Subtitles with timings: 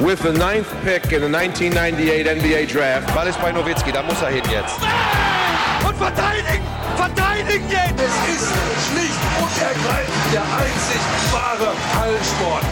[0.00, 3.14] with the ninth pick in the 1998 NBA Draft.
[3.14, 4.78] Ball ist bei Nowitzki, da muss er hin jetzt.
[5.86, 6.64] Und verteidigen!
[6.96, 8.00] Verteidigen jetzt!
[8.00, 8.52] Es ist
[8.88, 11.00] schlicht und ergreifend der einzig
[11.32, 12.64] wahre Hallensport.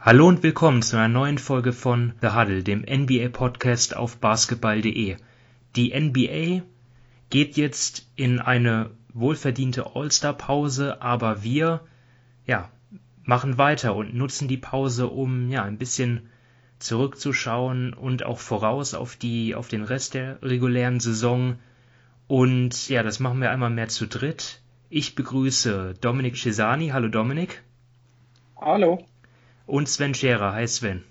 [0.00, 5.16] Hallo und willkommen zu einer neuen Folge von The Huddle, dem NBA-Podcast auf basketball.de.
[5.76, 6.62] Die NBA
[7.30, 11.80] geht jetzt in eine wohlverdiente All-Star-Pause, aber wir,
[12.48, 12.70] ja,
[13.24, 16.28] machen weiter und nutzen die Pause, um, ja, ein bisschen
[16.78, 21.58] zurückzuschauen und auch voraus auf die, auf den Rest der regulären Saison.
[22.26, 24.62] Und ja, das machen wir einmal mehr zu dritt.
[24.88, 26.88] Ich begrüße Dominik Cesani.
[26.88, 27.62] Hallo Dominik.
[28.58, 29.04] Hallo.
[29.66, 30.54] Und Sven Scherer.
[30.54, 31.04] Hi Sven.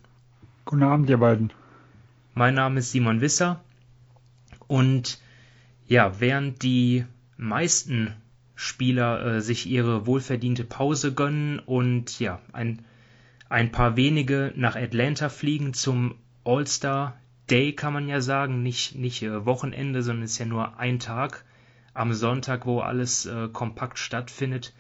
[0.66, 1.54] Guten Abend, ihr beiden.
[2.34, 3.64] Mein Name ist Simon Wisser.
[4.66, 5.20] Und
[5.88, 7.06] ja, während die
[7.38, 8.16] meisten
[8.60, 12.82] Spieler äh, sich ihre wohlverdiente Pause gönnen und ja, ein,
[13.50, 17.20] ein paar wenige nach Atlanta fliegen zum All-Star
[17.52, 21.46] Day, kann man ja sagen, nicht, nicht äh, Wochenende, sondern ist ja nur ein Tag
[21.94, 24.74] am Sonntag, wo alles äh, kompakt stattfindet.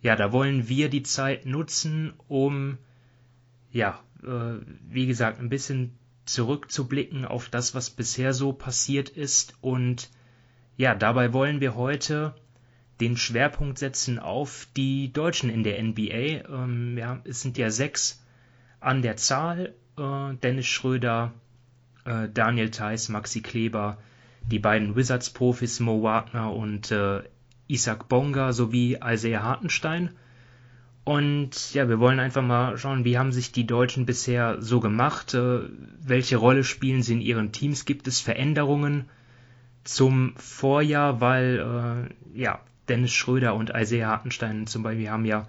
[0.00, 2.78] Ja, da wollen wir die Zeit nutzen, um
[3.72, 10.10] ja, äh, wie gesagt, ein bisschen zurückzublicken auf das, was bisher so passiert ist und
[10.76, 12.36] ja, dabei wollen wir heute
[13.00, 16.48] den Schwerpunkt setzen auf die Deutschen in der NBA.
[16.48, 18.22] Ähm, ja, es sind ja sechs
[18.80, 19.74] an der Zahl.
[19.98, 21.32] Äh, Dennis Schröder,
[22.04, 23.98] äh, Daniel Theiss, Maxi Kleber,
[24.50, 27.22] die beiden Wizards-Profis Mo Wagner und äh,
[27.68, 30.10] Isaac Bonga sowie Isaiah Hartenstein.
[31.04, 35.34] Und ja, wir wollen einfach mal schauen, wie haben sich die Deutschen bisher so gemacht,
[35.34, 35.60] äh,
[36.00, 39.04] welche Rolle spielen sie in ihren Teams, gibt es Veränderungen
[39.84, 45.46] zum Vorjahr, weil äh, ja, Dennis Schröder und Isaiah Hartenstein zum Beispiel haben ja,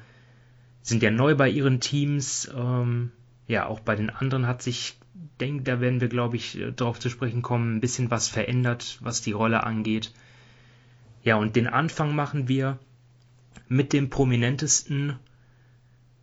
[0.81, 2.51] sind ja neu bei ihren Teams.
[2.55, 3.11] Ähm,
[3.47, 4.97] ja, auch bei den anderen hat sich,
[5.39, 9.21] denke, da werden wir, glaube ich, darauf zu sprechen kommen, ein bisschen was verändert, was
[9.21, 10.13] die Rolle angeht.
[11.23, 12.79] Ja, und den Anfang machen wir
[13.67, 15.17] mit dem prominentesten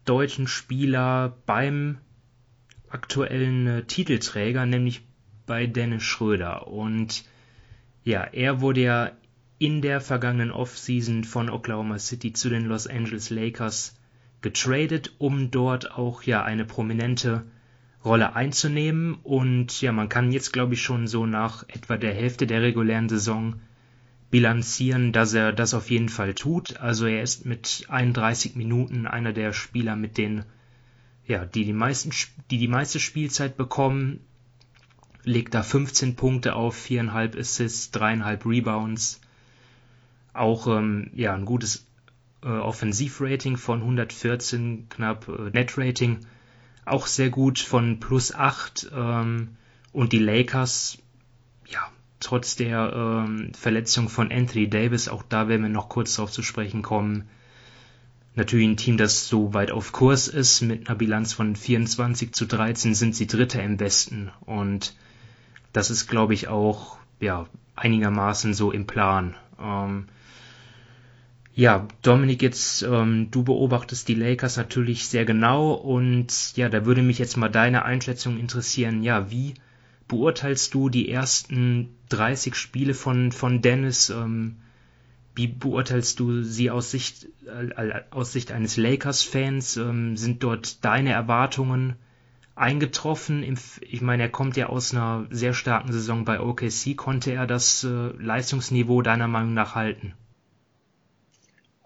[0.05, 1.99] deutschen Spieler beim
[2.89, 5.03] aktuellen äh, Titelträger, nämlich
[5.47, 6.69] bei Dennis Schröder.
[6.69, 7.25] Und
[8.05, 9.10] ja, er wurde ja
[9.65, 13.99] in der vergangenen Offseason von Oklahoma City zu den Los Angeles Lakers
[14.43, 17.47] getradet, um dort auch ja eine prominente
[18.05, 19.15] Rolle einzunehmen.
[19.23, 23.09] Und ja, man kann jetzt, glaube ich, schon so nach etwa der Hälfte der regulären
[23.09, 23.55] Saison
[24.31, 26.77] bilanzieren, dass er das auf jeden Fall tut.
[26.81, 30.45] Also er ist mit 31 Minuten einer der Spieler mit den,
[31.27, 32.11] ja, die die meisten,
[32.51, 34.21] die die meiste Spielzeit bekommen,
[35.23, 39.23] legt da 15 Punkte auf, 4,5 Assists, 3,5 Rebounds.
[40.34, 41.87] Auch ähm, ja, ein gutes
[42.43, 46.21] äh, Offensivrating von 114 knapp, äh, Netrating.
[46.84, 49.56] Auch sehr gut von plus 8 ähm,
[49.93, 50.99] und die Lakers,
[51.67, 51.81] ja,
[52.21, 56.43] trotz der ähm, Verletzung von Anthony Davis, auch da werden wir noch kurz darauf zu
[56.43, 57.25] sprechen kommen,
[58.34, 62.47] natürlich ein Team, das so weit auf Kurs ist, mit einer Bilanz von 24 zu
[62.47, 64.31] 13 sind sie Dritter im Westen.
[64.41, 64.95] Und
[65.72, 67.47] das ist, glaube ich, auch ja,
[67.77, 69.37] einigermaßen so im Plan.
[69.61, 70.06] Ähm,
[71.56, 77.03] ja, Dominik, jetzt ähm, du beobachtest die Lakers natürlich sehr genau und ja, da würde
[77.03, 79.04] mich jetzt mal deine Einschätzung interessieren.
[79.04, 79.54] Ja, wie
[80.09, 84.10] beurteilst du die ersten 30 Spiele von, von Dennis?
[84.10, 84.56] Ähm,
[85.37, 89.76] wie beurteilst du sie aus Sicht, äh, aus Sicht eines Lakers-Fans?
[89.76, 91.94] Ähm, sind dort deine Erwartungen
[92.56, 93.44] eingetroffen.
[93.81, 96.97] ich meine, er kommt ja aus einer sehr starken Saison bei OKC.
[96.97, 97.88] Konnte er das äh,
[98.19, 100.15] Leistungsniveau deiner Meinung nach halten?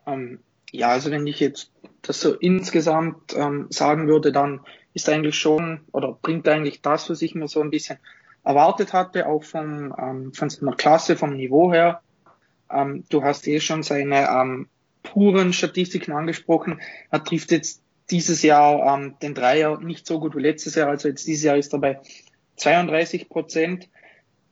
[0.09, 0.41] Ähm,
[0.73, 1.71] ja, also wenn ich jetzt
[2.03, 4.61] das so insgesamt ähm, sagen würde, dann
[4.95, 7.99] ist eigentlich schon oder bringt eigentlich das, was ich mir so ein bisschen
[8.45, 12.03] erwartet hatte, auch vom, ähm, von seiner Klasse, vom Niveau her.
[12.71, 14.69] Ähm, du hast eh schon seine ähm,
[15.03, 16.81] puren Statistiken angesprochen.
[17.11, 20.89] Er trifft jetzt dieses Jahr ähm, den Dreier nicht so gut wie letztes Jahr.
[20.89, 22.01] Also jetzt dieses Jahr ist er bei
[22.57, 23.89] 32 Prozent.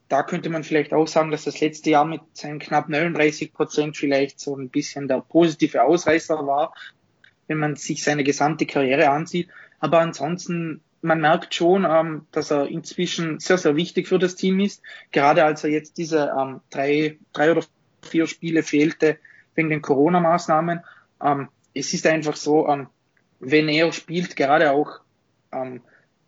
[0.09, 3.97] Da könnte man vielleicht auch sagen, dass das letzte Jahr mit seinen knapp 39 Prozent
[3.97, 6.75] vielleicht so ein bisschen der positive Ausreißer war,
[7.49, 9.49] wenn man sich seine gesamte Karriere ansieht.
[9.81, 14.61] Aber ansonsten, man merkt schon, ähm, dass er inzwischen sehr, sehr wichtig für das Team
[14.61, 14.81] ist.
[15.11, 17.65] Gerade als er jetzt diese ähm, drei, drei oder
[18.03, 19.19] vier Spiele fehlte
[19.57, 20.81] wegen den Corona-Maßnahmen.
[21.23, 22.67] Ähm, es ist einfach so,
[23.41, 25.01] wenn er spielt, gerade auch,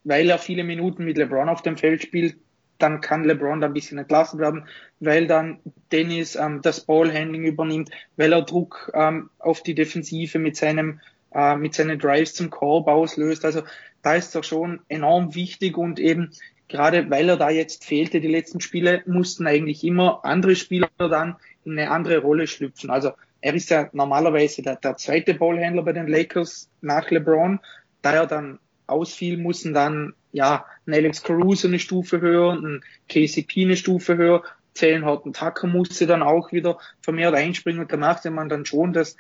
[0.04, 2.36] weil er viele Minuten mit LeBron auf dem Feld spielt,
[2.78, 4.66] dann kann LeBron da ein bisschen entlassen werden,
[5.00, 5.60] weil dann
[5.92, 11.00] Dennis ähm, das Ballhandling übernimmt, weil er Druck ähm, auf die Defensive mit seinem
[11.32, 13.44] äh, mit seinen Drives zum Korb auslöst.
[13.44, 13.62] Also
[14.02, 16.32] da ist er schon enorm wichtig und eben
[16.68, 21.36] gerade weil er da jetzt fehlte, die letzten Spiele, mussten eigentlich immer andere Spieler dann
[21.64, 22.90] in eine andere Rolle schlüpfen.
[22.90, 27.60] Also er ist ja normalerweise der, der zweite Ballhändler bei den Lakers nach LeBron.
[28.02, 33.64] Da er dann ausfiel, mussten dann ja ein Alex Caruso eine Stufe höher, ein KCP
[33.64, 34.42] eine Stufe höher,
[34.74, 38.64] Zählen hat ein Tucker musste dann auch wieder vermehrt einspringen und da merkte man dann
[38.64, 39.16] schon, dass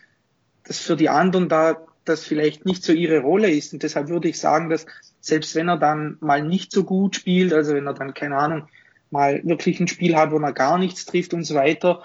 [0.64, 3.72] das für die anderen da das vielleicht nicht so ihre Rolle ist.
[3.72, 4.86] Und deshalb würde ich sagen, dass
[5.20, 8.68] selbst wenn er dann mal nicht so gut spielt, also wenn er dann, keine Ahnung,
[9.10, 12.02] mal wirklich ein Spiel hat, wo er gar nichts trifft und so weiter,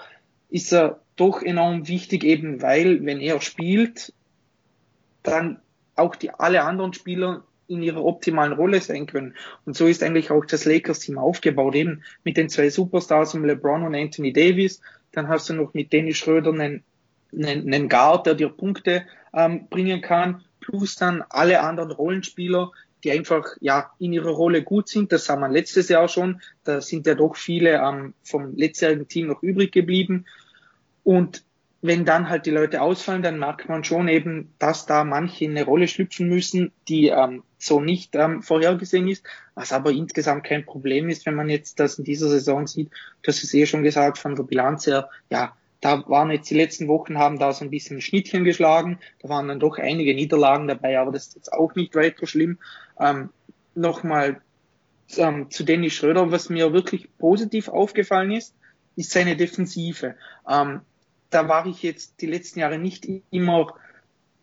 [0.50, 4.12] ist er doch enorm wichtig, eben weil, wenn er spielt,
[5.22, 5.60] dann
[5.96, 9.34] auch die alle anderen Spieler in ihrer optimalen Rolle sein können.
[9.64, 13.82] Und so ist eigentlich auch das Lakers-Team aufgebaut, eben mit den zwei Superstars, um LeBron
[13.82, 14.80] und Anthony Davis.
[15.12, 16.82] Dann hast du noch mit Dennis Schröder einen,
[17.32, 22.72] einen, einen Guard, der dir Punkte ähm, bringen kann, plus dann alle anderen Rollenspieler,
[23.02, 25.12] die einfach ja in ihrer Rolle gut sind.
[25.12, 26.40] Das sah man letztes Jahr schon.
[26.64, 30.24] Da sind ja doch viele ähm, vom letztjährigen Team noch übrig geblieben.
[31.02, 31.44] Und
[31.86, 35.50] wenn dann halt die Leute ausfallen, dann merkt man schon eben, dass da manche in
[35.50, 39.22] eine Rolle schlüpfen müssen, die ähm, so nicht ähm, vorhergesehen ist,
[39.54, 42.90] was aber insgesamt kein Problem ist, wenn man jetzt das in dieser Saison sieht.
[43.26, 46.88] Hast es eh schon gesagt, von der Bilanz her, ja, da waren jetzt die letzten
[46.88, 50.98] Wochen, haben da so ein bisschen Schnittchen geschlagen, da waren dann doch einige Niederlagen dabei,
[50.98, 52.60] aber das ist jetzt auch nicht weiter schlimm.
[52.98, 53.28] Ähm,
[53.74, 54.40] Nochmal
[55.18, 58.54] ähm, zu Dennis Schröder, was mir wirklich positiv aufgefallen ist,
[58.96, 60.14] ist seine Defensive.
[60.48, 60.80] Ähm,
[61.34, 63.74] da war ich jetzt die letzten Jahre nicht immer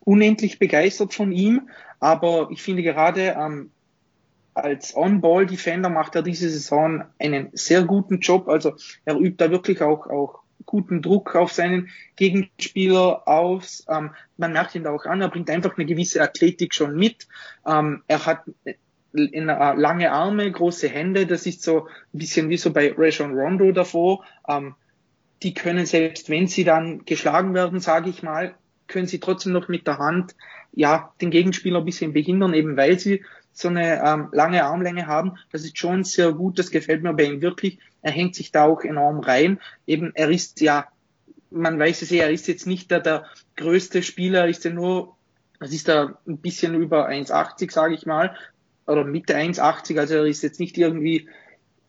[0.01, 3.71] unendlich begeistert von ihm, aber ich finde gerade ähm,
[4.53, 8.49] als On-Ball-Defender macht er diese Saison einen sehr guten Job.
[8.49, 8.73] Also
[9.05, 13.85] er übt da wirklich auch, auch guten Druck auf seinen Gegenspieler aus.
[13.87, 17.27] Ähm, man merkt ihn da auch an, er bringt einfach eine gewisse Athletik schon mit.
[17.65, 18.43] Ähm, er hat
[19.13, 23.33] in, äh, lange Arme, große Hände, das ist so ein bisschen wie so bei Rajon
[23.33, 24.23] Rondo davor.
[24.47, 24.75] Ähm,
[25.43, 28.55] die können selbst wenn sie dann geschlagen werden, sage ich mal,
[28.87, 30.35] können sie trotzdem noch mit der Hand
[30.73, 33.23] ja den Gegenspieler ein bisschen behindern, eben weil sie
[33.53, 35.33] so eine ähm, lange Armlänge haben.
[35.51, 37.79] Das ist schon sehr gut, das gefällt mir bei ihm wirklich.
[38.01, 39.59] Er hängt sich da auch enorm rein.
[39.85, 40.87] Eben, er ist ja,
[41.49, 43.25] man weiß es ja, er ist jetzt nicht der, der
[43.57, 45.17] größte Spieler, ist er nur,
[45.59, 48.35] das ist da ein bisschen über 1,80, sage ich mal,
[48.87, 51.29] oder Mitte 1,80, also er ist jetzt nicht irgendwie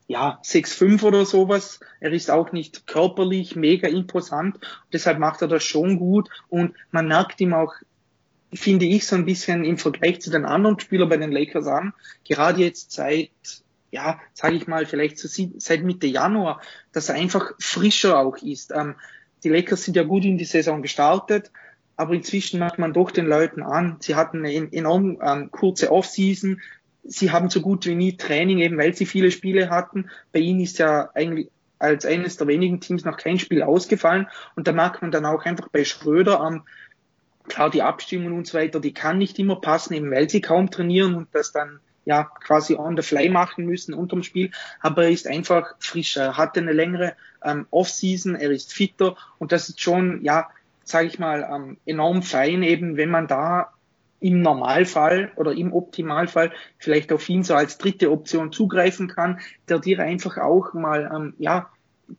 [0.07, 1.81] ja, 6,5 oder sowas.
[2.01, 4.59] Er ist auch nicht körperlich mega imposant.
[4.93, 7.75] Deshalb macht er das schon gut und man merkt ihm auch,
[8.53, 11.95] finde ich, so ein bisschen im Vergleich zu den anderen Spielern bei den Lakers an.
[12.25, 13.31] Gerade jetzt seit,
[13.91, 16.61] ja, sage ich mal, vielleicht so seit Mitte Januar,
[16.93, 18.73] dass er einfach frischer auch ist.
[18.73, 18.97] Ähm,
[19.45, 21.51] die Lakers sind ja gut in die Saison gestartet,
[21.97, 26.61] aber inzwischen merkt man doch den Leuten an, sie hatten eine enorm ähm, kurze Offseason,
[27.05, 30.11] sie haben so gut wie nie Training, eben weil sie viele Spiele hatten.
[30.33, 34.29] Bei ihnen ist ja eigentlich als eines der wenigen Teams noch kein Spiel ausgefallen.
[34.55, 36.65] Und da merkt man dann auch einfach bei Schröder am,
[37.49, 40.71] klar, die Abstimmung und so weiter, die kann nicht immer passen, eben weil sie kaum
[40.71, 44.53] trainieren und das dann ja quasi on the fly machen müssen unterm Spiel.
[44.81, 46.23] Aber er ist einfach frischer.
[46.23, 47.15] Er hatte eine längere
[47.45, 50.51] ähm, Off-Season, er ist fitter und das ist schon, ja,
[50.85, 53.72] sage ich mal, ähm, enorm fein, eben wenn man da
[54.23, 59.79] im Normalfall oder im Optimalfall vielleicht auf ihn so als dritte Option zugreifen kann, der
[59.79, 61.71] dir einfach auch mal ähm, ja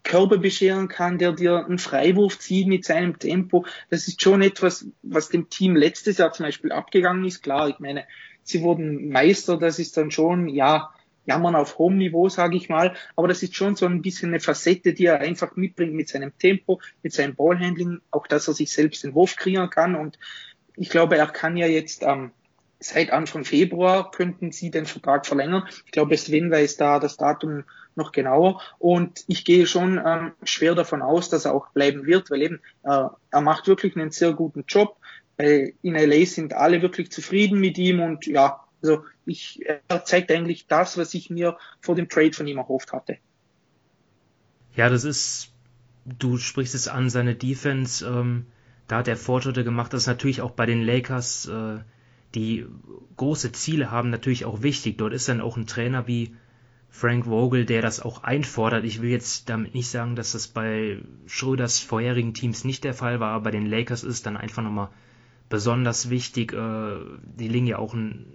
[0.03, 3.65] Körper bescheren kann, der dir einen Freiwurf zieht mit seinem Tempo.
[3.89, 7.43] Das ist schon etwas, was dem Team letztes Jahr zum Beispiel abgegangen ist.
[7.43, 8.05] Klar, ich meine,
[8.43, 10.91] sie wurden Meister, das ist dann schon, ja,
[11.25, 12.95] jammern auf hohem Niveau, sage ich mal.
[13.15, 16.37] Aber das ist schon so ein bisschen eine Facette, die er einfach mitbringt mit seinem
[16.37, 20.17] Tempo, mit seinem Ballhandling, auch dass er sich selbst den Wurf kreieren kann und
[20.75, 22.31] ich glaube, er kann ja jetzt ähm,
[22.83, 25.63] seit Anfang Februar könnten sie den Vertrag verlängern.
[25.85, 27.63] Ich glaube, Sven weiß da das Datum
[27.95, 28.61] noch genauer.
[28.79, 32.59] Und ich gehe schon ähm, schwer davon aus, dass er auch bleiben wird, weil eben
[32.83, 34.97] äh, er macht wirklich einen sehr guten Job.
[35.37, 40.31] Bei, in LA sind alle wirklich zufrieden mit ihm und ja, also ich, er zeigt
[40.31, 43.17] eigentlich das, was ich mir vor dem Trade von ihm erhofft hatte.
[44.75, 45.51] Ja, das ist,
[46.05, 48.05] du sprichst es an, seine Defense.
[48.05, 48.47] Ähm
[48.93, 49.91] da hat er Fortschritte gemacht.
[49.91, 51.79] Das ist natürlich auch bei den Lakers, äh,
[52.35, 52.67] die
[53.17, 54.99] große Ziele haben, natürlich auch wichtig.
[54.99, 56.35] Dort ist dann auch ein Trainer wie
[56.91, 58.85] Frank Vogel, der das auch einfordert.
[58.85, 63.19] Ich will jetzt damit nicht sagen, dass das bei Schröders vorherigen Teams nicht der Fall
[63.19, 64.89] war, aber bei den Lakers ist dann einfach nochmal
[65.49, 66.53] besonders wichtig.
[66.53, 68.27] Äh, die legen ja auch ein,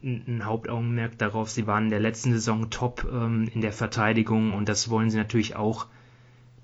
[0.00, 1.50] ein Hauptaugenmerk darauf.
[1.50, 5.18] Sie waren in der letzten Saison top ähm, in der Verteidigung und das wollen sie
[5.18, 5.88] natürlich auch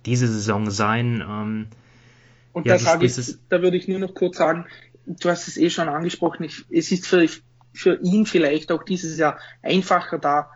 [0.07, 1.25] diese Saison sein.
[1.29, 1.67] Ähm,
[2.53, 4.67] und ja, da sage ich, da würde ich nur noch kurz sagen,
[5.07, 7.27] du hast es eh schon angesprochen, ich, es ist für,
[7.73, 10.51] für ihn vielleicht auch dieses Jahr einfacher da,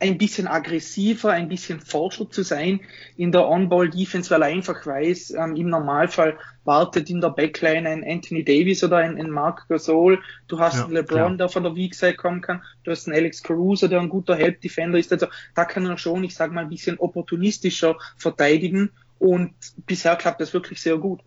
[0.00, 2.80] ein bisschen aggressiver, ein bisschen forscher zu sein
[3.16, 8.04] in der On-Ball-Defense, weil er einfach weiß, ähm, im Normalfall wartet in der Backline ein
[8.04, 10.22] Anthony Davis oder ein, ein Mark Gasol.
[10.48, 11.36] Du hast ja, einen LeBron, klar.
[11.36, 12.62] der von der Weak Side kommen kann.
[12.82, 15.12] Du hast einen Alex Caruso, der ein guter Help-Defender ist.
[15.12, 18.90] Also da kann er schon, ich sage mal, ein bisschen opportunistischer verteidigen.
[19.20, 19.52] Und
[19.84, 21.20] bisher klappt das wirklich sehr gut.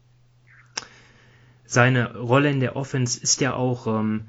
[1.66, 4.26] Seine Rolle in der Offense ist ja auch ähm,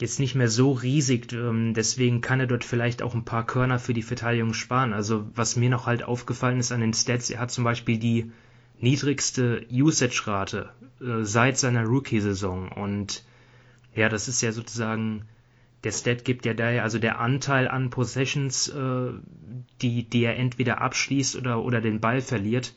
[0.00, 3.78] jetzt nicht mehr so riesig, ähm, deswegen kann er dort vielleicht auch ein paar Körner
[3.78, 4.94] für die Verteidigung sparen.
[4.94, 8.32] Also was mir noch halt aufgefallen ist an den Stats, er hat zum Beispiel die
[8.80, 10.70] niedrigste Usage-Rate
[11.02, 13.24] äh, seit seiner Rookie-Saison und
[13.94, 15.26] ja, das ist ja sozusagen
[15.84, 19.10] der Stat gibt ja daher, also der Anteil an Possessions, äh,
[19.82, 22.74] die, die er entweder abschließt oder, oder den Ball verliert.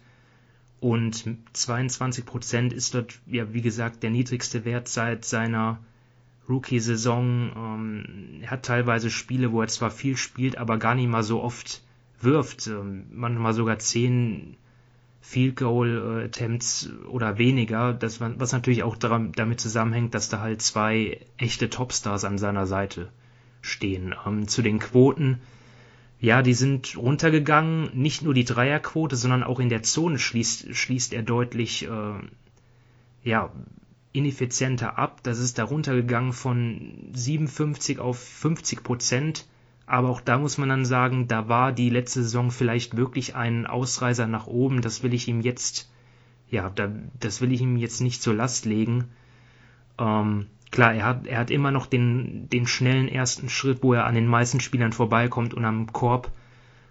[0.79, 5.79] Und 22% ist dort, ja, wie gesagt, der niedrigste Wert seit seiner
[6.47, 7.51] Rookie-Saison.
[7.55, 11.41] Ähm, er hat teilweise Spiele, wo er zwar viel spielt, aber gar nicht mal so
[11.43, 11.81] oft
[12.21, 12.67] wirft.
[12.67, 14.55] Ähm, manchmal sogar zehn
[15.21, 20.61] Field Goal Attempts oder weniger, das, was natürlich auch daran, damit zusammenhängt, dass da halt
[20.61, 23.09] zwei echte Topstars an seiner Seite
[23.61, 24.15] stehen.
[24.25, 25.41] Ähm, zu den Quoten,
[26.19, 31.13] ja, die sind runtergegangen, nicht nur die Dreierquote, sondern auch in der Zone schließt, schließt
[31.13, 32.19] er deutlich äh,
[33.23, 33.51] ja,
[34.11, 35.23] ineffizienter ab.
[35.23, 39.47] Das ist da runtergegangen von 57 auf 50 Prozent.
[39.85, 43.65] Aber auch da muss man dann sagen, da war die letzte Saison vielleicht wirklich ein
[43.65, 44.81] Ausreißer nach oben.
[44.81, 45.89] Das will ich ihm jetzt,
[46.49, 49.05] ja, da, das will ich ihm jetzt nicht zur Last legen.
[49.97, 54.05] Ähm, klar, er hat, er hat immer noch den, den schnellen ersten Schritt, wo er
[54.05, 56.31] an den meisten Spielern vorbeikommt und am Korb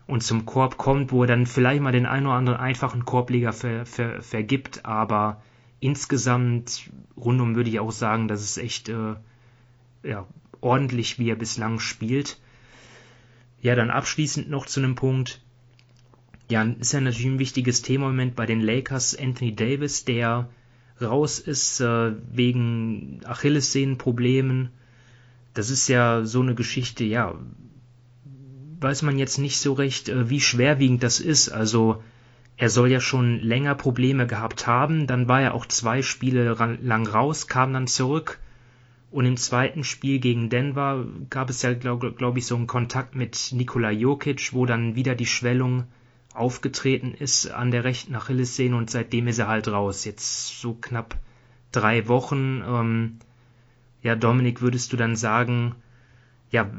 [0.07, 3.53] und zum Korb kommt, wo er dann vielleicht mal den einen oder anderen einfachen Korbleger
[3.53, 5.43] ver, ver, vergibt, aber
[5.81, 9.15] insgesamt rundum würde ich auch sagen, dass es echt äh,
[10.03, 10.27] ja,
[10.61, 12.39] ordentlich, wie er bislang spielt.
[13.61, 15.41] Ja, dann abschließend noch zu einem Punkt.
[16.49, 19.17] Ja, ist ja natürlich ein wichtiges Thema im Moment bei den Lakers.
[19.17, 20.49] Anthony Davis, der
[21.01, 24.71] raus ist äh, wegen Achillessehnenproblemen.
[25.55, 27.35] Das ist ja so eine Geschichte, ja,
[28.81, 31.49] weiß man jetzt nicht so recht, äh, wie schwerwiegend das ist.
[31.49, 32.03] Also
[32.57, 37.07] er soll ja schon länger Probleme gehabt haben, dann war er auch zwei Spiele lang
[37.07, 38.39] raus, kam dann zurück
[39.11, 43.15] und im zweiten Spiel gegen Denver gab es ja, glaube glaub ich, so einen Kontakt
[43.15, 45.85] mit Nikola Jokic, wo dann wieder die Schwellung
[46.39, 50.05] aufgetreten ist an der rechten Achillessehne und seitdem ist er halt raus.
[50.05, 51.19] Jetzt so knapp
[51.73, 52.63] drei Wochen.
[52.67, 53.19] Ähm,
[54.03, 55.75] ja, Dominik, würdest du dann sagen,
[56.51, 56.71] ja,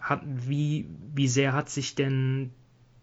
[0.00, 2.50] hat, wie, wie sehr hat sich denn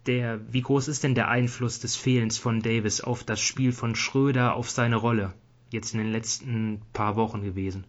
[0.06, 3.96] der, wie groß ist denn der Einfluss des Fehlens von Davis auf das Spiel von
[3.96, 5.34] Schröder, auf seine Rolle
[5.72, 7.86] jetzt in den letzten paar Wochen gewesen?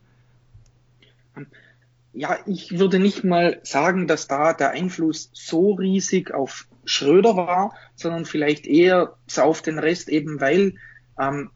[2.12, 7.74] Ja, ich würde nicht mal sagen, dass da der Einfluss so riesig auf Schröder war,
[7.94, 10.74] sondern vielleicht eher auf den Rest eben, weil
[11.20, 11.50] ähm,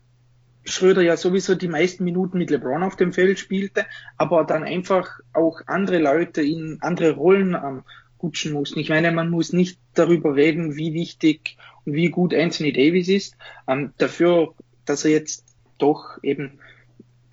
[0.64, 3.84] Schröder ja sowieso die meisten Minuten mit LeBron auf dem Feld spielte,
[4.16, 7.82] aber dann einfach auch andere Leute in andere Rollen ähm,
[8.16, 8.78] kutschen mussten.
[8.78, 13.36] Ich meine, man muss nicht darüber reden, wie wichtig und wie gut Anthony Davis ist.
[13.68, 14.54] Ähm, dafür,
[14.86, 15.44] dass er jetzt
[15.78, 16.58] doch eben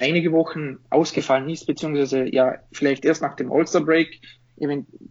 [0.01, 4.19] einige Wochen ausgefallen ist, beziehungsweise ja vielleicht erst nach dem All-Star Break,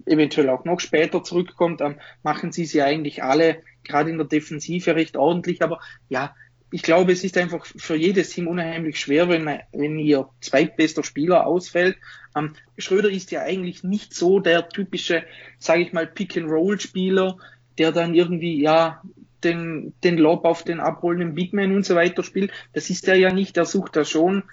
[0.07, 4.95] eventuell auch noch später zurückkommt, ähm, machen sie sie eigentlich alle gerade in der Defensive
[4.95, 5.63] recht ordentlich.
[5.63, 6.35] Aber ja,
[6.71, 11.03] ich glaube, es ist einfach für jedes Team unheimlich schwer, wenn, man, wenn ihr zweitbester
[11.03, 11.97] Spieler ausfällt.
[12.37, 15.25] Ähm, Schröder ist ja eigentlich nicht so der typische,
[15.59, 17.37] sage ich mal, Pick-and-Roll-Spieler,
[17.79, 19.03] der dann irgendwie, ja,
[19.43, 22.53] den, den Lob auf den abrollenden Bigman und so weiter spielt.
[22.73, 23.57] Das ist er ja nicht.
[23.57, 24.45] Er sucht da schon,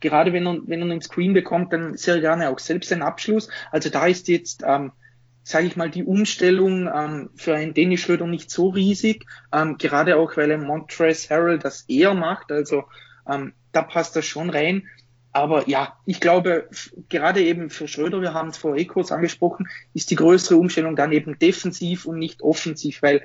[0.00, 3.48] gerade wenn er, wenn er einen Screen bekommt, dann sehr gerne auch selbst einen Abschluss.
[3.70, 4.92] Also da ist jetzt, ähm,
[5.42, 10.16] sage ich mal, die Umstellung ähm, für einen Dennis Schröder nicht so riesig, ähm, gerade
[10.16, 12.84] auch weil er Montrezl Harrell das eher macht, also
[13.28, 14.84] ähm, da passt das schon rein.
[15.32, 16.68] Aber ja, ich glaube,
[17.08, 21.12] gerade eben für Schröder, wir haben es vor kurz angesprochen, ist die größere Umstellung dann
[21.12, 23.22] eben defensiv und nicht offensiv, weil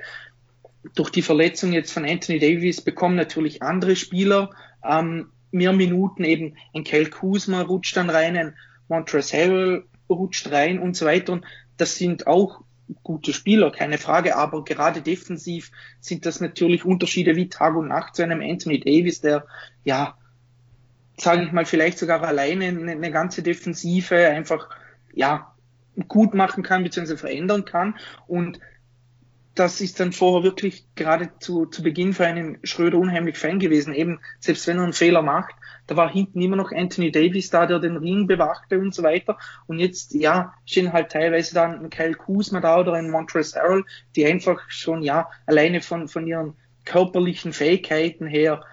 [0.94, 4.50] durch die Verletzung jetzt von Anthony Davis bekommen natürlich andere Spieler
[4.88, 8.54] ähm, mehr Minuten, eben ein Kel Kuzma rutscht dann rein, ein
[8.88, 11.32] Montrezl Harrell rutscht rein und so weiter.
[11.32, 11.44] Und
[11.76, 12.62] das sind auch
[13.02, 15.70] gute Spieler, keine Frage, aber gerade defensiv
[16.00, 19.46] sind das natürlich Unterschiede wie Tag und Nacht zu einem Anthony Davis, der
[19.84, 20.18] ja,
[21.16, 24.68] sage ich mal, vielleicht sogar alleine eine, ganze Defensive einfach
[25.14, 25.54] ja
[26.08, 27.16] gut machen kann bzw.
[27.16, 27.94] verändern kann
[28.26, 28.58] und
[29.54, 33.94] das ist dann vorher wirklich gerade zu, zu Beginn für einen Schröder unheimlich Fan gewesen.
[33.94, 35.54] Eben, selbst wenn er einen Fehler macht,
[35.86, 39.38] da war hinten immer noch Anthony Davis da, der den Ring bewachte und so weiter.
[39.66, 43.84] Und jetzt, ja, stehen halt teilweise dann ein Kyle Kuzma da oder ein Montrezl Harrell,
[44.16, 48.64] die einfach schon, ja, alleine von, von ihren körperlichen Fähigkeiten her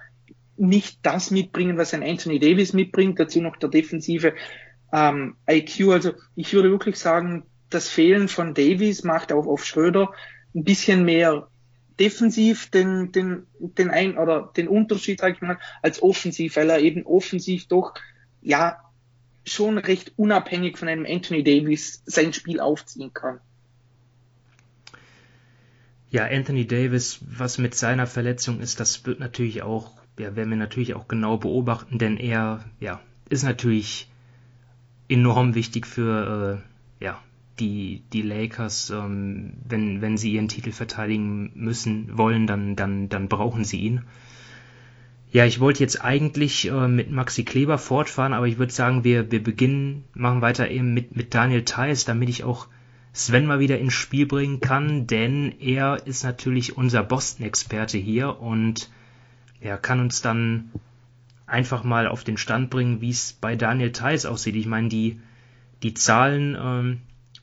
[0.56, 3.20] nicht das mitbringen, was ein Anthony Davis mitbringt.
[3.20, 4.34] Dazu noch der defensive
[4.92, 5.90] ähm, IQ.
[5.90, 10.12] Also ich würde wirklich sagen, das Fehlen von Davis macht auch auf Schröder
[10.54, 11.48] ein bisschen mehr
[11.98, 16.80] defensiv den, den, den ein oder den Unterschied, sag ich mal, als offensiv, weil er
[16.80, 17.94] eben offensiv doch,
[18.40, 18.78] ja,
[19.44, 23.40] schon recht unabhängig von einem Anthony Davis sein Spiel aufziehen kann.
[26.10, 30.58] Ja, Anthony Davis, was mit seiner Verletzung ist, das wird natürlich auch, ja, werden wir
[30.58, 34.10] natürlich auch genau beobachten, denn er, ja, ist natürlich
[35.08, 36.71] enorm wichtig für, äh,
[37.58, 43.28] die, die Lakers, ähm, wenn, wenn sie ihren Titel verteidigen müssen, wollen, dann, dann, dann
[43.28, 44.02] brauchen sie ihn.
[45.30, 49.30] Ja, ich wollte jetzt eigentlich äh, mit Maxi Kleber fortfahren, aber ich würde sagen, wir,
[49.30, 52.68] wir beginnen, machen weiter eben mit, mit Daniel Theiss, damit ich auch
[53.14, 58.90] Sven mal wieder ins Spiel bringen kann, denn er ist natürlich unser Boston-Experte hier und
[59.60, 60.70] er kann uns dann
[61.46, 64.56] einfach mal auf den Stand bringen, wie es bei Daniel Theiss aussieht.
[64.56, 65.20] Ich meine, die,
[65.82, 67.00] die Zahlen, ähm,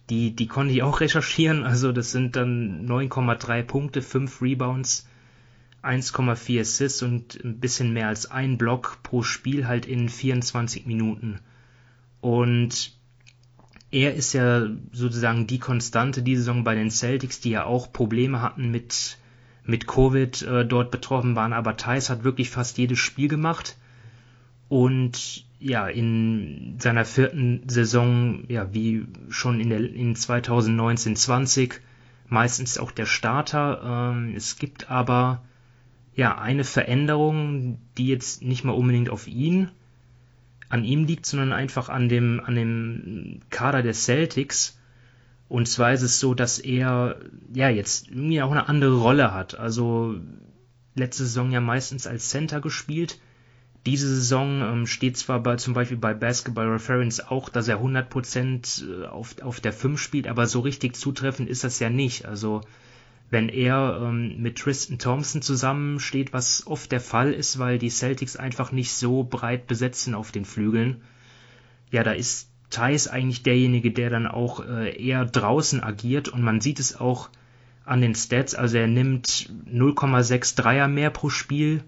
[0.10, 1.64] die, die konnte ich auch recherchieren.
[1.64, 5.08] Also das sind dann 9,3 Punkte, 5 Rebounds,
[5.84, 11.40] 1,4 Assists und ein bisschen mehr als ein Block pro Spiel halt in 24 Minuten.
[12.22, 12.94] Und
[13.92, 18.42] er ist ja sozusagen die Konstante die Saison bei den Celtics, die ja auch Probleme
[18.42, 19.18] hatten mit,
[19.64, 21.54] mit Covid äh, dort betroffen waren.
[21.54, 23.78] Aber Thais hat wirklich fast jedes Spiel gemacht.
[24.68, 31.74] Und ja, in seiner vierten Saison, ja, wie schon in, der, in 2019-20,
[32.28, 34.14] meistens auch der Starter.
[34.16, 35.44] Ähm, es gibt aber
[36.16, 39.70] ja eine Veränderung, die jetzt nicht mal unbedingt auf ihn,
[40.70, 44.80] an ihm liegt, sondern einfach an dem, an dem Kader der Celtics.
[45.50, 47.18] Und zwar ist es so, dass er
[47.54, 49.60] ja jetzt irgendwie auch eine andere Rolle hat.
[49.60, 50.16] Also
[50.96, 53.20] letzte Saison ja meistens als Center gespielt
[53.86, 59.04] diese Saison ähm, steht zwar bei, zum Beispiel bei Basketball Reference auch, dass er 100%
[59.04, 62.26] äh, auf, auf der 5 spielt, aber so richtig zutreffend ist das ja nicht.
[62.26, 62.62] Also
[63.30, 68.36] wenn er ähm, mit Tristan Thompson zusammensteht, was oft der Fall ist, weil die Celtics
[68.36, 71.02] einfach nicht so breit besetzen auf den Flügeln,
[71.92, 76.62] ja, da ist Thais eigentlich derjenige, der dann auch äh, eher draußen agiert und man
[76.62, 77.30] sieht es auch
[77.86, 81.84] an den Stats, also er nimmt 0,6 Dreier mehr pro Spiel,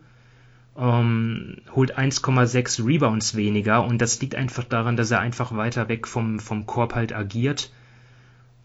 [0.77, 6.07] ähm, holt 1,6 Rebounds weniger und das liegt einfach daran, dass er einfach weiter weg
[6.07, 7.71] vom, vom Korb halt agiert.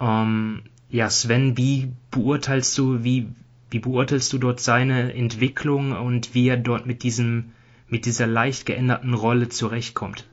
[0.01, 3.29] Ähm, ja, Sven, wie beurteilst du, wie,
[3.71, 7.53] wie beurteilst du dort seine Entwicklung und wie er dort mit diesem,
[7.88, 10.27] mit dieser leicht geänderten Rolle zurechtkommt?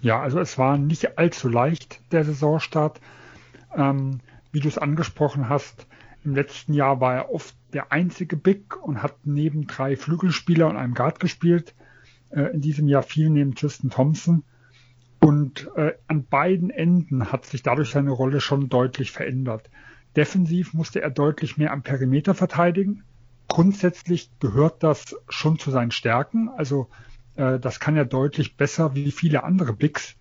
[0.00, 3.00] Ja, also es war nicht allzu leicht, der Saisonstart.
[3.74, 4.20] Ähm,
[4.52, 5.86] wie du es angesprochen hast,
[6.24, 10.78] im letzten Jahr war er oft der einzige Big und hat neben drei Flügelspieler und
[10.78, 11.74] einem Guard gespielt.
[12.30, 14.44] Äh, in diesem Jahr viel neben Tristan Thompson.
[15.20, 19.68] Und äh, an beiden Enden hat sich dadurch seine Rolle schon deutlich verändert.
[20.16, 23.02] Defensiv musste er deutlich mehr am Perimeter verteidigen.
[23.46, 26.48] Grundsätzlich gehört das schon zu seinen Stärken.
[26.48, 26.88] Also
[27.34, 30.16] äh, das kann er deutlich besser wie viele andere Bigs.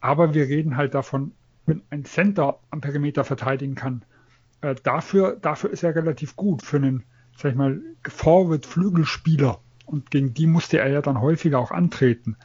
[0.00, 1.32] Aber wir reden halt davon,
[1.66, 4.06] wenn ein Center am Perimeter verteidigen kann,
[4.60, 7.04] äh, dafür, dafür ist er relativ gut für einen,
[7.36, 9.60] sag ich mal, Forward-Flügelspieler.
[9.86, 12.36] Und gegen die musste er ja dann häufiger auch antreten.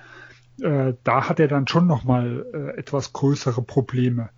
[0.62, 4.30] Äh, da hat er dann schon nochmal äh, etwas größere Probleme.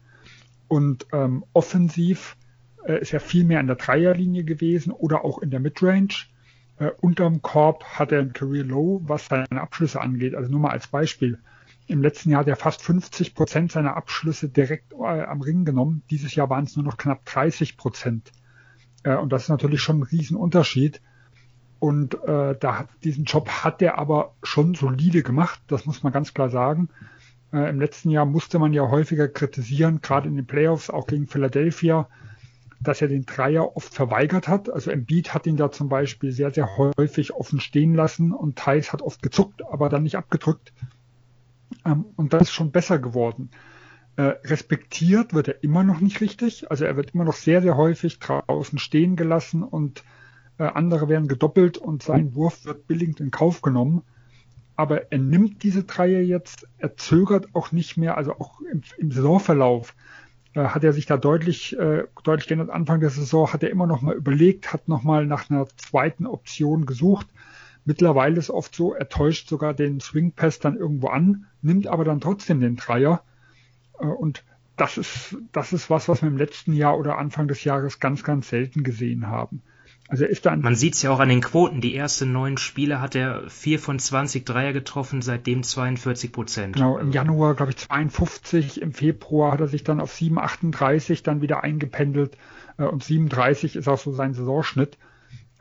[0.67, 2.37] Und ähm, offensiv
[2.85, 6.25] äh, ist er viel mehr an der Dreierlinie gewesen oder auch in der Midrange.
[6.77, 10.35] Äh, unterm Korb hat er ein Career Low, was seine Abschlüsse angeht.
[10.35, 11.39] Also nur mal als Beispiel.
[11.87, 16.01] Im letzten Jahr hat er fast 50 Prozent seiner Abschlüsse direkt äh, am Ring genommen.
[16.09, 18.31] Dieses Jahr waren es nur noch knapp 30 Prozent.
[19.03, 21.01] Äh, und das ist natürlich schon ein Riesenunterschied.
[21.79, 26.13] Und äh, da hat, diesen Job hat er aber schon solide gemacht, das muss man
[26.13, 26.89] ganz klar sagen.
[27.53, 31.27] Äh, Im letzten Jahr musste man ja häufiger kritisieren, gerade in den Playoffs, auch gegen
[31.27, 32.07] Philadelphia,
[32.81, 34.69] dass er den Dreier oft verweigert hat.
[34.71, 38.91] Also Embiid hat ihn da zum Beispiel sehr, sehr häufig offen stehen lassen und Thais
[38.91, 40.73] hat oft gezuckt, aber dann nicht abgedrückt.
[41.85, 43.49] Ähm, und das ist schon besser geworden.
[44.17, 46.69] Äh, respektiert wird er immer noch nicht richtig.
[46.71, 50.03] Also er wird immer noch sehr, sehr häufig draußen stehen gelassen und
[50.57, 54.03] äh, andere werden gedoppelt und sein Wurf wird billigend in Kauf genommen.
[54.77, 59.11] Aber er nimmt diese Dreier jetzt, er zögert auch nicht mehr, also auch im, im
[59.11, 59.93] Saisonverlauf
[60.53, 62.69] äh, hat er sich da deutlich, äh, deutlich geändert.
[62.69, 66.25] Anfang der Saison hat er immer noch mal überlegt, hat noch mal nach einer zweiten
[66.25, 67.27] Option gesucht.
[67.85, 72.03] Mittlerweile ist oft so, er täuscht sogar den Swing Pass dann irgendwo an, nimmt aber
[72.03, 73.21] dann trotzdem den Dreier.
[73.99, 74.43] Äh, und
[74.75, 78.23] das ist, das ist was, was wir im letzten Jahr oder Anfang des Jahres ganz,
[78.23, 79.61] ganz selten gesehen haben.
[80.07, 81.81] Also ist dann Man sieht es ja auch an den Quoten.
[81.81, 86.75] Die ersten neun Spiele hat er vier von 20 Dreier getroffen, seitdem 42 Prozent.
[86.75, 91.41] Genau, im Januar, glaube ich, 52, im Februar hat er sich dann auf 7,38 dann
[91.41, 92.37] wieder eingependelt
[92.77, 94.97] äh, und 37 ist auch so sein Saisonschnitt.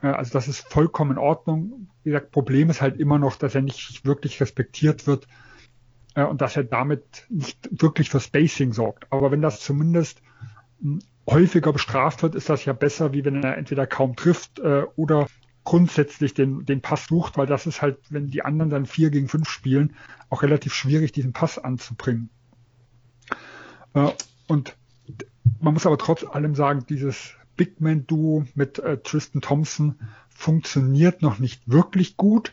[0.03, 1.84] Äh, also das ist vollkommen in Ordnung.
[2.05, 5.27] Wie gesagt, Problem ist halt immer noch, dass er nicht wirklich respektiert wird
[6.13, 9.11] äh, und dass er damit nicht wirklich für Spacing sorgt.
[9.11, 10.21] Aber wenn das zumindest
[10.81, 14.83] hm, häufiger bestraft wird, ist das ja besser, wie wenn er entweder kaum trifft äh,
[14.95, 15.27] oder
[15.63, 19.27] grundsätzlich den, den Pass sucht, weil das ist halt, wenn die anderen dann vier gegen
[19.27, 19.95] fünf spielen,
[20.29, 22.29] auch relativ schwierig, diesen Pass anzubringen.
[23.95, 24.11] Äh,
[24.47, 24.77] und
[25.59, 29.99] man muss aber trotz allem sagen, dieses Big Man Duo mit äh, Tristan Thompson
[30.35, 32.51] funktioniert noch nicht wirklich gut.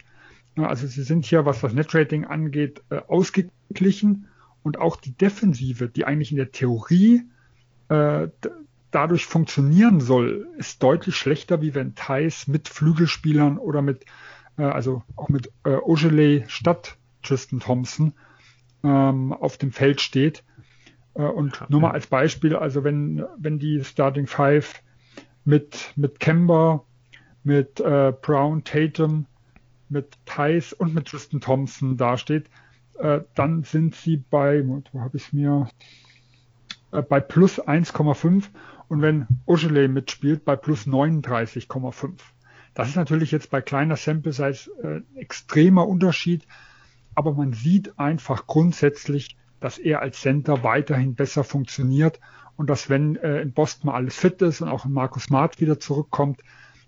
[0.57, 4.29] Also sie sind hier, was das Netrating angeht, äh, ausgeglichen
[4.63, 7.23] und auch die Defensive, die eigentlich in der Theorie
[7.89, 8.29] äh,
[8.91, 14.05] dadurch funktionieren soll, ist deutlich schlechter, wie wenn Thais mit Flügelspielern oder mit,
[14.57, 18.15] äh, also auch mit äh, Ogilvy statt Tristan Thompson
[18.85, 20.45] ähm, auf dem Feld steht.
[21.15, 24.83] Äh, und nur mal als Beispiel, also wenn, wenn die Starting Five
[25.45, 26.85] mit, mit Kemba,
[27.45, 29.27] mit äh, Brown, Tatum,
[29.89, 32.49] mit Thais und mit Tristan Thompson dasteht,
[32.99, 35.69] äh, dann sind sie bei, wo habe ich es mir,
[36.93, 38.45] äh, bei plus 1,5
[38.89, 42.13] und wenn Ogilvy mitspielt, bei plus 39,5.
[42.75, 46.47] Das ist natürlich jetzt bei kleiner Sample Size äh, extremer Unterschied,
[47.15, 52.19] aber man sieht einfach grundsätzlich, dass er als Center weiterhin besser funktioniert
[52.57, 55.79] und dass wenn äh, in Boston mal alles fit ist und auch Markus Smart wieder
[55.79, 56.43] zurückkommt,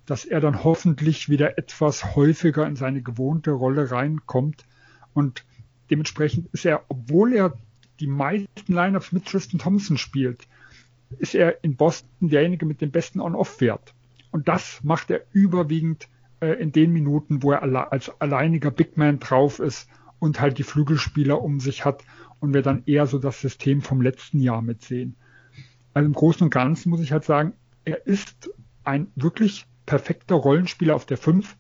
[0.07, 4.67] dass er dann hoffentlich wieder etwas häufiger in seine gewohnte Rolle reinkommt
[5.15, 5.45] und
[5.91, 7.55] dementsprechend ist er, obwohl er
[8.01, 10.47] die meisten Lineups mit Tristan Thompson spielt,
[11.19, 13.95] ist er in Boston derjenige mit dem besten On-Off-Wert.
[14.31, 16.09] Und das macht er überwiegend
[16.41, 19.89] äh, in den Minuten, wo er alle, als alleiniger Big Man drauf ist
[20.19, 22.05] und halt die Flügelspieler um sich hat
[22.41, 25.17] und wir dann eher so das System vom letzten Jahr mitsehen.
[25.93, 27.53] Also im Großen und Ganzen muss ich halt sagen,
[27.85, 28.51] er ist
[28.83, 31.57] ein wirklich perfekter Rollenspieler auf der 5.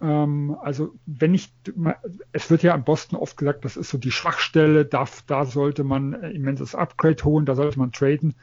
[0.00, 1.52] Ähm, also wenn ich,
[2.32, 5.84] es wird ja in Boston oft gesagt, das ist so die Schwachstelle, da, da sollte
[5.84, 8.34] man immenses Upgrade holen, da sollte man traden.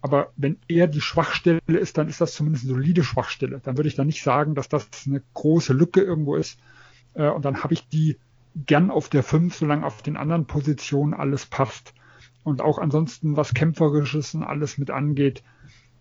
[0.00, 3.60] Aber wenn er die Schwachstelle ist, dann ist das zumindest eine solide Schwachstelle.
[3.62, 6.58] Dann würde ich da nicht sagen, dass das eine große Lücke irgendwo ist.
[7.14, 8.16] Äh, und dann habe ich die
[8.54, 11.94] gern auf der 5, solange auf den anderen Positionen alles passt
[12.44, 15.42] und auch ansonsten was Kämpferisches und alles mit angeht.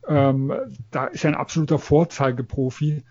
[0.08, 0.54] Ähm,
[0.92, 3.04] da ist er ein absoluter Vorzeigeprofi.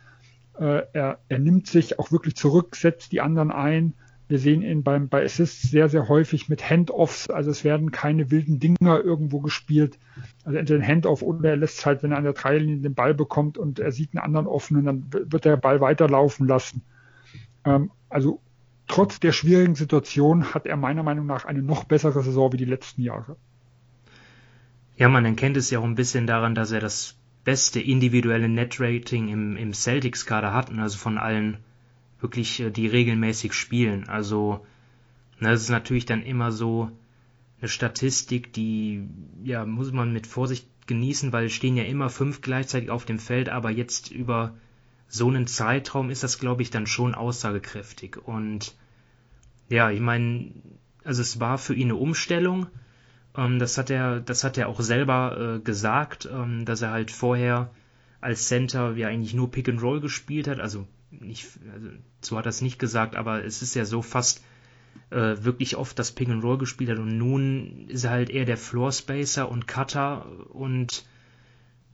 [0.59, 3.95] Äh, er, er nimmt sich auch wirklich zurück, setzt die anderen ein.
[4.29, 7.31] Wir sehen ihn beim, bei Assists sehr, sehr häufig mit Handoffs.
[7.31, 9.99] Also es werden keine wilden Dinger irgendwo gespielt.
[10.45, 13.15] Also entweder ein Handoff oder er lässt halt, wenn er an der Dreilinie den Ball
[13.15, 16.83] bekommt und er sieht einen anderen offenen, dann wird der Ball weiterlaufen lassen.
[17.65, 18.41] Ähm, also
[18.89, 22.65] trotz der schwierigen Situation hat er meiner Meinung nach eine noch bessere Saison wie die
[22.65, 23.37] letzten Jahre.
[24.97, 29.29] Ja, man erkennt es ja auch ein bisschen daran, dass er das beste individuelle Net-Rating
[29.29, 31.59] im, im Celtics-Kader hat, also von allen
[32.21, 34.09] wirklich, äh, die regelmäßig spielen.
[34.09, 34.67] Also,
[35.39, 36.91] ne, das ist natürlich dann immer so
[37.61, 39.07] eine Statistik, die,
[39.45, 43.49] ja, muss man mit Vorsicht genießen, weil stehen ja immer fünf gleichzeitig auf dem Feld,
[43.49, 44.55] aber jetzt über
[45.09, 48.17] so einen Zeitraum ist das, glaube ich, dann schon aussagekräftig.
[48.17, 48.75] Und
[49.69, 50.53] ja, ich meine,
[51.05, 52.67] also es war für ihn eine Umstellung.
[53.37, 57.11] Ähm, das hat er, das hat er auch selber äh, gesagt, ähm, dass er halt
[57.11, 57.71] vorher
[58.21, 60.61] als Center ja eigentlich nur Pick and Roll gespielt hat.
[60.61, 61.89] Also nicht, also,
[62.21, 64.43] so hat er es nicht gesagt, aber es ist ja so fast
[65.11, 68.45] äh, wirklich oft das Pick and Roll gespielt hat und nun ist er halt eher
[68.45, 71.05] der Floor Spacer und Cutter und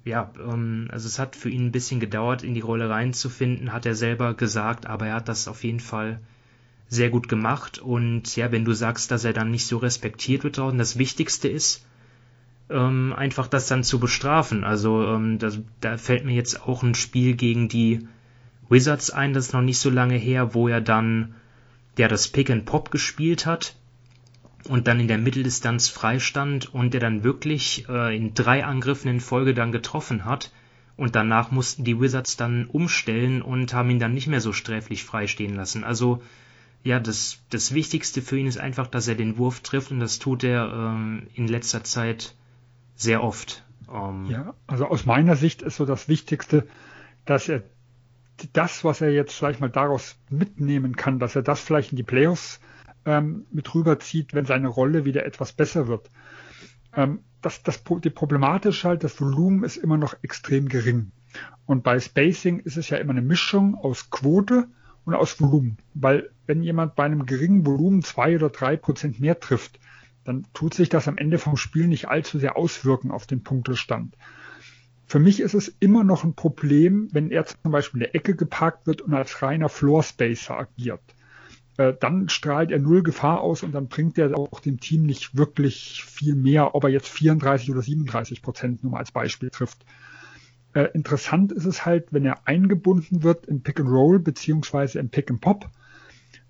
[0.05, 3.87] ja, ähm, also es hat für ihn ein bisschen gedauert, in die Rolle reinzufinden, hat
[3.87, 6.21] er selber gesagt, aber er hat das auf jeden Fall
[6.93, 7.79] sehr gut gemacht.
[7.79, 11.49] Und ja, wenn du sagst, dass er dann nicht so respektiert wird draußen, das Wichtigste
[11.49, 11.87] ist,
[12.69, 14.63] ähm, einfach das dann zu bestrafen.
[14.63, 18.07] Also ähm, das, da fällt mir jetzt auch ein Spiel gegen die
[18.69, 21.35] Wizards ein, das ist noch nicht so lange her, wo er dann
[21.97, 23.75] ja das Pick and Pop gespielt hat
[24.69, 29.21] und dann in der Mitteldistanz freistand und der dann wirklich äh, in drei Angriffen in
[29.21, 30.53] Folge dann getroffen hat.
[30.99, 35.05] Und danach mussten die Wizards dann umstellen und haben ihn dann nicht mehr so sträflich
[35.05, 35.85] freistehen lassen.
[35.85, 36.23] Also
[36.85, 40.19] ja, das, das Wichtigste für ihn ist einfach, dass er den Wurf trifft und das
[40.19, 42.35] tut er ähm, in letzter Zeit
[42.97, 43.65] sehr oft.
[43.93, 46.67] Ähm, ja, also aus meiner Sicht ist so das Wichtigste,
[47.25, 47.63] dass er
[48.53, 52.03] das, was er jetzt vielleicht mal daraus mitnehmen kann, dass er das vielleicht in die
[52.03, 52.61] Playoffs
[53.05, 56.11] ähm, mit rüberzieht, wenn seine Rolle wieder etwas besser wird.
[56.97, 61.13] Ähm, das, das, die problematisch halt, das Volumen ist immer noch extrem gering.
[61.67, 64.69] Und bei Spacing ist es ja immer eine Mischung aus Quote
[65.05, 65.79] und aus Volumen.
[65.95, 69.79] Weil wenn jemand bei einem geringen Volumen zwei oder drei Prozent mehr trifft,
[70.25, 74.17] dann tut sich das am Ende vom Spiel nicht allzu sehr auswirken auf den Punktestand.
[75.07, 78.35] Für mich ist es immer noch ein Problem, wenn er zum Beispiel in der Ecke
[78.35, 81.03] geparkt wird und als reiner Floor Spacer agiert.
[81.77, 85.37] Äh, dann strahlt er null Gefahr aus und dann bringt er auch dem Team nicht
[85.37, 89.85] wirklich viel mehr, ob er jetzt 34 oder 37 Prozent nur mal als Beispiel trifft.
[90.75, 95.11] Äh, interessant ist es halt, wenn er eingebunden wird im Pick and Roll beziehungsweise im
[95.11, 95.69] Pick and Pop,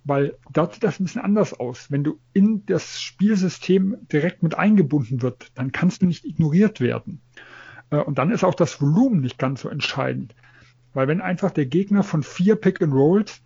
[0.04, 1.90] weil dort sieht das ein bisschen anders aus.
[1.90, 7.20] Wenn du in das Spielsystem direkt mit eingebunden wird, dann kannst du nicht ignoriert werden.
[7.90, 10.34] Äh, und dann ist auch das Volumen nicht ganz so entscheidend.
[10.94, 13.42] Weil wenn einfach der Gegner von vier Pick and Rolls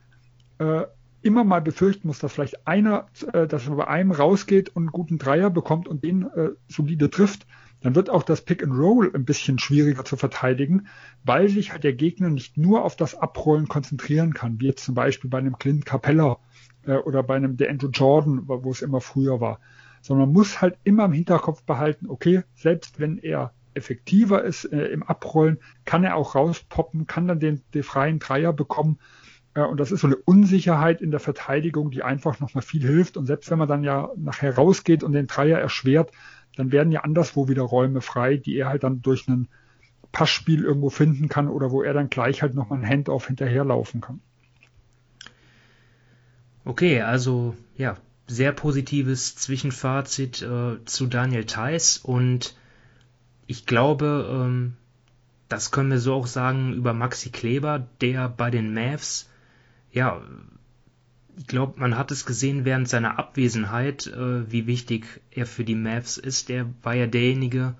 [0.58, 0.82] äh,
[1.22, 4.92] immer mal befürchten muss, dass vielleicht einer, äh, dass er bei einem rausgeht und einen
[4.92, 7.46] guten Dreier bekommt und den äh, solide trifft,
[7.80, 10.88] dann wird auch das Pick and Roll ein bisschen schwieriger zu verteidigen,
[11.24, 14.94] weil sich halt der Gegner nicht nur auf das Abrollen konzentrieren kann, wie jetzt zum
[14.94, 16.38] Beispiel bei einem Clint Capella
[16.86, 19.60] äh, oder bei einem DeAndre Jordan, wo es immer früher war,
[20.00, 24.86] sondern man muss halt immer im Hinterkopf behalten, okay, selbst wenn er effektiver ist äh,
[24.86, 28.98] im Abrollen, kann er auch rauspoppen, kann dann den, den freien Dreier bekommen.
[29.54, 33.16] Äh, und das ist so eine Unsicherheit in der Verteidigung, die einfach nochmal viel hilft.
[33.16, 36.10] Und selbst wenn man dann ja nachher rausgeht und den Dreier erschwert,
[36.56, 39.48] dann werden ja anderswo wieder Räume frei, die er halt dann durch ein
[40.10, 44.20] Passspiel irgendwo finden kann oder wo er dann gleich halt nochmal ein Handoff hinterherlaufen kann.
[46.64, 52.56] Okay, also ja, sehr positives Zwischenfazit äh, zu Daniel Theiss und
[53.46, 54.74] ich glaube, ähm,
[55.48, 59.30] das können wir so auch sagen über Maxi Kleber, der bei den Mavs,
[59.92, 60.20] ja,
[61.36, 65.74] ich glaube, man hat es gesehen während seiner Abwesenheit, äh, wie wichtig er für die
[65.74, 66.48] Mavs ist.
[66.50, 67.74] Er war ja derjenige,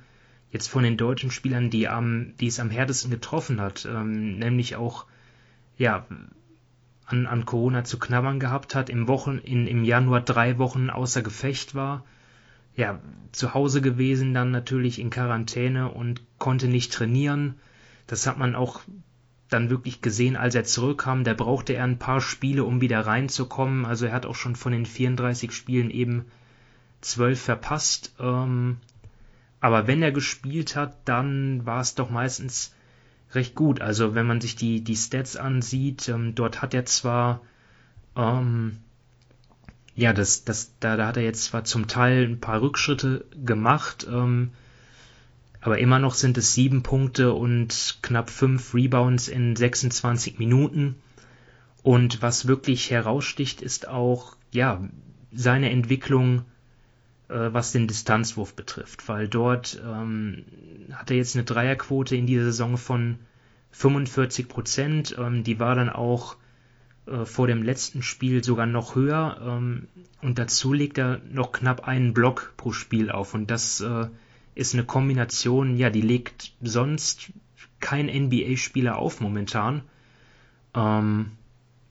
[0.51, 4.77] jetzt von den deutschen Spielern, die, am, die es am härtesten getroffen hat, ähm, nämlich
[4.77, 5.07] auch,
[5.79, 6.07] ja,
[7.07, 11.23] an, an Corona zu knabbern gehabt hat, im Wochen, in, im Januar drei Wochen außer
[11.23, 12.05] Gefecht war,
[12.75, 13.01] ja,
[13.33, 17.55] zu Hause gewesen, dann natürlich in Quarantäne und konnte nicht trainieren.
[18.07, 18.81] Das hat man auch
[19.49, 21.25] dann wirklich gesehen, als er zurückkam.
[21.25, 23.85] Da brauchte er ein paar Spiele, um wieder reinzukommen.
[23.85, 26.25] Also er hat auch schon von den 34 Spielen eben
[27.01, 28.15] 12 verpasst.
[28.19, 28.79] Ähm,
[29.61, 32.75] aber wenn er gespielt hat, dann war es doch meistens
[33.33, 33.81] recht gut.
[33.81, 37.41] Also wenn man sich die, die Stats ansieht, ähm, dort hat er zwar
[38.17, 38.79] ähm,
[39.97, 44.07] ja, das, das, da, da hat er jetzt zwar zum Teil ein paar Rückschritte gemacht,
[44.09, 44.51] ähm,
[45.66, 50.94] aber immer noch sind es sieben Punkte und knapp fünf Rebounds in 26 Minuten.
[51.83, 54.81] Und was wirklich heraussticht, ist auch, ja,
[55.33, 56.44] seine Entwicklung,
[57.29, 60.44] äh, was den Distanzwurf betrifft, weil dort ähm,
[60.92, 63.18] hat er jetzt eine Dreierquote in dieser Saison von
[63.72, 65.16] 45 Prozent.
[65.18, 66.37] Ähm, die war dann auch
[67.07, 69.88] äh, vor dem letzten Spiel sogar noch höher ähm,
[70.22, 74.07] und dazu legt er noch knapp einen Block pro Spiel auf und das äh,
[74.57, 77.31] ist eine Kombination, ja, die legt sonst
[77.79, 79.83] kein NBA-Spieler auf momentan.
[80.75, 81.33] Ähm,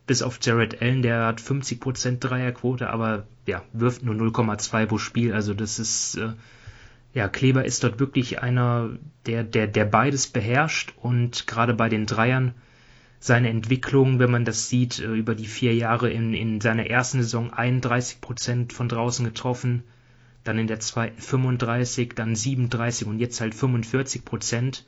[0.06, 5.32] bis auf Jared Allen, der hat 50% Dreierquote, aber ja, wirft nur 0,2 pro Spiel.
[5.32, 6.32] Also das ist, äh,
[7.14, 8.90] ja, Kleber ist dort wirklich einer,
[9.26, 12.54] der, der, der beides beherrscht und gerade bei den Dreiern
[13.20, 17.22] seine Entwicklung, wenn man das sieht, äh, über die vier Jahre in, in seiner ersten
[17.22, 19.84] Saison 31 Prozent von draußen getroffen,
[20.46, 24.86] dann in der zweiten 35, dann 37 und jetzt halt 45 Prozent.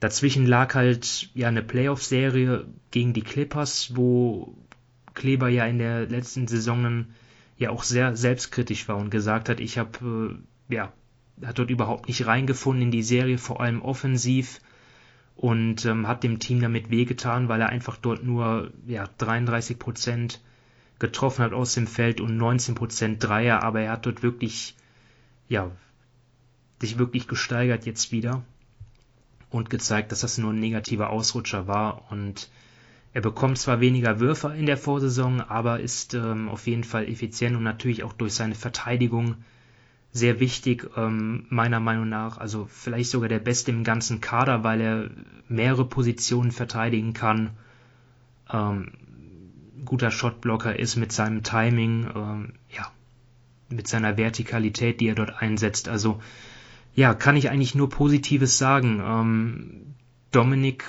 [0.00, 4.54] Dazwischen lag halt ja eine Playoff-Serie gegen die Clippers, wo
[5.14, 7.06] Kleber ja in der letzten Saison
[7.56, 10.38] ja auch sehr selbstkritisch war und gesagt hat, ich habe
[10.70, 10.92] äh, ja
[11.44, 14.60] hat dort überhaupt nicht reingefunden in die Serie, vor allem offensiv
[15.34, 20.40] und ähm, hat dem Team damit wehgetan, weil er einfach dort nur ja, 33 Prozent
[20.98, 24.74] getroffen hat aus dem Feld und 19 Prozent Dreier, aber er hat dort wirklich
[25.48, 25.70] ja
[26.80, 28.42] sich wirklich gesteigert jetzt wieder
[29.50, 32.50] und gezeigt, dass das nur ein negativer Ausrutscher war und
[33.16, 37.56] er bekommt zwar weniger Würfe in der Vorsaison, aber ist ähm, auf jeden Fall effizient
[37.56, 39.36] und natürlich auch durch seine Verteidigung
[40.12, 42.36] sehr wichtig, ähm, meiner Meinung nach.
[42.36, 45.10] Also vielleicht sogar der Beste im ganzen Kader, weil er
[45.48, 47.50] mehrere Positionen verteidigen kann.
[48.52, 48.92] Ähm,
[49.84, 52.90] guter Shotblocker ist mit seinem Timing, ähm, ja,
[53.68, 55.88] mit seiner Vertikalität, die er dort einsetzt.
[55.88, 56.20] Also
[56.94, 59.02] ja, kann ich eigentlich nur Positives sagen.
[59.04, 59.94] Ähm,
[60.32, 60.84] Dominik,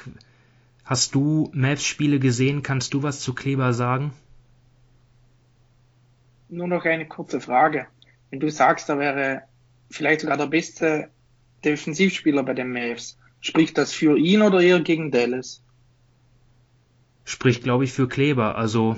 [0.86, 2.64] hast du Mavs-Spiele gesehen?
[2.64, 4.14] Kannst du was zu Kleber sagen?
[6.50, 7.88] Nur noch eine kurze Frage.
[8.30, 9.44] Wenn du sagst, er wäre
[9.90, 11.10] vielleicht sogar der beste
[11.66, 15.62] Defensivspieler bei den Mavs, spricht das für ihn oder eher gegen Dallas?
[17.28, 18.56] Spricht, glaube ich, für Kleber.
[18.56, 18.96] Also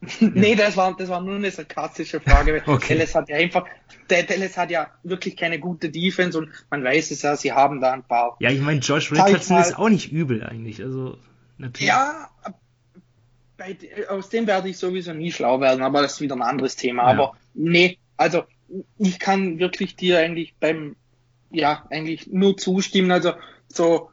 [0.20, 2.62] nee, das war, das war nur eine sarkastische Frage.
[2.66, 2.94] okay.
[2.94, 3.64] Dallas hat ja einfach,
[4.08, 7.92] Dallas hat ja wirklich keine gute Defense und man weiß es ja, sie haben da
[7.92, 8.36] ein paar.
[8.40, 10.82] Ja, ich meine, Josh Richardson ist auch nicht übel eigentlich.
[10.82, 11.16] Also,
[11.58, 11.88] natürlich.
[11.88, 12.28] Ja,
[13.56, 13.76] bei,
[14.08, 17.04] aus dem werde ich sowieso nie schlau werden, aber das ist wieder ein anderes Thema.
[17.04, 17.08] Ja.
[17.10, 18.42] Aber nee, also
[18.98, 20.96] ich kann wirklich dir eigentlich beim,
[21.50, 23.12] ja, eigentlich nur zustimmen.
[23.12, 23.34] Also
[23.68, 24.10] so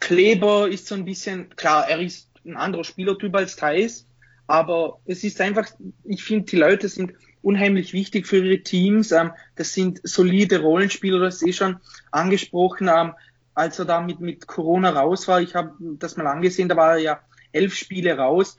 [0.00, 4.06] Kleber ist so ein bisschen, klar, er ist ein anderer Spielertyp als Thais,
[4.46, 5.68] aber es ist einfach,
[6.04, 9.12] ich finde, die Leute sind unheimlich wichtig für ihre Teams.
[9.12, 11.76] Ähm, das sind solide Rollenspieler, das ist eh schon
[12.10, 12.90] angesprochen.
[12.92, 13.12] Ähm,
[13.54, 16.92] als er da mit, mit Corona raus war, ich habe das mal angesehen, da war
[16.92, 17.20] er ja
[17.52, 18.56] elf Spiele raus.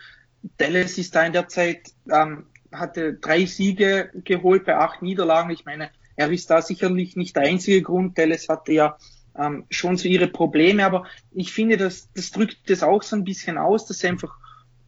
[0.57, 5.51] Dallas ist da in der Zeit, ähm, hatte drei Siege geholt bei acht Niederlagen.
[5.51, 8.17] Ich meine, er ist da sicherlich nicht der einzige Grund.
[8.17, 8.97] Dallas hatte ja
[9.37, 13.23] ähm, schon so ihre Probleme, aber ich finde, das, das drückt das auch so ein
[13.23, 14.37] bisschen aus, dass einfach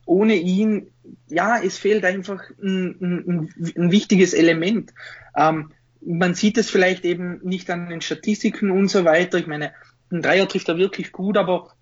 [0.06, 0.91] ohne ihn,
[1.29, 4.93] ja, es fehlt einfach ein, ein, ein wichtiges Element.
[5.36, 9.38] Ähm, man sieht es vielleicht eben nicht an den Statistiken und so weiter.
[9.38, 9.71] Ich meine,
[10.12, 11.73] ein Dreier trifft er wirklich gut, aber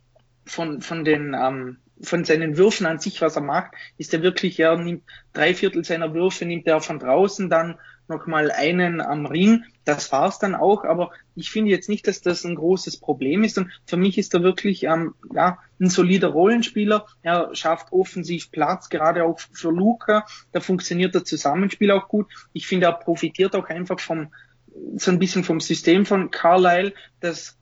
[0.45, 4.60] von, von den, ähm, von seinen Würfen an sich, was er macht, ist er wirklich,
[4.60, 9.63] er nimmt drei Viertel seiner Würfe, nimmt er von draußen, dann nochmal einen am Ring.
[9.84, 13.58] Das war's dann auch, aber ich finde jetzt nicht, dass das ein großes Problem ist.
[13.58, 17.08] Und für mich ist er wirklich ähm, ja, ein solider Rollenspieler.
[17.24, 20.26] Er schafft offensiv Platz, gerade auch für Luca.
[20.52, 22.28] Da funktioniert das Zusammenspiel auch gut.
[22.54, 24.32] Ich finde, er profitiert auch einfach vom
[24.96, 26.94] so ein bisschen vom System von Carlisle.
[27.20, 27.58] Das,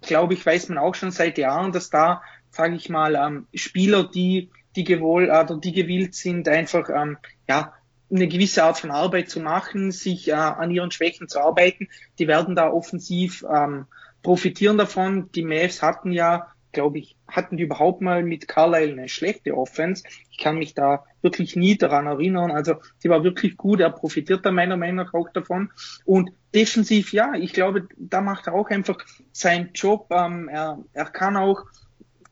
[0.00, 4.04] glaube ich, weiß man auch schon seit Jahren, dass da, sage ich mal, ähm, Spieler,
[4.04, 7.74] die die gewohl oder die gewillt sind, einfach ähm, ja
[8.12, 11.88] eine gewisse Art von Arbeit zu machen, sich äh, an ihren Schwächen zu arbeiten.
[12.18, 13.86] Die werden da offensiv ähm,
[14.22, 15.30] profitieren davon.
[15.32, 20.04] Die Mavs hatten ja, glaube ich, hatten die überhaupt mal mit Carlisle eine schlechte Offense.
[20.30, 22.50] Ich kann mich da wirklich nie daran erinnern.
[22.50, 23.80] Also die war wirklich gut.
[23.80, 25.70] Er profitiert da meiner Meinung nach auch davon.
[26.04, 28.98] Und defensiv, ja, ich glaube, da macht er auch einfach
[29.32, 30.06] seinen Job.
[30.10, 31.64] Ähm, er, er kann auch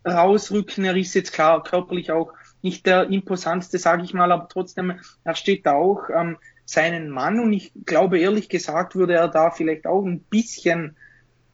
[0.06, 0.84] rausrücken.
[0.84, 2.32] Er ist jetzt klar körperlich auch
[2.62, 7.40] nicht der imposanteste, sage ich mal, aber trotzdem, er steht da auch ähm, seinen Mann
[7.40, 10.96] und ich glaube ehrlich gesagt würde er da vielleicht auch ein bisschen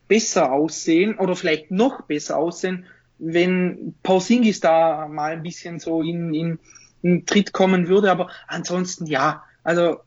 [0.08, 2.86] besser aussehen oder vielleicht noch besser aussehen,
[3.18, 6.58] wenn Porzingis da mal ein bisschen so in, in,
[7.02, 10.00] in Tritt kommen würde, aber ansonsten ja, also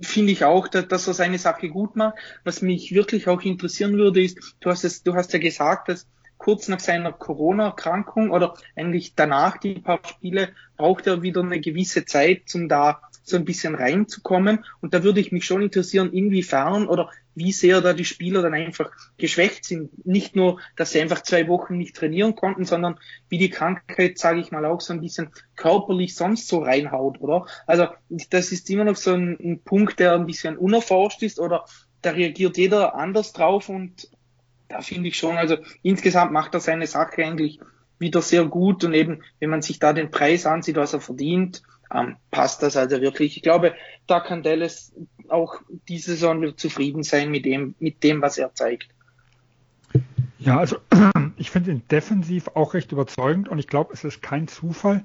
[0.00, 2.16] finde ich auch, dass, dass er seine Sache gut macht.
[2.44, 6.06] Was mich wirklich auch interessieren würde, ist, du hast es, du hast ja gesagt, dass
[6.40, 12.06] kurz nach seiner Corona-Erkrankung oder eigentlich danach die paar Spiele braucht er wieder eine gewisse
[12.06, 14.64] Zeit, um da so ein bisschen reinzukommen.
[14.80, 18.54] Und da würde ich mich schon interessieren, inwiefern oder wie sehr da die Spieler dann
[18.54, 20.06] einfach geschwächt sind.
[20.06, 22.98] Nicht nur, dass sie einfach zwei Wochen nicht trainieren konnten, sondern
[23.28, 27.44] wie die Krankheit, sage ich mal, auch so ein bisschen körperlich sonst so reinhaut, oder?
[27.66, 27.88] Also
[28.30, 31.66] das ist immer noch so ein, ein Punkt, der ein bisschen unerforscht ist oder
[32.00, 34.08] da reagiert jeder anders drauf und
[34.70, 37.60] da finde ich schon, also insgesamt macht er seine Sache eigentlich
[37.98, 41.62] wieder sehr gut und eben, wenn man sich da den Preis ansieht, was er verdient,
[41.92, 43.36] ähm, passt das also wirklich.
[43.36, 43.74] Ich glaube,
[44.06, 44.92] da kann Dallas
[45.28, 48.88] auch diese Saison zufrieden sein mit dem, mit dem, was er zeigt.
[50.38, 50.78] Ja, also
[51.36, 55.04] ich finde ihn defensiv auch recht überzeugend und ich glaube, es ist kein Zufall,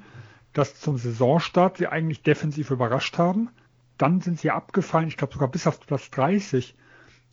[0.53, 3.49] dass zum Saisonstart sie eigentlich defensiv überrascht haben.
[3.97, 6.75] Dann sind sie abgefallen, ich glaube sogar bis auf Platz 30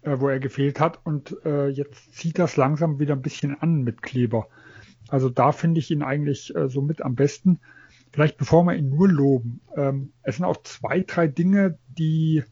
[0.03, 1.01] äh, wo er gefehlt hat.
[1.05, 4.49] Und äh, jetzt zieht das langsam wieder ein bisschen an mit Kleber.
[5.09, 7.61] Also da finde ich ihn eigentlich äh, so mit am besten.
[8.13, 9.61] Vielleicht bevor wir ihn nur loben.
[9.75, 12.45] Ähm, es sind auch zwei, drei Dinge, die,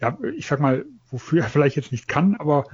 [0.00, 2.64] ja, ich sag mal, wofür er vielleicht jetzt nicht kann, aber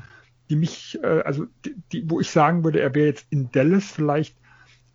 [0.50, 3.84] die mich, äh, also die, die, wo ich sagen würde, er wäre jetzt in Dallas
[3.84, 4.36] vielleicht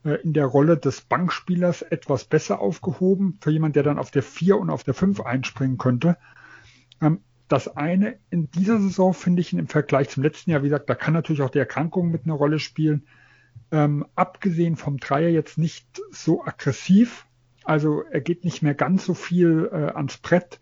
[0.04, 4.24] äh, in der Rolle des Bankspielers etwas besser aufgehoben, für jemand, der dann auf der
[4.24, 6.18] 4 und auf der 5 einspringen könnte.
[7.02, 10.90] Ähm, das eine in dieser Saison finde ich im Vergleich zum letzten Jahr, wie gesagt,
[10.90, 13.08] da kann natürlich auch die Erkrankung mit einer Rolle spielen.
[13.72, 17.26] Ähm, abgesehen vom Dreier jetzt nicht so aggressiv.
[17.64, 20.60] Also er geht nicht mehr ganz so viel äh, ans Brett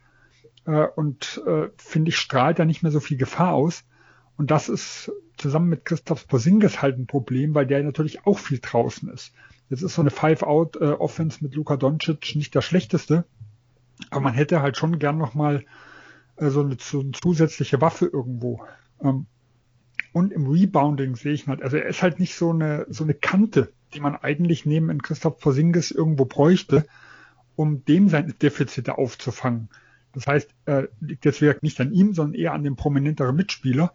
[0.65, 3.83] äh, und äh, finde ich strahlt da nicht mehr so viel Gefahr aus.
[4.37, 8.59] Und das ist zusammen mit Christoph Porzingis halt ein Problem, weil der natürlich auch viel
[8.61, 9.33] draußen ist.
[9.69, 13.25] Jetzt ist so eine Five-Out-Offense mit Luka Doncic nicht der schlechteste,
[14.09, 15.65] aber man hätte halt schon gern noch mal
[16.39, 18.63] so eine, so eine zusätzliche Waffe irgendwo.
[19.01, 19.25] Ähm,
[20.13, 23.13] und im Rebounding sehe ich halt, also er ist halt nicht so eine, so eine
[23.13, 26.85] Kante, die man eigentlich neben in Christoph Porzingis irgendwo bräuchte,
[27.55, 29.69] um dem seine Defizite aufzufangen.
[30.13, 33.93] Das heißt, äh, liegt jetzt wirklich nicht an ihm, sondern eher an dem prominenteren Mitspieler.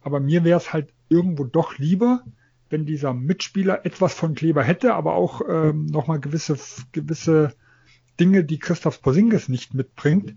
[0.00, 2.24] Aber mir wäre es halt irgendwo doch lieber,
[2.70, 6.58] wenn dieser Mitspieler etwas von Kleber hätte, aber auch ähm, nochmal gewisse,
[6.90, 7.54] gewisse
[8.18, 10.34] Dinge, die Christoph Porzingis nicht mitbringt.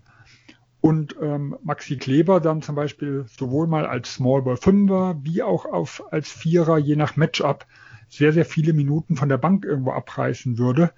[0.80, 5.64] Und ähm, Maxi Kleber dann zum Beispiel sowohl mal als Small Ball Fünfer wie auch
[5.64, 7.66] auf, als Vierer, je nach Matchup,
[8.08, 10.92] sehr, sehr viele Minuten von der Bank irgendwo abreißen würde,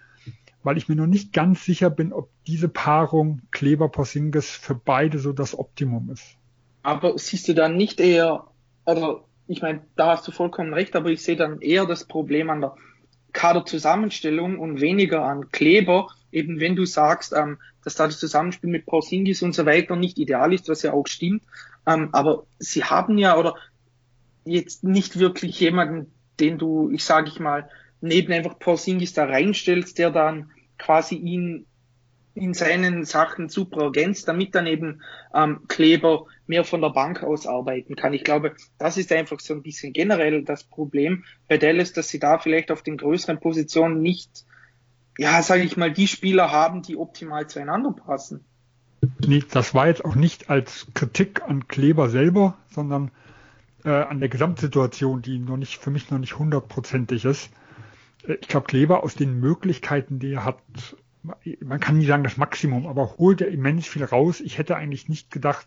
[0.63, 5.33] weil ich mir noch nicht ganz sicher bin, ob diese Paarung Kleber-Porzingis für beide so
[5.33, 6.37] das Optimum ist.
[6.83, 8.45] Aber siehst du dann nicht eher,
[8.85, 12.51] oder ich meine, da hast du vollkommen recht, aber ich sehe dann eher das Problem
[12.51, 12.75] an der
[13.33, 18.87] Kaderzusammenstellung und weniger an Kleber, eben wenn du sagst, ähm, dass da das Zusammenspiel mit
[18.87, 21.43] Porzingis und so weiter nicht ideal ist, was ja auch stimmt.
[21.87, 23.55] Ähm, aber sie haben ja oder
[24.45, 27.69] jetzt nicht wirklich jemanden, den du, ich sage ich mal,
[28.01, 31.67] neben einfach Porzingis da reinstellst, der dann quasi ihn
[32.35, 35.03] in seinen Sachen super ergänzt, damit dann eben
[35.35, 38.15] ähm, Kleber mehr von der Bank aus arbeiten kann.
[38.15, 42.21] Ich glaube, das ist einfach so ein bisschen generell das Problem bei Dallas, dass sie
[42.21, 44.45] da vielleicht auf den größeren Positionen nicht,
[45.19, 48.45] ja, sage ich mal, die Spieler haben, die optimal zueinander passen.
[49.27, 53.11] Nee, das war jetzt auch nicht als Kritik an Kleber selber, sondern
[53.85, 57.51] äh, an der Gesamtsituation, die noch nicht für mich noch nicht hundertprozentig ist.
[58.27, 60.59] Äh, ich glaube, Kleber aus den Möglichkeiten, die er hat,
[61.61, 64.41] man kann nie sagen das Maximum, aber holt er immens viel raus.
[64.41, 65.67] Ich hätte eigentlich nicht gedacht,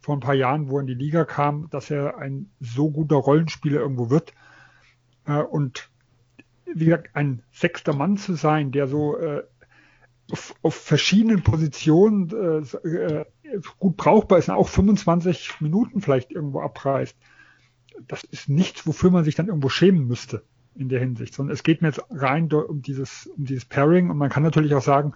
[0.00, 3.16] vor ein paar Jahren, wo er in die Liga kam, dass er ein so guter
[3.16, 4.32] Rollenspieler irgendwo wird.
[5.26, 5.90] Äh, und
[6.74, 9.42] wie gesagt, ein sechster Mann zu sein, der so äh,
[10.30, 13.24] auf, auf verschiedenen Positionen äh,
[13.78, 17.16] gut brauchbar ist und auch 25 Minuten vielleicht irgendwo abreißt,
[18.06, 20.42] das ist nichts, wofür man sich dann irgendwo schämen müsste
[20.74, 24.18] in der Hinsicht, sondern es geht mir jetzt rein um dieses, um dieses Pairing und
[24.18, 25.14] man kann natürlich auch sagen,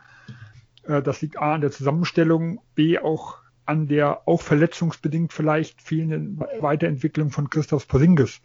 [0.85, 6.41] äh, das liegt A an der Zusammenstellung, B auch an der auch verletzungsbedingt vielleicht fehlenden
[6.61, 8.41] Weiterentwicklung von Christoph Porzingis.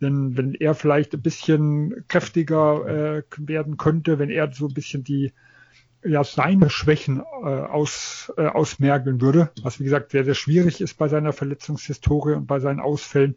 [0.00, 5.04] Denn wenn er vielleicht ein bisschen kräftiger äh, werden könnte, wenn er so ein bisschen
[5.04, 5.32] die
[6.04, 10.94] ja seine Schwächen äh, aus, äh, ausmergeln würde, was wie gesagt sehr, sehr schwierig ist
[10.94, 13.36] bei seiner Verletzungshistorie und bei seinen Ausfällen,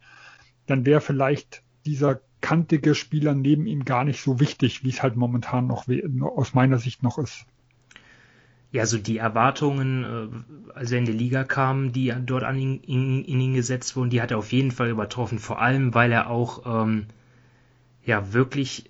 [0.68, 5.16] dann wäre vielleicht dieser kantige Spieler neben ihm gar nicht so wichtig, wie es halt
[5.16, 5.86] momentan noch
[6.22, 7.46] aus meiner Sicht noch ist.
[8.72, 12.80] Ja, so die Erwartungen, äh, als er in die Liga kam, die dort an ihn,
[12.82, 15.40] in, in ihn gesetzt wurden, die hat er auf jeden Fall übertroffen.
[15.40, 17.08] Vor allem, weil er auch ähm,
[18.06, 18.90] ja wirklich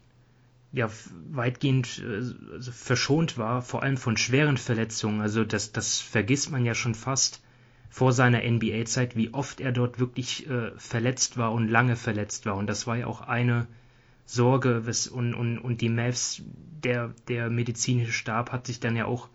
[0.71, 0.89] ja
[1.32, 5.21] weitgehend äh, also verschont war, vor allem von schweren Verletzungen.
[5.21, 7.41] Also das, das vergisst man ja schon fast
[7.89, 12.55] vor seiner NBA-Zeit, wie oft er dort wirklich äh, verletzt war und lange verletzt war.
[12.55, 13.67] Und das war ja auch eine
[14.25, 16.41] Sorge und, und, und die Mavs,
[16.84, 19.27] der, der medizinische Stab hat sich dann ja auch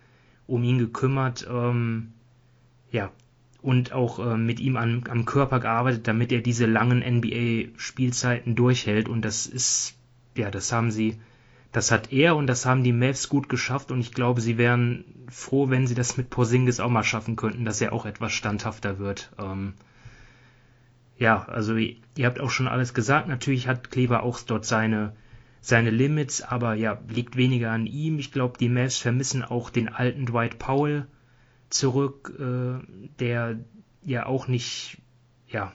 [0.47, 2.13] um ihn gekümmert, ähm,
[2.91, 3.11] ja,
[3.63, 9.09] und auch äh, mit ihm an, am Körper gearbeitet, damit er diese langen NBA-Spielzeiten durchhält.
[9.09, 9.95] Und das ist,
[10.37, 11.17] ja, das haben sie
[11.77, 15.05] das hat er und das haben die Mavs gut geschafft und ich glaube, sie wären
[15.29, 18.99] froh, wenn sie das mit Porzingis auch mal schaffen könnten, dass er auch etwas standhafter
[18.99, 19.31] wird.
[19.39, 19.75] Ähm,
[21.19, 23.29] ja, also ihr habt auch schon alles gesagt.
[23.29, 25.13] Natürlich hat Kleber auch dort seine
[25.67, 28.21] seine Limits, aber ja, liegt weniger an ihm.
[28.21, 31.09] Ich glaube, die Mavs vermissen auch den alten Dwight Powell
[31.71, 32.87] zurück, äh,
[33.19, 33.59] der
[34.05, 34.99] ja auch nicht,
[35.49, 35.73] ja,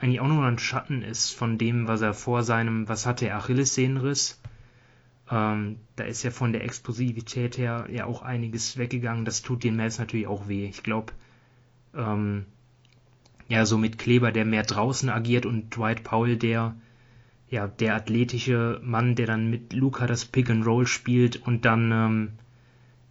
[0.00, 3.36] eigentlich auch nur ein Schatten ist von dem, was er vor seinem, was hatte er,
[3.36, 4.40] Achillessehnenriss.
[5.30, 9.24] Ähm, da ist ja von der Explosivität her ja auch einiges weggegangen.
[9.24, 10.66] Das tut den Mavs natürlich auch weh.
[10.66, 11.12] Ich glaube,
[11.94, 12.46] ähm,
[13.46, 16.74] ja, so mit Kleber, der mehr draußen agiert und Dwight Powell, der
[17.52, 21.92] ja, der athletische Mann, der dann mit Luca das Pick and Roll spielt und dann
[21.92, 22.32] ähm,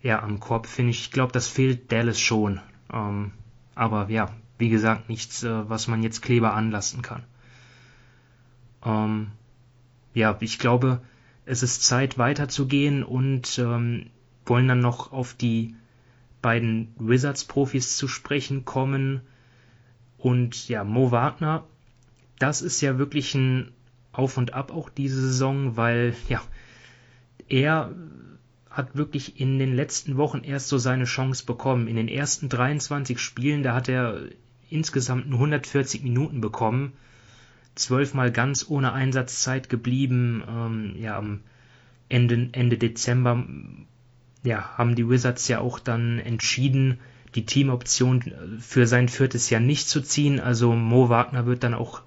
[0.01, 2.59] ja am Korb finde ich, ich glaube, das fehlt Dallas schon.
[2.91, 3.33] Ähm,
[3.75, 7.21] aber ja, wie gesagt, nichts, äh, was man jetzt Kleber anlasten kann.
[8.83, 9.27] Ähm,
[10.15, 11.03] ja, ich glaube,
[11.45, 14.07] es ist Zeit weiterzugehen und ähm,
[14.47, 15.75] wollen dann noch auf die
[16.41, 19.21] beiden Wizards-Profis zu sprechen kommen.
[20.17, 21.63] Und ja, Mo Wagner,
[22.39, 23.71] das ist ja wirklich ein
[24.11, 26.41] Auf und Ab auch diese Saison, weil ja,
[27.47, 27.93] er
[28.69, 31.87] hat wirklich in den letzten Wochen erst so seine Chance bekommen.
[31.87, 34.21] In den ersten 23 Spielen, da hat er
[34.69, 36.93] insgesamt nur 140 Minuten bekommen
[37.75, 40.43] zwölfmal ganz ohne Einsatzzeit geblieben.
[40.47, 41.41] Ähm, ja, am
[42.09, 43.45] Ende, Ende Dezember
[44.43, 46.99] ja, haben die Wizards ja auch dann entschieden,
[47.35, 50.39] die Teamoption für sein viertes Jahr nicht zu ziehen.
[50.39, 52.01] Also Mo Wagner wird dann auch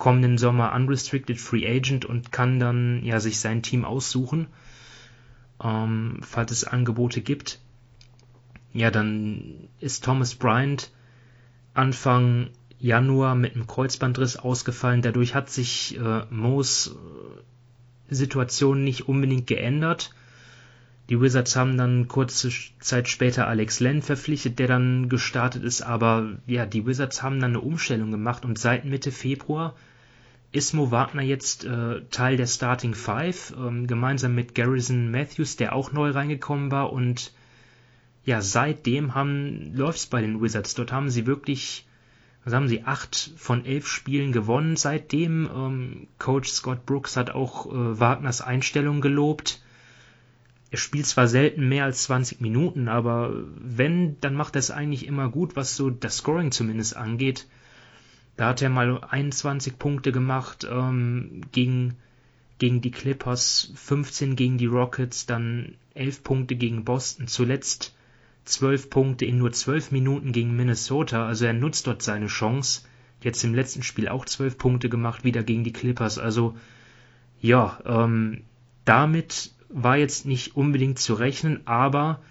[0.00, 4.48] kommenden Sommer unrestricted free agent und kann dann ja sich sein Team aussuchen,
[5.62, 7.60] ähm, falls es Angebote gibt.
[8.72, 10.90] Ja, dann ist Thomas Bryant
[11.74, 12.48] Anfang
[12.80, 15.02] Januar mit einem Kreuzbandriss ausgefallen.
[15.02, 16.96] Dadurch hat sich äh, Moos
[18.08, 20.14] äh, Situation nicht unbedingt geändert.
[21.10, 26.38] Die Wizards haben dann kurze Zeit später Alex Len verpflichtet, der dann gestartet ist, aber
[26.46, 29.74] ja, die Wizards haben dann eine Umstellung gemacht und seit Mitte Februar
[30.52, 35.74] ist Mo Wagner jetzt äh, Teil der Starting Five, ähm, gemeinsam mit Garrison Matthews, der
[35.74, 37.32] auch neu reingekommen war und
[38.24, 40.74] ja, seitdem haben läuft's bei den Wizards.
[40.74, 41.86] Dort haben sie wirklich,
[42.44, 45.48] was haben sie, acht von elf Spielen gewonnen seitdem.
[45.52, 49.62] Ähm, Coach Scott Brooks hat auch äh, Wagners Einstellung gelobt
[50.70, 55.06] er spielt zwar selten mehr als 20 Minuten, aber wenn, dann macht er es eigentlich
[55.06, 57.48] immer gut, was so das Scoring zumindest angeht.
[58.40, 61.96] Da hat er mal 21 Punkte gemacht ähm, gegen,
[62.56, 67.94] gegen die Clippers, 15 gegen die Rockets, dann 11 Punkte gegen Boston, zuletzt
[68.46, 71.26] 12 Punkte in nur 12 Minuten gegen Minnesota.
[71.26, 72.80] Also er nutzt dort seine Chance.
[73.22, 76.18] Jetzt im letzten Spiel auch 12 Punkte gemacht, wieder gegen die Clippers.
[76.18, 76.56] Also
[77.42, 78.44] ja, ähm,
[78.86, 82.22] damit war jetzt nicht unbedingt zu rechnen, aber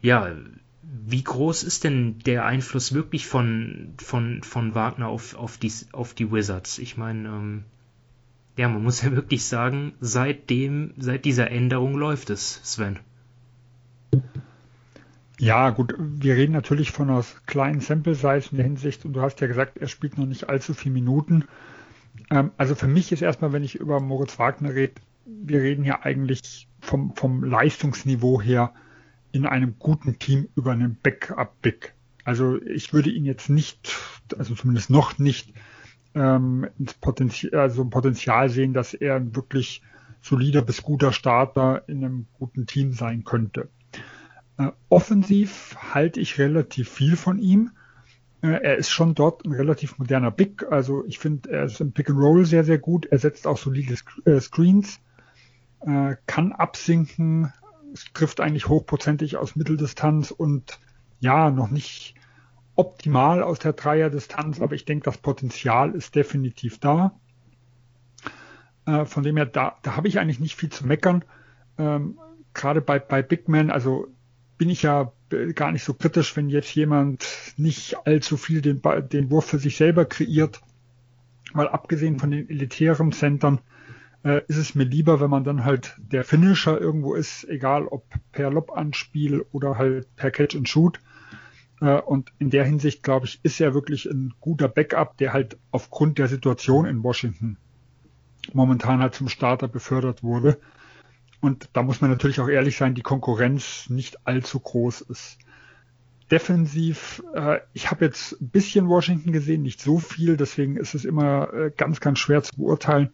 [0.00, 0.34] ja,
[0.90, 6.14] wie groß ist denn der Einfluss wirklich von, von, von Wagner auf, auf, die, auf
[6.14, 6.78] die Wizards?
[6.78, 7.64] Ich meine, ähm,
[8.56, 12.98] ja, man muss ja wirklich sagen, seitdem, seit dieser Änderung läuft es, Sven.
[15.38, 19.40] Ja, gut, wir reden natürlich von einer kleinen Sample-Size in der Hinsicht und du hast
[19.40, 21.44] ja gesagt, er spielt noch nicht allzu viele Minuten.
[22.30, 24.94] Ähm, also für mich ist erstmal, wenn ich über Moritz Wagner rede,
[25.26, 28.72] wir reden hier eigentlich vom, vom Leistungsniveau her
[29.32, 31.94] in einem guten Team über einen Backup-Big.
[32.24, 33.96] Also ich würde ihn jetzt nicht,
[34.36, 35.52] also zumindest noch nicht,
[36.14, 39.82] ähm, ins Potenzial, also Potenzial sehen, dass er ein wirklich
[40.20, 43.68] solider bis guter Starter in einem guten Team sein könnte.
[44.58, 47.70] Äh, offensiv halte ich relativ viel von ihm.
[48.42, 50.66] Äh, er ist schon dort ein relativ moderner Big.
[50.70, 53.06] Also ich finde, er ist im Pick and Roll sehr, sehr gut.
[53.06, 55.00] Er setzt auch solide äh, Screens
[55.80, 57.52] äh, kann absinken,
[57.92, 60.78] es trifft eigentlich hochprozentig aus Mitteldistanz und
[61.20, 62.14] ja, noch nicht
[62.76, 67.18] optimal aus der Dreierdistanz, aber ich denke, das Potenzial ist definitiv da.
[68.86, 71.24] Äh, von dem her, da, da habe ich eigentlich nicht viel zu meckern.
[71.76, 72.18] Ähm,
[72.54, 74.06] Gerade bei, bei Big Men, also
[74.56, 75.12] bin ich ja
[75.54, 77.24] gar nicht so kritisch, wenn jetzt jemand
[77.56, 78.80] nicht allzu viel den,
[79.12, 80.60] den Wurf für sich selber kreiert,
[81.52, 83.60] weil abgesehen von den elitären Centern
[84.24, 88.04] äh, ist es mir lieber, wenn man dann halt der Finisher irgendwo ist, egal ob
[88.32, 91.00] per Lob-Anspiel oder halt per Catch and Shoot.
[91.80, 95.58] Äh, und in der Hinsicht, glaube ich, ist er wirklich ein guter Backup, der halt
[95.70, 97.56] aufgrund der Situation in Washington
[98.52, 100.58] momentan halt zum Starter befördert wurde.
[101.40, 105.38] Und da muss man natürlich auch ehrlich sein, die Konkurrenz nicht allzu groß ist.
[106.30, 111.04] Defensiv, äh, ich habe jetzt ein bisschen Washington gesehen, nicht so viel, deswegen ist es
[111.04, 113.12] immer äh, ganz, ganz schwer zu beurteilen.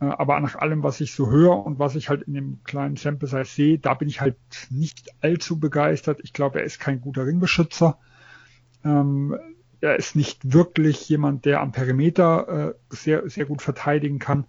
[0.00, 2.96] Äh, aber nach allem, was ich so höre und was ich halt in dem kleinen
[2.96, 4.36] Sample Size sehe, da bin ich halt
[4.70, 6.20] nicht allzu begeistert.
[6.22, 7.98] Ich glaube, er ist kein guter Ringbeschützer.
[8.84, 9.38] Ähm,
[9.80, 14.46] er ist nicht wirklich jemand, der am Perimeter äh, sehr, sehr gut verteidigen kann.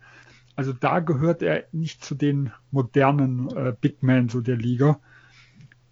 [0.55, 4.99] Also da gehört er nicht zu den modernen äh, Big Men so der Liga,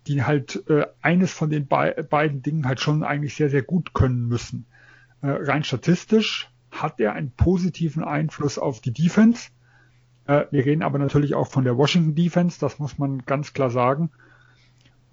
[0.08, 3.94] die halt äh, eines von den be beiden Dingen halt schon eigentlich sehr, sehr gut
[3.94, 4.66] können müssen.
[5.22, 9.50] Äh, rein statistisch hat er einen positiven Einfluss auf die Defense.
[10.26, 13.70] Äh, wir reden aber natürlich auch von der Washington Defense, das muss man ganz klar
[13.70, 14.12] sagen.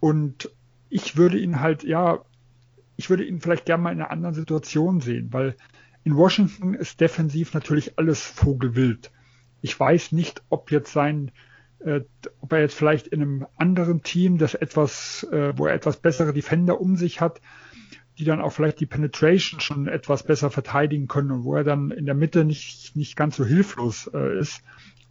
[0.00, 0.50] Und
[0.88, 2.20] ich würde ihn halt, ja,
[2.96, 5.56] ich würde ihn vielleicht gerne mal in einer anderen Situation sehen, weil
[6.02, 9.10] in Washington ist defensiv natürlich alles vogelwild.
[9.60, 11.30] Ich weiß nicht, ob jetzt sein,
[11.80, 12.00] äh,
[12.40, 16.32] ob er jetzt vielleicht in einem anderen Team, das etwas, äh, wo er etwas bessere
[16.32, 17.40] Defender um sich hat,
[18.20, 21.90] die dann auch vielleicht die Penetration schon etwas besser verteidigen können und wo er dann
[21.90, 24.62] in der Mitte nicht, nicht ganz so hilflos äh, ist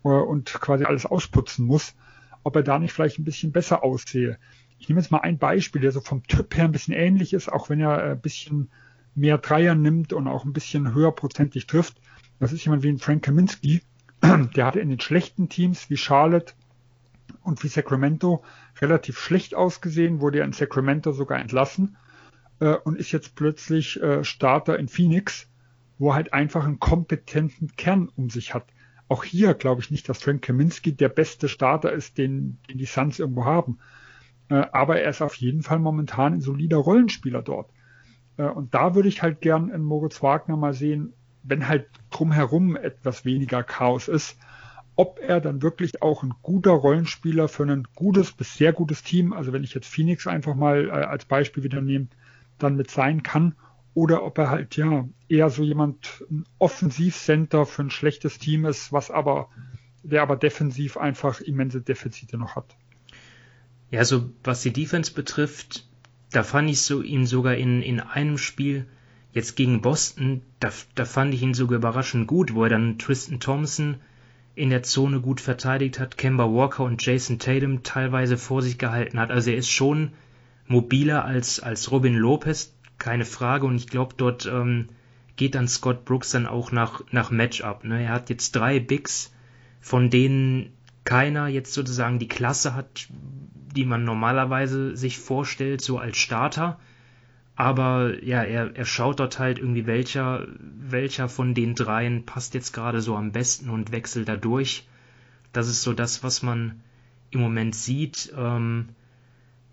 [0.03, 1.95] äh, und quasi alles ausputzen muss,
[2.43, 4.37] ob er da nicht vielleicht ein bisschen besser aussehe.
[4.77, 7.51] Ich nehme jetzt mal ein Beispiel, der so vom Typ her ein bisschen ähnlich ist,
[7.51, 8.69] auch wenn er ein bisschen
[9.15, 11.99] mehr Dreier nimmt und auch ein bisschen höher prozentig trifft.
[12.39, 13.81] Das ist jemand wie ein Frank Kaminski.
[14.55, 16.53] Der hatte in den schlechten Teams wie Charlotte
[17.41, 18.43] und wie Sacramento
[18.79, 21.97] relativ schlecht ausgesehen, wurde er in Sacramento sogar entlassen
[22.59, 25.47] äh, und ist jetzt plötzlich äh, Starter in Phoenix,
[25.97, 28.67] wo er halt einfach einen kompetenten Kern um sich hat.
[29.07, 32.85] Auch hier glaube ich nicht, dass Frank Kaminski der beste Starter ist, den, den die
[32.85, 33.79] Suns irgendwo haben.
[34.49, 37.71] Äh, aber er ist auf jeden Fall momentan ein solider Rollenspieler dort.
[38.37, 42.75] Äh, und da würde ich halt gern in Moritz Wagner mal sehen, wenn halt drumherum
[42.75, 44.37] etwas weniger Chaos ist,
[44.95, 49.31] ob er dann wirklich auch ein guter Rollenspieler für ein gutes bis sehr gutes Team,
[49.31, 52.07] also wenn ich jetzt Phoenix einfach mal äh, als Beispiel wieder nehme,
[52.59, 53.55] dann mit sein kann
[53.93, 58.93] oder ob er halt ja eher so jemand ein Offensivcenter für ein schlechtes Team ist,
[58.93, 59.49] was aber
[60.03, 62.77] der aber defensiv einfach immense Defizite noch hat.
[63.91, 65.87] Ja, so was die Defense betrifft,
[66.31, 68.85] da fand ich so ihn sogar in, in einem Spiel
[69.33, 73.39] jetzt gegen Boston, da, da fand ich ihn sogar überraschend gut, wo er dann Tristan
[73.39, 73.97] Thompson
[74.55, 79.19] in der Zone gut verteidigt hat, Kemba Walker und Jason Tatum teilweise vor sich gehalten
[79.19, 79.31] hat.
[79.31, 80.11] Also er ist schon
[80.69, 83.65] mobiler als, als Robin Lopez, keine Frage.
[83.65, 84.87] Und ich glaube, dort ähm,
[85.35, 87.83] geht dann Scott Brooks dann auch nach, nach Matchup.
[87.83, 88.03] Ne?
[88.03, 89.33] Er hat jetzt drei Bigs,
[89.81, 90.71] von denen
[91.03, 93.07] keiner jetzt sozusagen die Klasse hat,
[93.75, 96.79] die man normalerweise sich vorstellt, so als Starter.
[97.55, 102.73] Aber ja, er, er schaut dort halt irgendwie, welcher, welcher von den dreien passt jetzt
[102.73, 104.87] gerade so am besten und wechselt da durch.
[105.51, 106.81] Das ist so das, was man
[107.31, 108.31] im Moment sieht.
[108.37, 108.89] Ähm,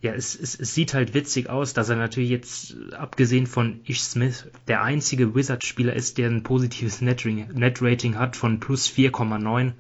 [0.03, 4.03] ja, es, es, es sieht halt witzig aus, dass er natürlich jetzt, abgesehen von Ish
[4.03, 9.73] Smith, der einzige Wizard-Spieler ist, der ein positives Net-Rating hat von plus 4,9.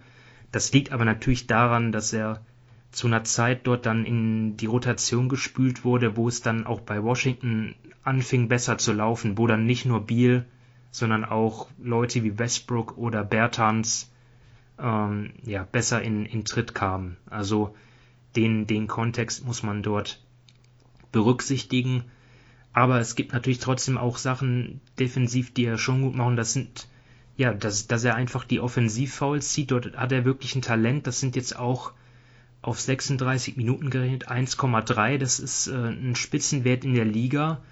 [0.52, 2.40] Das liegt aber natürlich daran, dass er
[2.92, 7.02] zu einer Zeit dort dann in die Rotation gespült wurde, wo es dann auch bei
[7.02, 10.46] Washington anfing besser zu laufen, wo dann nicht nur Beal,
[10.90, 14.10] sondern auch Leute wie Westbrook oder Bertans
[14.78, 17.18] ähm, ja, besser in, in Tritt kamen.
[17.28, 17.74] Also
[18.37, 20.20] den, den Kontext muss man dort
[21.12, 22.05] berücksichtigen.
[22.72, 26.37] Aber es gibt natürlich trotzdem auch Sachen defensiv, die er schon gut machen.
[26.37, 26.89] Das sind,
[27.37, 29.70] ja, dass, dass er einfach die Offensivfouls zieht.
[29.70, 31.07] Dort hat er wirklich ein Talent.
[31.07, 31.93] Das sind jetzt auch
[32.61, 35.16] auf 36 Minuten gerechnet 1,3.
[35.18, 37.62] Das ist äh, ein Spitzenwert in der Liga.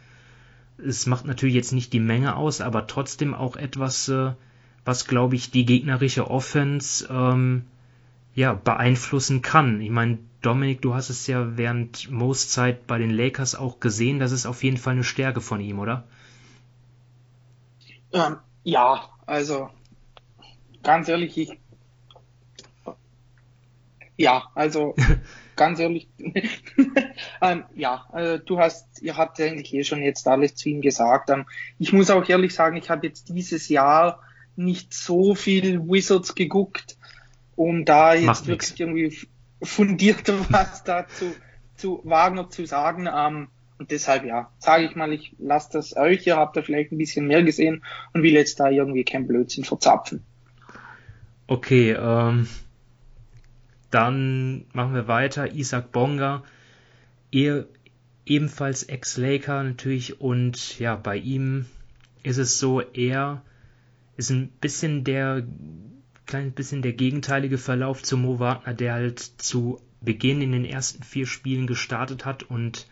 [0.78, 4.32] Es macht natürlich jetzt nicht die Menge aus, aber trotzdem auch etwas, äh,
[4.84, 7.64] was, glaube ich, die gegnerische Offense ähm,
[8.34, 9.80] ja, beeinflussen kann.
[9.80, 14.18] Ich meine, Dominik, du hast es ja während Mo's Zeit bei den Lakers auch gesehen.
[14.18, 16.04] Das ist auf jeden Fall eine Stärke von ihm, oder?
[18.12, 19.70] Ähm, ja, also
[20.82, 21.58] ganz ehrlich, ich
[24.16, 24.94] ja, also
[25.56, 26.08] ganz ehrlich,
[27.40, 31.30] ähm, ja, äh, du hast, ihr habt eigentlich eh schon jetzt alles zu ihm gesagt.
[31.30, 31.46] Ähm,
[31.78, 34.20] ich muss auch ehrlich sagen, ich habe jetzt dieses Jahr
[34.56, 36.96] nicht so viel Wizards geguckt,
[37.56, 38.80] um da jetzt Macht wirklich nix.
[38.80, 39.18] irgendwie
[39.62, 41.34] fundiert was dazu
[41.76, 43.08] zu Wagner zu sagen.
[43.12, 43.48] Ähm,
[43.78, 46.98] und deshalb, ja, sage ich mal, ich lasse das euch, ihr habt da vielleicht ein
[46.98, 47.82] bisschen mehr gesehen
[48.12, 50.22] und will jetzt da irgendwie kein Blödsinn verzapfen.
[51.46, 52.48] Okay, ähm,
[53.90, 55.52] dann machen wir weiter.
[55.52, 56.44] Isaac Bonga,
[57.32, 57.66] er,
[58.26, 61.66] ebenfalls Ex-Laker natürlich und ja, bei ihm
[62.22, 63.42] ist es so, er
[64.16, 65.44] ist ein bisschen der
[66.26, 71.02] kleines bisschen der gegenteilige Verlauf zu Mo Wagner, der halt zu Beginn in den ersten
[71.02, 72.86] vier Spielen gestartet hat und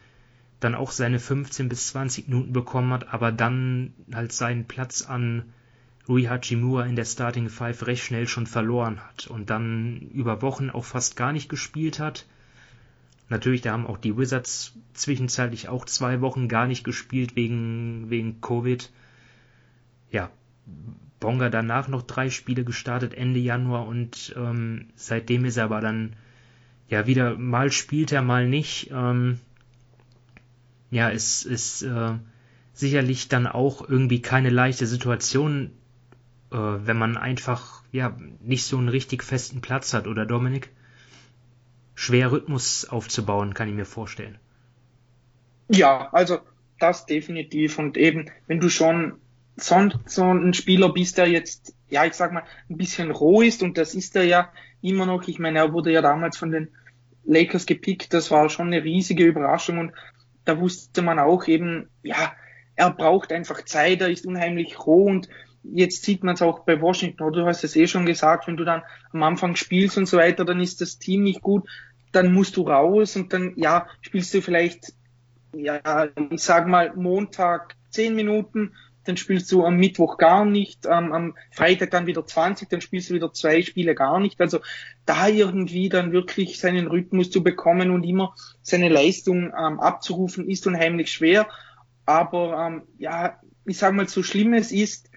[0.61, 5.53] dann auch seine 15 bis 20 Minuten bekommen hat, aber dann halt seinen Platz an
[6.09, 10.71] Rui Hachimura in der Starting Five recht schnell schon verloren hat und dann über Wochen
[10.71, 12.27] auch fast gar nicht gespielt hat.
[13.29, 18.41] Natürlich, da haben auch die Wizards zwischenzeitlich auch zwei Wochen gar nicht gespielt wegen, wegen
[18.41, 18.91] Covid.
[20.11, 20.31] Ja,
[21.23, 26.17] Bonga danach noch drei Spiele gestartet Ende Januar und ähm, seitdem ist er aber dann
[26.89, 28.91] ja wieder mal spielt er mal nicht.
[28.91, 29.39] Ähm,
[30.91, 32.15] ja, es ist äh,
[32.73, 35.71] sicherlich dann auch irgendwie keine leichte Situation,
[36.51, 40.71] äh, wenn man einfach ja nicht so einen richtig festen Platz hat, oder Dominik?
[41.95, 44.39] Schwer Rhythmus aufzubauen, kann ich mir vorstellen.
[45.69, 46.41] Ja, also
[46.81, 49.22] das definitiv und eben, wenn du schon
[49.57, 53.63] so, so ein Spieler bist, der jetzt, ja, ich sag mal, ein bisschen roh ist
[53.63, 55.29] und das ist er ja immer noch.
[55.29, 56.69] Ich meine, er wurde ja damals von den
[57.25, 59.93] Lakers gepickt, das war schon eine riesige Überraschung und
[60.45, 62.33] da wusste man auch eben, ja,
[62.75, 65.29] er braucht einfach Zeit, er ist unheimlich roh und
[65.63, 68.65] jetzt sieht man es auch bei Washington, du hast es eh schon gesagt, wenn du
[68.65, 68.83] dann
[69.13, 71.69] am Anfang spielst und so weiter, dann ist das Team nicht gut,
[72.11, 74.93] dann musst du raus und dann, ja, spielst du vielleicht,
[75.55, 78.73] ja, ich sag mal, Montag zehn Minuten,
[79.05, 83.11] dann spielst du am Mittwoch gar nicht, ähm, am Freitag dann wieder 20, dann spielst
[83.11, 84.41] du wieder zwei Spiele gar nicht.
[84.41, 84.61] Also
[85.07, 90.67] da irgendwie dann wirklich seinen Rhythmus zu bekommen und immer seine Leistung ähm, abzurufen, ist
[90.67, 91.49] unheimlich schwer.
[92.07, 95.11] Aber ähm, ja, ich sag mal, so schlimm es ist,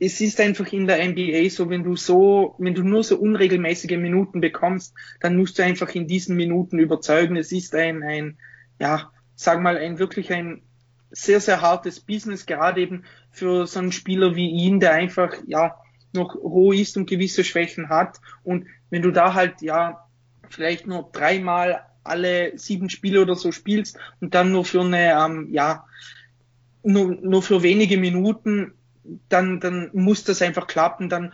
[0.00, 3.96] es ist einfach in der NBA so, wenn du so, wenn du nur so unregelmäßige
[3.96, 7.36] Minuten bekommst, dann musst du einfach in diesen Minuten überzeugen.
[7.36, 8.38] Es ist ein, ein,
[8.80, 10.62] ja, sag mal, ein wirklich ein
[11.10, 15.76] sehr, sehr hartes Business, gerade eben für so einen Spieler wie ihn, der einfach, ja,
[16.12, 18.18] noch roh ist und gewisse Schwächen hat.
[18.42, 20.06] Und wenn du da halt, ja,
[20.48, 25.48] vielleicht nur dreimal alle sieben Spiele oder so spielst und dann nur für eine, ähm,
[25.50, 25.84] ja,
[26.82, 28.72] nur, nur für wenige Minuten,
[29.28, 31.32] dann, dann muss das einfach klappen, dann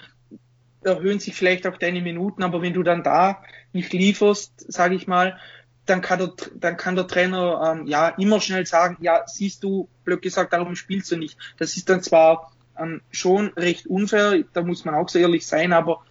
[0.82, 5.06] erhöhen sich vielleicht auch deine Minuten, aber wenn du dann da nicht lieferst, sage ich
[5.06, 5.38] mal,
[5.86, 9.88] dann kann der, dann kann der Trainer ähm, ja immer schnell sagen, ja, siehst du,
[10.04, 11.38] blöd gesagt, darum spielst du nicht.
[11.58, 15.72] Das ist dann zwar ähm, schon recht unfair, da muss man auch so ehrlich sein,
[15.72, 16.02] aber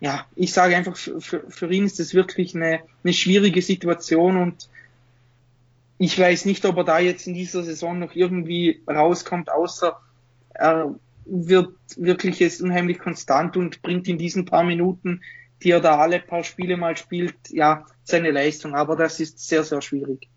[0.00, 4.36] ja, ich sage einfach, für, für, für ihn ist das wirklich eine, eine schwierige Situation
[4.36, 4.68] und
[5.98, 10.00] ich weiß nicht, ob er da jetzt in dieser Saison noch irgendwie rauskommt, außer
[10.54, 10.94] er
[11.26, 15.20] wird wirklich jetzt unheimlich konstant und bringt in diesen paar Minuten,
[15.62, 18.74] die er da alle paar Spiele mal spielt, ja, seine Leistung.
[18.74, 20.28] Aber das ist sehr, sehr schwierig.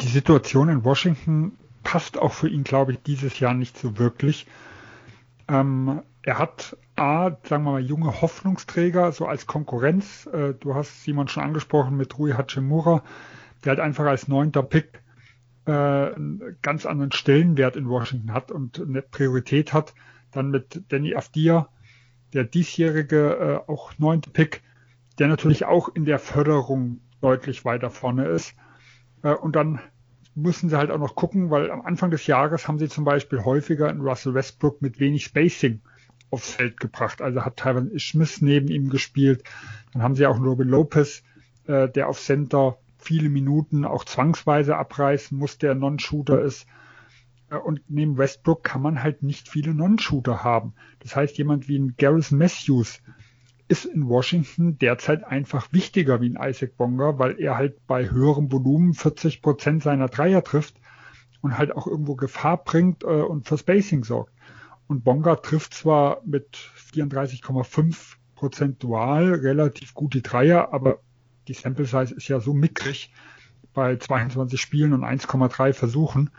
[0.00, 1.52] Die Situation in Washington
[1.82, 4.46] passt auch für ihn, glaube ich, dieses Jahr nicht so wirklich.
[5.48, 10.28] Ähm, er hat A, sagen wir mal, junge Hoffnungsträger, so als Konkurrenz.
[10.32, 13.02] Äh, du hast Simon schon angesprochen mit Rui Hachimura,
[13.64, 15.02] der halt einfach als neunter Pick
[15.66, 19.94] äh, einen ganz anderen Stellenwert in Washington hat und eine Priorität hat.
[20.30, 21.68] Dann mit Danny Afdia,
[22.32, 24.62] der diesjährige äh, auch neunte Pick,
[25.18, 28.54] der natürlich auch in der Förderung deutlich weiter vorne ist.
[29.22, 29.80] Äh, und dann
[30.34, 33.44] müssen sie halt auch noch gucken, weil am Anfang des Jahres haben sie zum Beispiel
[33.44, 35.80] häufiger in Russell Westbrook mit wenig Spacing
[36.30, 37.20] aufs Feld gebracht.
[37.20, 39.42] Also hat Tyron Smith neben ihm gespielt.
[39.92, 41.22] Dann haben sie auch Robin Lopez,
[41.66, 46.66] äh, der auf Center viele Minuten auch zwangsweise abreißen muss, der Non-Shooter ist.
[47.50, 50.74] Äh, und neben Westbrook kann man halt nicht viele Non-Shooter haben.
[51.00, 53.02] Das heißt, jemand wie ein Garrison Matthews
[53.68, 58.50] ist in Washington derzeit einfach wichtiger wie ein Isaac Bonga, weil er halt bei höherem
[58.50, 60.74] Volumen 40 Prozent seiner Dreier trifft
[61.40, 64.32] und halt auch irgendwo Gefahr bringt äh, und für Spacing sorgt.
[64.88, 66.56] Und Bonga trifft zwar mit
[66.92, 70.98] 34,5 prozentual relativ gut die Dreier, aber
[71.46, 73.12] die Sample Size ist ja so mickrig
[73.72, 76.30] bei 22 Spielen und 1,3 Versuchen.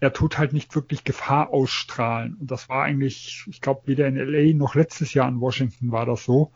[0.00, 2.34] Er tut halt nicht wirklich Gefahr ausstrahlen.
[2.34, 6.06] Und das war eigentlich, ich glaube, weder in LA noch letztes Jahr in Washington war
[6.06, 6.52] das so.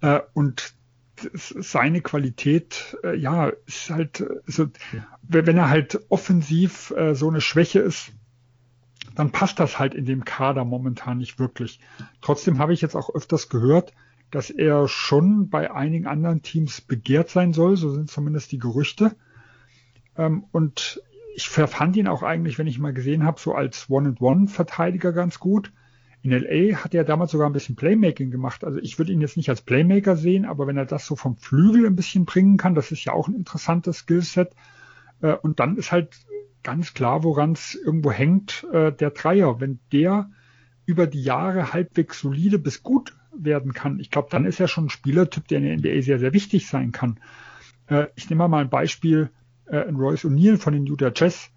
[0.00, 0.74] Äh, und
[1.34, 4.68] seine Qualität, äh, ja, ist halt, also,
[5.22, 8.12] wenn er halt offensiv äh, so eine Schwäche ist,
[9.14, 11.80] dann passt das halt in dem Kader momentan nicht wirklich.
[12.20, 13.92] Trotzdem habe ich jetzt auch öfters gehört,
[14.30, 19.16] dass er schon bei einigen anderen Teams begehrt sein soll, so sind zumindest die Gerüchte.
[20.16, 21.02] Ähm, und
[21.34, 25.72] ich verfand ihn auch eigentlich, wenn ich mal gesehen habe, so als One-and-One-Verteidiger ganz gut.
[26.22, 28.64] In LA hat er damals sogar ein bisschen Playmaking gemacht.
[28.64, 31.36] Also ich würde ihn jetzt nicht als Playmaker sehen, aber wenn er das so vom
[31.36, 34.54] Flügel ein bisschen bringen kann, das ist ja auch ein interessantes Skillset.
[35.22, 36.18] Äh, und dann ist halt
[36.62, 39.60] ganz klar, woran es irgendwo hängt, äh, der Dreier.
[39.60, 40.30] Wenn der
[40.84, 44.86] über die Jahre halbwegs solide bis gut werden kann, ich glaube, dann ist er schon
[44.86, 47.18] ein Spielertyp, der in der NBA sehr, sehr wichtig sein kann.
[47.86, 49.30] Äh, ich nehme mal ein Beispiel,
[49.70, 51.50] äh, Royce O'Neill von den Utah Jazz.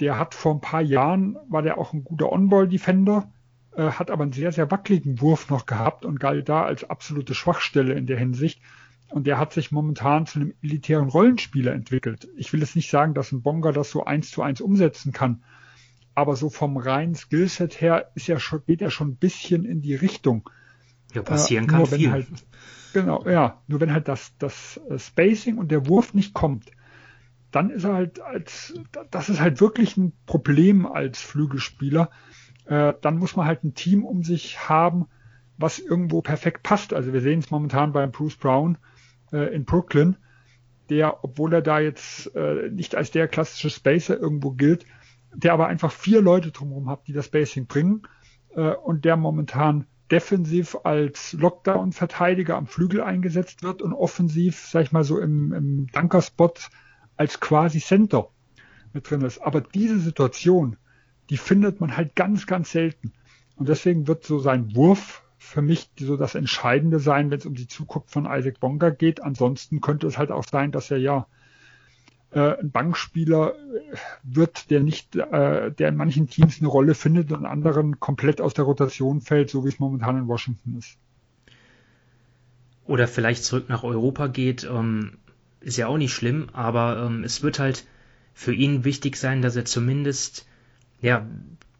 [0.00, 3.30] Der hat vor ein paar Jahren, war der auch ein guter On-Ball-Defender,
[3.76, 7.34] äh, hat aber einen sehr, sehr wackeligen Wurf noch gehabt und galt da als absolute
[7.34, 8.60] Schwachstelle in der Hinsicht.
[9.10, 12.28] Und der hat sich momentan zu einem elitären Rollenspieler entwickelt.
[12.36, 15.42] Ich will jetzt nicht sagen, dass ein Bonga das so eins zu eins umsetzen kann.
[16.14, 19.80] Aber so vom reinen Skillset her ist er schon, geht er schon ein bisschen in
[19.80, 20.50] die Richtung.
[21.14, 22.10] Ja, passieren äh, kann viel.
[22.10, 22.26] Halt,
[22.92, 23.62] genau, ja.
[23.66, 26.70] Nur wenn halt das, das äh, Spacing und der Wurf nicht kommt,
[27.50, 28.74] dann ist er halt als,
[29.10, 32.10] das ist halt wirklich ein Problem als Flügelspieler.
[32.66, 35.06] Äh, dann muss man halt ein Team um sich haben,
[35.56, 36.92] was irgendwo perfekt passt.
[36.92, 38.78] Also wir sehen es momentan bei Bruce Brown
[39.32, 40.16] äh, in Brooklyn,
[40.90, 44.84] der, obwohl er da jetzt äh, nicht als der klassische Spacer irgendwo gilt,
[45.34, 48.02] der aber einfach vier Leute drumherum hat, die das Spacing bringen
[48.82, 55.04] und der momentan defensiv als Lockdown-Verteidiger am Flügel eingesetzt wird und offensiv, sag ich mal
[55.04, 56.54] so im, im Dunker-Spot
[57.18, 58.30] als quasi Center
[58.92, 59.40] mit drin ist.
[59.40, 60.76] Aber diese Situation,
[61.30, 63.12] die findet man halt ganz, ganz selten.
[63.56, 67.54] Und deswegen wird so sein Wurf für mich so das Entscheidende sein, wenn es um
[67.54, 69.22] die Zukunft von Isaac Bonga geht.
[69.22, 71.26] Ansonsten könnte es halt auch sein, dass er ja
[72.30, 73.54] äh, ein Bankspieler
[74.22, 78.54] wird, der nicht, äh, der in manchen Teams eine Rolle findet und anderen komplett aus
[78.54, 80.98] der Rotation fällt, so wie es momentan in Washington ist.
[82.84, 85.18] Oder vielleicht zurück nach Europa geht, ähm,
[85.60, 87.84] ist ja auch nicht schlimm, aber ähm, es wird halt
[88.34, 90.46] für ihn wichtig sein, dass er zumindest
[91.00, 91.26] ja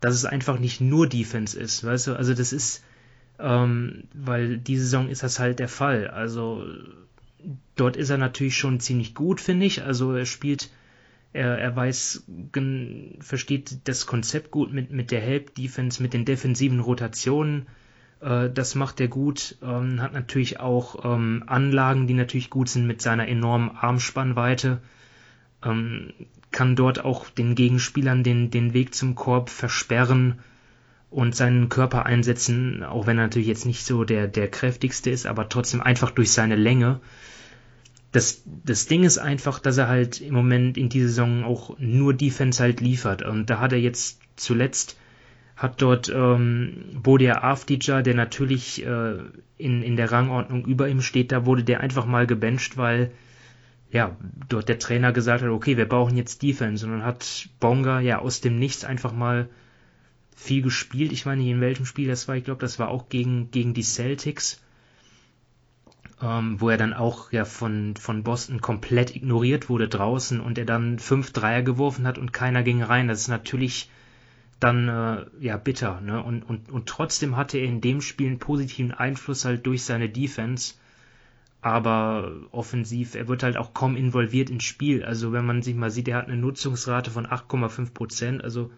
[0.01, 2.15] dass es einfach nicht nur Defense ist, weißt du?
[2.15, 2.85] Also das ist,
[3.39, 6.09] ähm, weil diese Saison ist das halt der Fall.
[6.09, 6.65] Also
[7.77, 9.83] dort ist er natürlich schon ziemlich gut, finde ich.
[9.83, 10.71] Also er spielt,
[11.33, 12.25] er, er weiß,
[13.21, 17.67] versteht das Konzept gut mit, mit der Help-Defense, mit den defensiven Rotationen.
[18.21, 19.57] Äh, das macht er gut.
[19.63, 24.81] Ähm, hat natürlich auch ähm, Anlagen, die natürlich gut sind mit seiner enormen Armspannweite.
[25.65, 26.13] Ähm,
[26.51, 30.39] kann dort auch den Gegenspielern den, den Weg zum Korb versperren
[31.11, 35.27] und seinen Körper einsetzen, auch wenn er natürlich jetzt nicht so der, der kräftigste ist,
[35.27, 37.01] aber trotzdem einfach durch seine Länge.
[38.13, 42.15] Das, das Ding ist einfach, dass er halt im Moment in dieser Saison auch nur
[42.15, 43.23] Defense halt liefert.
[43.23, 44.97] Und da hat er jetzt zuletzt,
[45.59, 49.15] hat dort ähm, Bodia Afdija, der natürlich äh,
[49.59, 53.11] in, in der Rangordnung über ihm steht, da wurde der einfach mal gebencht, weil
[53.91, 54.17] ja,
[54.49, 56.87] dort der Trainer gesagt hat, okay, wir brauchen jetzt Defense.
[56.87, 59.49] Und dann hat Bonga ja aus dem Nichts einfach mal
[60.37, 61.11] viel gespielt.
[61.11, 62.37] Ich meine in welchem Spiel das war.
[62.37, 64.63] Ich glaube, das war auch gegen, gegen die Celtics,
[66.23, 70.67] ähm, wo er dann auch ja von, von Boston komplett ignoriert wurde draußen und er
[70.67, 73.09] dann fünf Dreier geworfen hat und keiner ging rein.
[73.09, 73.91] Das ist natürlich
[74.61, 76.01] dann äh, ja bitter.
[76.01, 76.23] Ne?
[76.23, 80.09] Und, und, und trotzdem hatte er in dem Spiel einen positiven Einfluss halt durch seine
[80.09, 80.75] Defense.
[81.61, 85.05] Aber offensiv, er wird halt auch kaum involviert ins Spiel.
[85.05, 88.45] Also wenn man sich mal sieht, er hat eine Nutzungsrate von 8,5 Prozent.
[88.45, 88.71] Also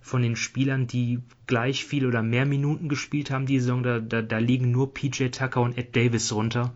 [0.00, 4.20] von den Spielern, die gleich viel oder mehr Minuten gespielt haben die Saison, da, da,
[4.20, 6.74] da liegen nur PJ Tucker und Ed Davis runter.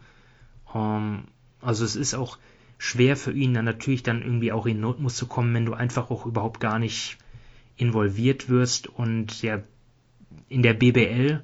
[0.72, 1.24] Um, ähm,
[1.60, 2.38] also es ist auch
[2.78, 6.10] schwer für ihn dann natürlich dann irgendwie auch in Notmus zu kommen, wenn du einfach
[6.10, 7.18] auch überhaupt gar nicht
[7.78, 9.60] involviert wirst und ja
[10.48, 11.42] in der BBL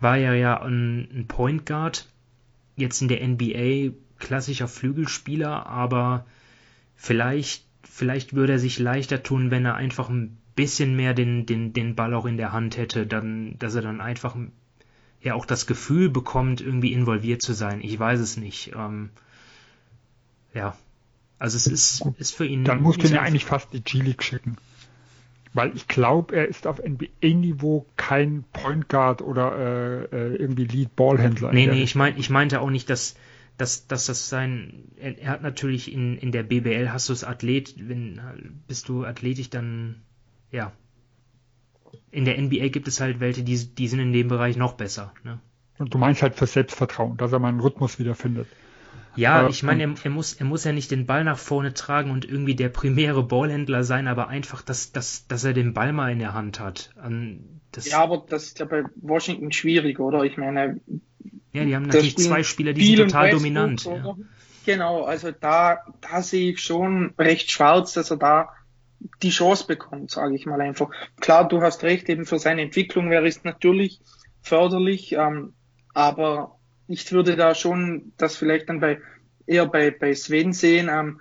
[0.00, 2.08] war er ja ein, ein Point Guard,
[2.76, 6.24] jetzt in der NBA klassischer Flügelspieler, aber
[6.96, 11.72] vielleicht vielleicht würde er sich leichter tun, wenn er einfach ein bisschen mehr den, den,
[11.72, 14.36] den Ball auch in der Hand hätte, dann, dass er dann einfach
[15.20, 17.80] ja auch das Gefühl bekommt, irgendwie involviert zu sein.
[17.80, 18.72] Ich weiß es nicht.
[18.76, 19.10] Ähm,
[20.54, 20.76] ja.
[21.38, 22.64] Also es ist, ist für ihn.
[22.64, 24.56] Dann musst du ihn ja eigentlich fast die G-League schicken.
[25.54, 31.52] Weil ich glaube, er ist auf NBA-Niveau kein Point Guard oder äh, äh irgendwie Lead-Ballhändler.
[31.52, 33.16] Nee, nee, ich, mein, ich meinte auch nicht, dass,
[33.56, 34.84] dass, dass das sein.
[34.96, 38.20] Er, er, hat natürlich in, in der BBL hast du es Athlet, wenn
[38.66, 40.02] bist du athletisch, dann
[40.50, 40.72] ja.
[42.10, 45.12] In der NBA gibt es halt welche, die, die sind in dem Bereich noch besser.
[45.24, 45.38] Ne?
[45.78, 48.48] Und du meinst halt für Selbstvertrauen, dass er mal einen Rhythmus wiederfindet.
[49.18, 51.74] Ja, äh, ich meine, er, er, muss, er muss ja nicht den Ball nach vorne
[51.74, 55.92] tragen und irgendwie der primäre Ballhändler sein, aber einfach, dass, dass, dass er den Ball
[55.92, 56.90] mal in der Hand hat.
[57.72, 60.22] Das, ja, aber das ist ja bei Washington schwierig, oder?
[60.22, 60.80] Ich meine.
[61.52, 63.84] Ja, die haben natürlich zwei Spieler, die sind total dominant.
[63.84, 64.16] Ja.
[64.64, 68.50] Genau, also da, da sehe ich schon recht schwarz, dass er da
[69.22, 70.90] die Chance bekommt, sage ich mal einfach.
[71.20, 74.00] Klar, du hast recht, eben für seine Entwicklung wäre es natürlich
[74.42, 75.54] förderlich, ähm,
[75.94, 76.57] aber
[76.88, 79.00] ich würde da schon das vielleicht dann bei
[79.46, 81.20] eher bei, bei Sven sehen, ähm,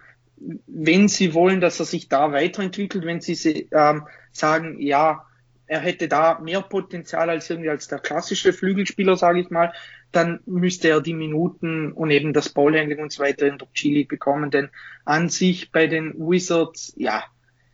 [0.68, 5.26] wenn sie wollen, dass er sich da weiterentwickelt, wenn sie ähm, sagen, ja,
[5.66, 9.74] er hätte da mehr Potenzial als irgendwie als der klassische Flügelspieler, sage ich mal,
[10.12, 14.06] dann müsste er die Minuten und eben das Ballhandling und so weiter in der Chili
[14.06, 14.52] bekommen.
[14.52, 14.70] Denn
[15.04, 17.24] an sich bei den Wizards, ja,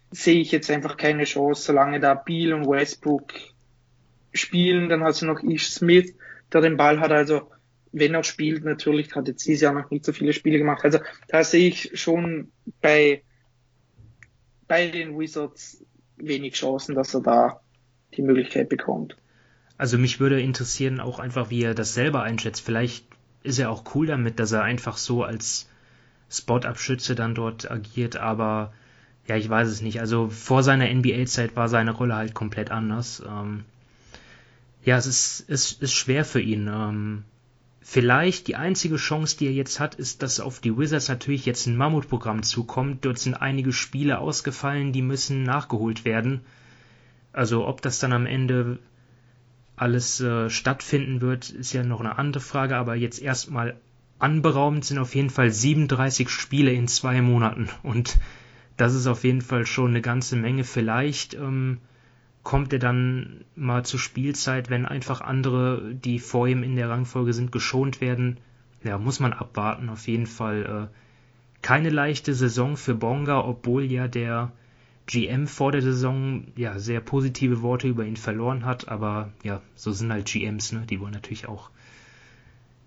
[0.10, 3.34] sehe ich jetzt einfach keine Chance, solange da Beal und Westbrook
[4.34, 4.89] spielen.
[4.89, 6.16] Dann hast du noch Ish Smith,
[6.52, 7.12] der den Ball hat.
[7.12, 7.52] Also
[7.94, 10.84] wenn er spielt, natürlich hat jetzt dieses Jahr noch nicht so viele Spiele gemacht.
[10.84, 13.22] Also da sehe ich schon bei,
[14.68, 15.86] bei den Wizards
[16.18, 17.62] wenig Chancen, dass er da
[18.18, 19.16] die Möglichkeit bekommt.
[19.78, 22.66] Also mich würde interessieren auch einfach, wie er das selber einschätzt.
[22.66, 23.06] Vielleicht
[23.44, 25.70] ist er auch cool damit, dass er einfach so als
[26.32, 28.74] Spot-Abschütze dann dort agiert, aber
[29.28, 30.00] ja, ich weiß es nicht.
[30.00, 33.22] Also vor seiner NBA-Zeit war seine Rolle halt komplett anders.
[33.26, 33.66] Ähm,
[34.84, 36.68] ja, es ist, es ist schwer für ihn.
[36.68, 37.24] Ähm,
[37.84, 41.67] vielleicht die einzige Chance, die er jetzt hat, ist, dass auf die Wizards natürlich jetzt
[41.67, 43.05] ein Mammutprogramm zukommt.
[43.05, 46.41] Dort sind einige Spiele ausgefallen, die müssen nachgeholt werden.
[47.34, 48.79] Also ob das dann am Ende
[49.75, 53.75] alles äh, stattfinden wird, ist ja noch eine andere Frage, aber jetzt erstmal
[54.19, 58.17] anberaumt sind auf jeden Fall 37 Spiele in zwei Monaten und
[58.77, 60.63] das ist auf jeden Fall schon eine ganze Menge.
[60.63, 61.79] Vielleicht ähm,
[62.44, 67.34] kommt er dann mal zur Spielzeit, wenn einfach andere, die vor ihm in der Rangfolge
[67.34, 68.38] sind, geschont werden.
[68.84, 69.89] Ja, muss man abwarten.
[69.89, 70.96] Auf jeden Fall äh,
[71.62, 74.52] keine leichte Saison für Bonga, obwohl ja der
[75.06, 78.89] GM vor der Saison ja sehr positive Worte über ihn verloren hat.
[78.89, 80.86] Aber ja, so sind halt GMs, ne?
[80.86, 81.70] Die wollen natürlich auch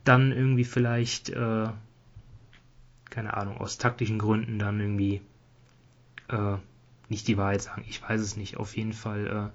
[0.04, 1.68] dann irgendwie vielleicht, äh,
[3.08, 5.22] keine Ahnung, aus taktischen Gründen dann irgendwie
[6.28, 6.56] äh,
[7.08, 7.84] nicht die Wahrheit sagen.
[7.88, 8.56] Ich weiß es nicht.
[8.56, 9.52] Auf jeden Fall,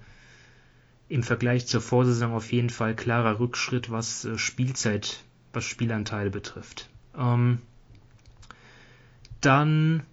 [1.12, 6.90] im Vergleich zur Vorsaison auf jeden Fall klarer Rückschritt, was äh, Spielzeit, was Spielanteile betrifft.
[7.18, 7.60] Ähm,
[9.42, 10.04] dann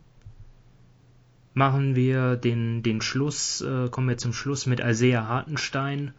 [1.55, 6.15] machen wir den, den Schluss, äh, kommen wir zum Schluss mit Isaiah Hartenstein.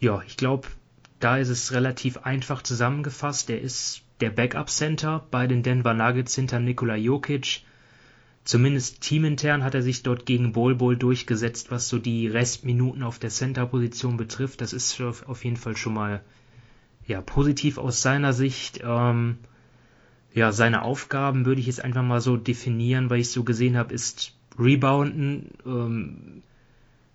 [0.00, 0.68] Ja, ich glaube,
[1.18, 3.48] da ist es relativ einfach zusammengefasst.
[3.48, 7.62] Er ist der Backup-Center bei den Denver Nuggets hinter Nikola Jokic.
[8.44, 13.18] Zumindest teamintern hat er sich dort gegen Bol Bol durchgesetzt, was so die Restminuten auf
[13.18, 14.60] der Center-Position betrifft.
[14.60, 16.22] Das ist auf jeden Fall schon mal
[17.06, 18.80] ja, positiv aus seiner Sicht.
[18.82, 19.38] Ähm,
[20.32, 23.92] ja, seine Aufgaben würde ich jetzt einfach mal so definieren, weil ich so gesehen habe,
[23.92, 26.42] ist Rebounden, ähm,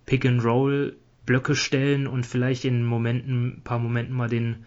[0.04, 4.66] Pick and Roll, Blöcke stellen und vielleicht in Momenten, ein paar Momenten mal den,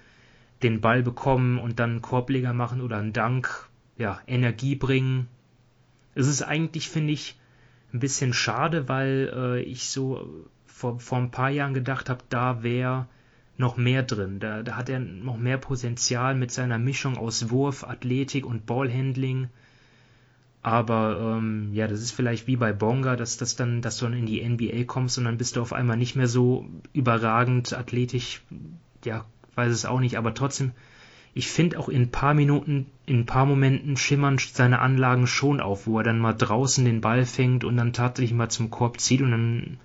[0.63, 5.27] den Ball bekommen und dann einen Korbleger machen oder einen Dank, ja, Energie bringen.
[6.15, 7.37] Es ist eigentlich, finde ich,
[7.93, 12.63] ein bisschen schade, weil äh, ich so vor, vor ein paar Jahren gedacht habe, da
[12.63, 13.07] wäre
[13.57, 14.39] noch mehr drin.
[14.39, 19.49] Da, da hat er noch mehr Potenzial mit seiner Mischung aus Wurf, Athletik und Ballhandling.
[20.61, 24.13] Aber ähm, ja, das ist vielleicht wie bei Bonga, dass das dann, dass du dann
[24.13, 28.41] in die NBA kommst und dann bist du auf einmal nicht mehr so überragend athletisch.
[29.03, 30.71] Ja, weiß es auch nicht, aber trotzdem,
[31.33, 35.59] ich finde auch in ein paar Minuten, in ein paar Momenten schimmern seine Anlagen schon
[35.61, 38.99] auf, wo er dann mal draußen den Ball fängt und dann tatsächlich mal zum Korb
[38.99, 39.77] zieht und dann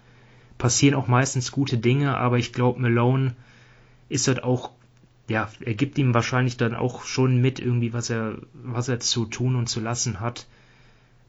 [0.58, 3.34] passieren auch meistens gute Dinge, aber ich glaube, Malone
[4.08, 4.70] ist dort auch,
[5.28, 9.26] ja, er gibt ihm wahrscheinlich dann auch schon mit irgendwie, was er, was er zu
[9.26, 10.46] tun und zu lassen hat.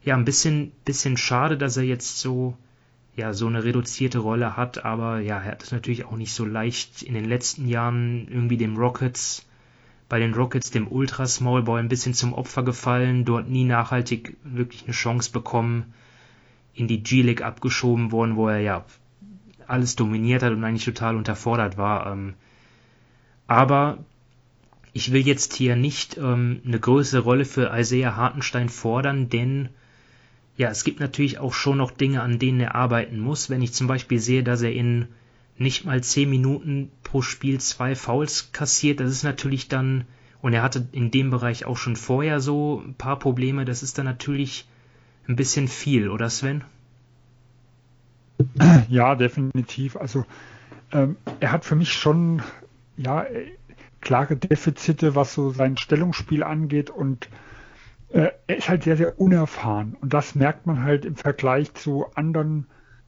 [0.04, 2.56] Ja, ein bisschen, bisschen schade, dass er jetzt so,
[3.16, 6.44] ja, so eine reduzierte Rolle hat, aber ja, er hat es natürlich auch nicht so
[6.44, 9.46] leicht in den letzten Jahren irgendwie dem Rockets,
[10.08, 14.36] bei den Rockets dem Ultra Small Boy ein bisschen zum Opfer gefallen, dort nie nachhaltig
[14.44, 15.92] wirklich eine Chance bekommen,
[16.74, 18.84] in die G-League abgeschoben worden, wo er ja
[19.66, 22.12] alles dominiert hat und eigentlich total unterfordert war.
[22.12, 22.34] Ähm,
[23.46, 23.98] aber
[24.92, 29.70] ich will jetzt hier nicht ähm, eine größere Rolle für Isaiah Hartenstein fordern, denn
[30.56, 33.50] ja, es gibt natürlich auch schon noch Dinge, an denen er arbeiten muss.
[33.50, 35.08] Wenn ich zum Beispiel sehe, dass er in
[35.58, 40.04] nicht mal zehn Minuten pro Spiel zwei Fouls kassiert, das ist natürlich dann,
[40.42, 43.98] und er hatte in dem Bereich auch schon vorher so ein paar Probleme, das ist
[43.98, 44.68] dann natürlich
[45.28, 46.64] ein bisschen viel, oder Sven?
[48.88, 49.96] Ja, definitiv.
[49.96, 50.24] Also
[50.92, 52.42] ähm, er hat für mich schon
[52.96, 53.26] ja
[54.00, 57.28] klare Defizite, was so sein Stellungsspiel angeht und
[58.10, 59.96] äh, er ist halt sehr, sehr unerfahren.
[60.00, 62.66] Und das merkt man halt im Vergleich zu anderen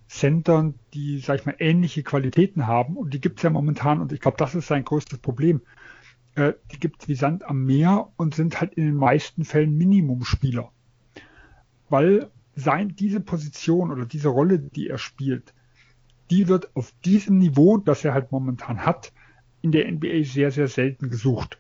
[0.09, 2.97] Centern, die, sag ich mal, ähnliche Qualitäten haben.
[2.97, 4.01] Und die gibt es ja momentan.
[4.01, 5.61] Und ich glaube, das ist sein größtes Problem.
[6.35, 9.77] Äh, die gibt es wie Sand am Meer und sind halt in den meisten Fällen
[9.77, 10.71] Minimumspieler.
[11.89, 15.55] Weil sein, diese Position oder diese Rolle, die er spielt,
[16.31, 19.13] die wird auf diesem Niveau, das er halt momentan hat,
[19.63, 21.59] in der NBA sehr, sehr selten gesucht.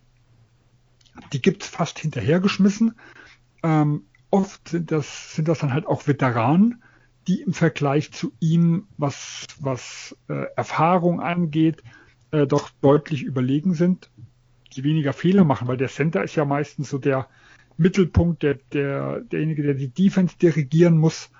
[1.32, 2.94] Die gibt es fast hinterhergeschmissen
[3.62, 6.82] ähm, oft sind das, sind das dann halt auch Veteranen,
[7.28, 11.82] die im Vergleich zu ihm, was, was äh, Erfahrung angeht,
[12.30, 14.10] äh, doch deutlich überlegen sind,
[14.74, 17.28] die weniger Fehler machen, weil der Center ist ja meistens so der
[17.76, 21.30] Mittelpunkt, der, der, derjenige, der die Defense dirigieren muss.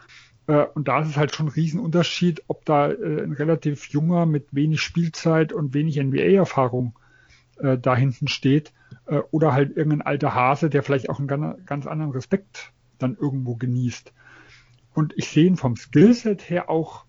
[0.47, 4.27] Äh, und da ist es halt schon ein Riesenunterschied, ob da äh, ein relativ junger
[4.27, 6.99] mit wenig Spielzeit und wenig NBA-Erfahrung
[7.59, 8.73] äh, da hinten steht
[9.07, 13.17] äh, oder halt irgendein alter Hase, der vielleicht auch einen ganz, ganz anderen Respekt dann
[13.19, 14.13] irgendwo genießt.
[14.99, 17.05] Und ich sehe ihn vom Skillset her auch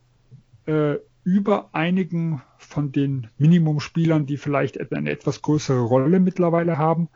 [0.67, 7.09] äh, über einigen von den Minimumspielern, die vielleicht eine etwas größere Rolle mittlerweile haben.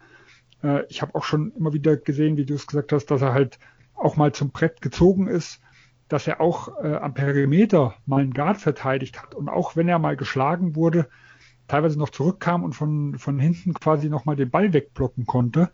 [0.64, 3.34] Äh, ich habe auch schon immer wieder gesehen, wie du es gesagt hast, dass er
[3.34, 3.60] halt
[3.94, 5.62] auch mal zum Brett gezogen ist,
[6.08, 9.36] dass er auch äh, am Perimeter mal einen Guard verteidigt hat.
[9.36, 11.08] Und auch wenn er mal geschlagen wurde,
[11.68, 15.70] teilweise noch zurückkam und von, von hinten quasi nochmal den Ball wegblocken konnte.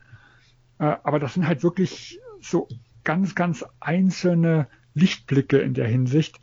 [0.77, 2.67] Äh, aber das sind halt wirklich so
[3.05, 6.39] ganz, ganz einzelne Lichtblicke in der Hinsicht.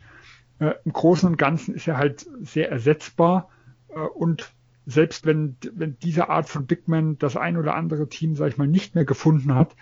[0.59, 3.49] Äh, Im Großen und Ganzen ist er halt sehr ersetzbar
[3.89, 4.53] äh, und
[4.85, 8.57] selbst wenn, wenn diese Art von Big Man das ein oder andere Team, sag ich
[8.57, 9.75] mal, nicht mehr gefunden hat,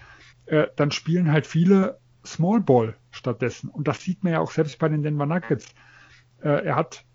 [0.48, 3.70] äh, dann spielen halt viele Small Ball stattdessen.
[3.70, 5.68] Und das sieht man ja auch selbst bei den Denver Nuggets.
[6.42, 7.06] Äh, er hat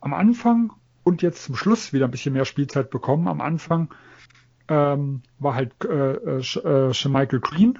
[0.00, 0.72] am Anfang
[1.04, 3.28] und jetzt zum Schluss wieder ein bisschen mehr Spielzeit bekommen.
[3.28, 3.94] Am Anfang
[4.68, 7.78] ähm, war halt äh, äh, äh Michael Green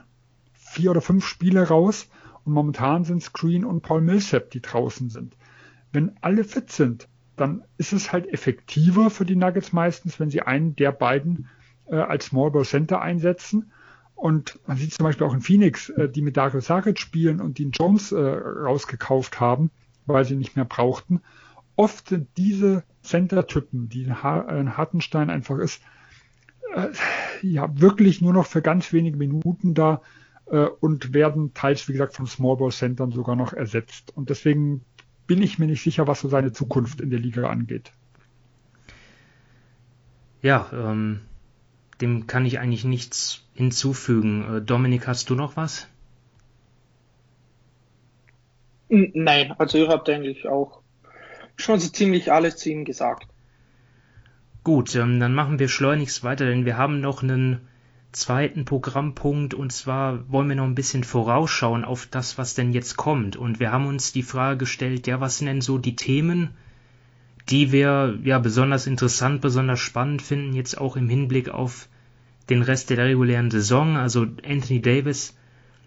[0.53, 2.09] vier oder fünf Spiele raus
[2.47, 5.37] und momentan sind es Green und Paul Millsap, die draußen sind.
[5.93, 10.43] Wenn alle fit sind, dann ist es halt effektiver für die Nuggets meistens, wenn sie
[10.43, 11.49] einen der beiden
[11.87, 13.73] äh, als Small Ball Center einsetzen.
[14.15, 17.59] Und man sieht zum Beispiel auch in Phoenix, äh, die mit Dario Saric spielen und
[17.59, 19.71] den Jones äh, rausgekauft haben,
[20.07, 21.21] weil sie nicht mehr brauchten.
[21.75, 25.83] oft sind diese Center-Typen, die ein Hartenstein einfach ist,
[26.75, 26.89] äh,
[27.43, 30.01] ja, wirklich nur noch für ganz wenige Minuten da
[30.47, 34.17] äh, und werden teils, wie gesagt, von Smallball-Centern sogar noch ersetzt.
[34.17, 34.85] Und deswegen
[35.27, 37.93] bin ich mir nicht sicher, was so seine Zukunft in der Liga angeht.
[40.43, 41.21] Ja, ähm,
[42.01, 44.57] dem kann ich eigentlich nichts hinzufügen.
[44.57, 45.89] Äh, Dominik, hast du noch was?
[48.89, 50.81] Nein, also ihr habt eigentlich auch
[51.57, 53.27] schon so ziemlich alles zu ihm gesagt.
[54.63, 57.67] Gut, ähm, dann machen wir schleunigst weiter, denn wir haben noch einen
[58.13, 62.97] zweiten Programmpunkt und zwar wollen wir noch ein bisschen vorausschauen auf das, was denn jetzt
[62.97, 63.37] kommt.
[63.37, 66.51] Und wir haben uns die Frage gestellt, ja, was sind denn so die Themen,
[67.49, 71.89] die wir ja besonders interessant, besonders spannend finden, jetzt auch im Hinblick auf
[72.49, 73.97] den Rest der regulären Saison.
[73.97, 75.37] Also Anthony Davis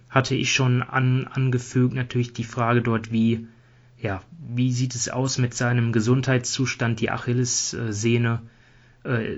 [0.09, 3.47] hatte ich schon an, angefügt, natürlich die Frage dort, wie,
[4.01, 4.21] ja,
[4.53, 8.41] wie sieht es aus mit seinem Gesundheitszustand, die Achillessehne,
[9.03, 9.37] äh,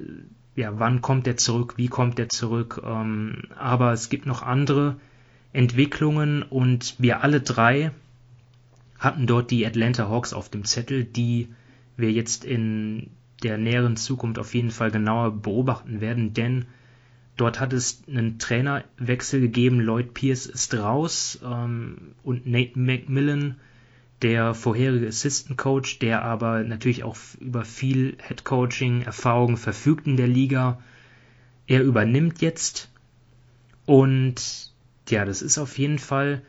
[0.55, 4.97] ja, wann kommt er zurück, wie kommt er zurück, ähm, aber es gibt noch andere
[5.53, 7.91] Entwicklungen und wir alle drei
[8.99, 11.49] hatten dort die Atlanta Hawks auf dem Zettel, die
[11.97, 13.09] wir jetzt in
[13.43, 16.65] der näheren Zukunft auf jeden Fall genauer beobachten werden, denn
[17.37, 19.79] dort hat es einen Trainerwechsel gegeben.
[19.79, 23.55] Lloyd Pierce ist raus ähm, und Nate McMillan,
[24.21, 30.17] der vorherige Assistant Coach, der aber natürlich auch über viel Head Coaching Erfahrung verfügt in
[30.17, 30.81] der Liga,
[31.67, 32.91] er übernimmt jetzt
[33.85, 34.71] und
[35.09, 36.41] ja, das ist auf jeden Fall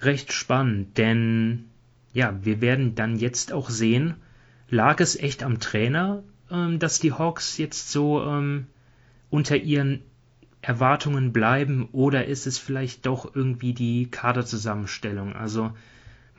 [0.00, 1.66] recht spannend, denn
[2.12, 4.14] ja, wir werden dann jetzt auch sehen,
[4.68, 8.66] lag es echt am Trainer, ähm, dass die Hawks jetzt so ähm,
[9.28, 10.02] unter ihren
[10.62, 15.34] Erwartungen bleiben oder ist es vielleicht doch irgendwie die Kaderzusammenstellung?
[15.34, 15.72] Also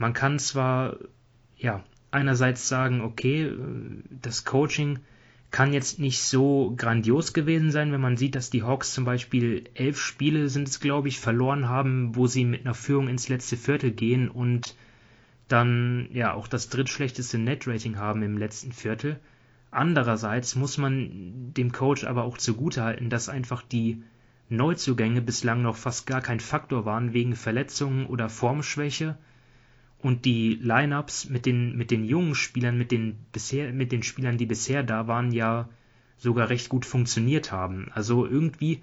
[0.01, 0.97] man kann zwar
[1.57, 3.55] ja einerseits sagen, okay, äh,
[4.09, 4.99] das Coaching
[5.51, 9.69] kann jetzt nicht so grandios gewesen sein, wenn man sieht, dass die Hawks zum Beispiel
[9.75, 13.57] elf Spiele sind es, glaube ich, verloren haben, wo sie mit einer Führung ins letzte
[13.57, 14.75] Viertel gehen und
[15.47, 19.19] dann ja auch das drittschlechteste Net-Rating haben im letzten Viertel.
[19.69, 24.03] Andererseits muss man dem Coach aber auch zugutehalten, dass einfach die
[24.49, 29.17] Neuzugänge bislang noch fast gar kein Faktor waren wegen Verletzungen oder Formschwäche
[30.01, 34.37] und die Lineups mit den mit den jungen Spielern, mit den bisher mit den Spielern,
[34.37, 35.69] die bisher da waren, ja
[36.17, 37.89] sogar recht gut funktioniert haben.
[37.93, 38.81] Also irgendwie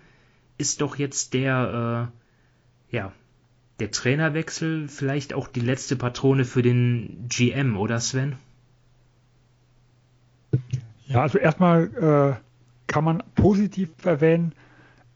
[0.59, 2.11] ist doch jetzt der
[2.91, 3.12] äh, ja
[3.81, 8.37] der Trainerwechsel vielleicht auch die letzte Patrone für den GM, oder Sven?
[11.07, 12.43] Ja, also erstmal äh,
[12.87, 14.53] kann man positiv erwähnen,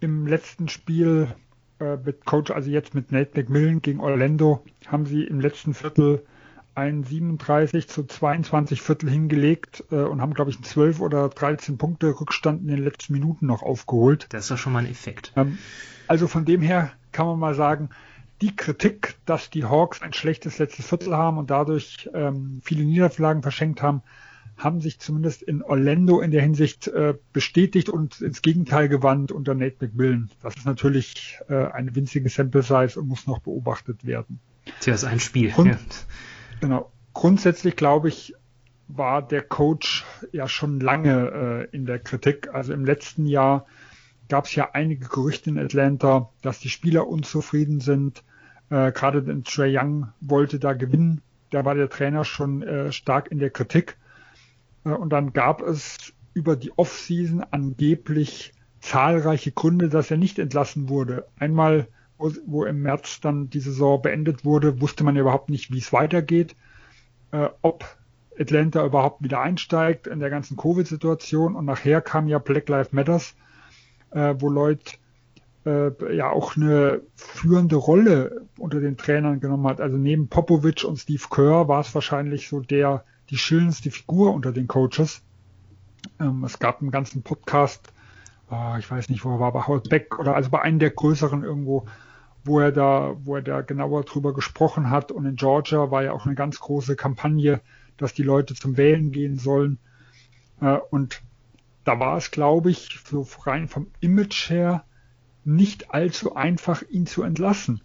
[0.01, 1.35] im letzten Spiel
[1.83, 6.25] äh, mit Coach, also jetzt mit Nate McMillan gegen Orlando, haben sie im letzten Viertel
[6.75, 11.77] ein 37 zu 22 Viertel hingelegt äh, und haben, glaube ich, einen 12 oder 13
[11.77, 14.27] Punkte Rückstand in den letzten Minuten noch aufgeholt.
[14.31, 15.33] Das ist doch schon mal ein Effekt.
[15.37, 15.59] Ähm,
[16.09, 17.91] also von dem her kann man mal sagen,
[18.41, 23.43] die Kritik, dass die Hawks ein schlechtes letztes Viertel haben und dadurch ähm, viele Niederlagen
[23.43, 24.03] verschenkt haben,
[24.63, 29.55] haben sich zumindest in Orlando in der Hinsicht äh, bestätigt und ins Gegenteil gewandt unter
[29.55, 30.31] Nate McMillan.
[30.43, 34.41] Das ist natürlich äh, eine winzige Sample Size und muss noch beobachtet werden.
[34.81, 35.51] Tja, ist ein Spiel.
[35.51, 35.79] Grund, ja.
[36.61, 36.93] Genau.
[37.15, 38.35] Grundsätzlich glaube ich,
[38.89, 42.53] war der Coach ja schon lange äh, in der Kritik.
[42.53, 43.67] Also im letzten Jahr
[44.29, 48.23] gab es ja einige Gerüchte in Atlanta, dass die Spieler unzufrieden sind,
[48.73, 51.21] äh, Gerade den Trey Young wollte da gewinnen.
[51.51, 53.99] Da war der Trainer schon äh, stark in der Kritik.
[54.85, 60.89] Äh, und dann gab es über die Offseason angeblich zahlreiche Gründe, dass er nicht entlassen
[60.89, 61.27] wurde.
[61.39, 61.89] Einmal,
[62.19, 65.79] wo, wo im März dann die Saison beendet wurde, wusste man ja überhaupt nicht, wie
[65.79, 66.57] es weitergeht,
[67.31, 67.85] äh, ob
[68.39, 71.55] Atlanta überhaupt wieder einsteigt in der ganzen Covid-Situation.
[71.55, 73.35] Und nachher kam ja Black Lives Matters,
[74.11, 74.95] äh, wo Leute
[75.65, 79.81] äh, ja auch eine führende Rolle unter den Trainern genommen hat.
[79.81, 84.53] Also neben Popovic und Steve Kerr war es wahrscheinlich so der die schillendste Figur unter
[84.53, 85.23] den Coaches.
[86.21, 87.93] Ähm, es gab einen ganzen Podcast,
[88.51, 90.91] äh, ich weiß nicht, wo er war, bei Howard Beck oder also bei einem der
[90.91, 91.87] größeren irgendwo,
[92.45, 95.11] wo er da, wo er da genauer drüber gesprochen hat.
[95.11, 97.63] Und in Georgia war ja auch eine ganz große Kampagne,
[97.97, 99.79] dass die Leute zum Wählen gehen sollen.
[100.61, 101.23] Äh, und
[101.85, 104.85] da war es, glaube ich, so rein vom Image her
[105.45, 107.81] nicht allzu einfach, ihn zu entlassen.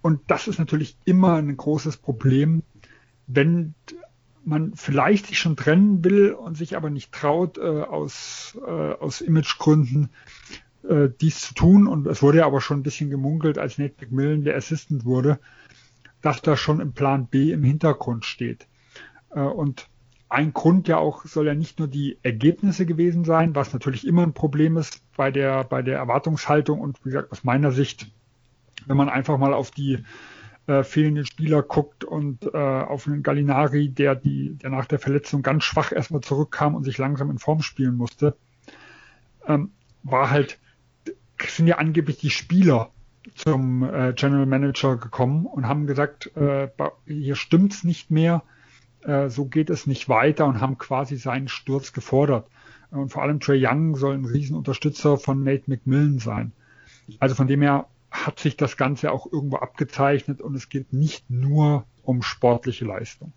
[0.00, 2.62] Und das ist natürlich immer ein großes Problem,
[3.26, 3.74] wenn
[4.44, 9.20] man vielleicht sich schon trennen will und sich aber nicht traut, äh, aus, äh, aus
[9.20, 10.10] Imagegründen
[10.88, 11.86] äh, dies zu tun.
[11.86, 15.38] Und es wurde ja aber schon ein bisschen gemunkelt, als Nate McMillan der Assistant wurde,
[16.22, 18.66] dass da schon im Plan B im Hintergrund steht.
[19.34, 19.88] Äh, und
[20.28, 24.22] ein Grund ja auch soll ja nicht nur die Ergebnisse gewesen sein, was natürlich immer
[24.22, 28.06] ein Problem ist bei der, bei der Erwartungshaltung und wie gesagt, aus meiner Sicht,
[28.86, 29.98] wenn man einfach mal auf die
[30.66, 35.42] äh, fehlenden Spieler guckt und äh, auf einen Gallinari, der die, der nach der Verletzung
[35.42, 38.36] ganz schwach erstmal zurückkam und sich langsam in Form spielen musste,
[39.46, 39.70] ähm,
[40.02, 40.58] war halt,
[41.48, 42.90] sind ja angeblich die Spieler
[43.34, 46.68] zum äh, General Manager gekommen und haben gesagt, äh,
[47.06, 48.42] hier stimmt's nicht mehr,
[49.02, 52.46] äh, so geht es nicht weiter und haben quasi seinen Sturz gefordert.
[52.90, 56.52] Und vor allem Trey Young soll ein Riesenunterstützer von Nate McMillan sein.
[57.18, 61.30] Also von dem her hat sich das Ganze auch irgendwo abgezeichnet und es geht nicht
[61.30, 63.32] nur um sportliche Leistung.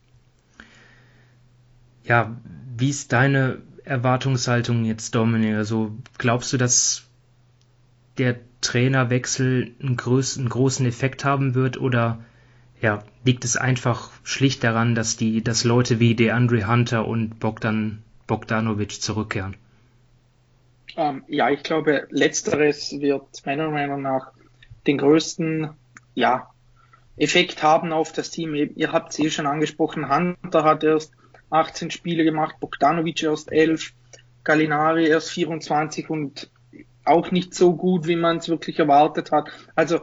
[2.03, 2.35] Ja,
[2.75, 5.55] wie ist deine Erwartungshaltung jetzt, Dominik?
[5.55, 7.07] Also glaubst du, dass
[8.17, 12.23] der Trainerwechsel einen, größ einen großen Effekt haben wird oder
[12.81, 18.03] ja, liegt es einfach schlicht daran, dass die, dass Leute wie DeAndre Hunter und Bogdan
[18.27, 19.55] Bogdanovic zurückkehren?
[20.95, 24.31] Ähm, ja, ich glaube, letzteres wird meiner Meinung nach
[24.87, 25.69] den größten
[26.15, 26.49] ja,
[27.17, 28.55] Effekt haben auf das Team.
[28.55, 31.13] Ihr habt es eh schon angesprochen, Hunter hat erst
[31.49, 33.93] 18 Spiele gemacht, Bogdanovic erst 11,
[34.43, 36.49] Gallinari erst 24 und
[37.05, 39.49] auch nicht so gut, wie man es wirklich erwartet hat.
[39.75, 40.01] Also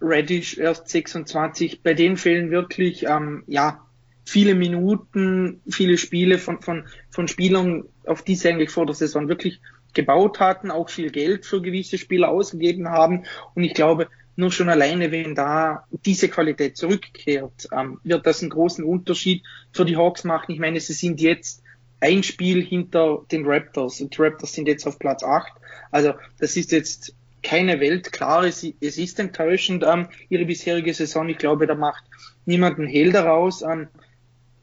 [0.00, 1.82] Reddish erst 26.
[1.82, 3.80] Bei denen fehlen wirklich ähm, ja
[4.24, 9.28] viele Minuten, viele Spiele von, von, von Spielern, auf die sie eigentlich vor der Saison
[9.28, 9.60] wirklich
[9.94, 13.24] gebaut hatten, auch viel Geld für gewisse Spieler ausgegeben haben.
[13.54, 18.50] Und ich glaube, nur schon alleine, wenn da diese Qualität zurückkehrt, ähm, wird das einen
[18.50, 20.52] großen Unterschied für die Hawks machen.
[20.52, 21.62] Ich meine, sie sind jetzt
[22.00, 25.52] ein Spiel hinter den Raptors und die Raptors sind jetzt auf Platz 8.
[25.90, 28.10] Also das ist jetzt keine Welt.
[28.10, 31.28] Klar, es, es ist enttäuschend, ähm, ihre bisherige Saison.
[31.28, 32.04] Ich glaube, da macht
[32.44, 33.62] niemand einen Hehl daraus.
[33.62, 33.88] Ähm,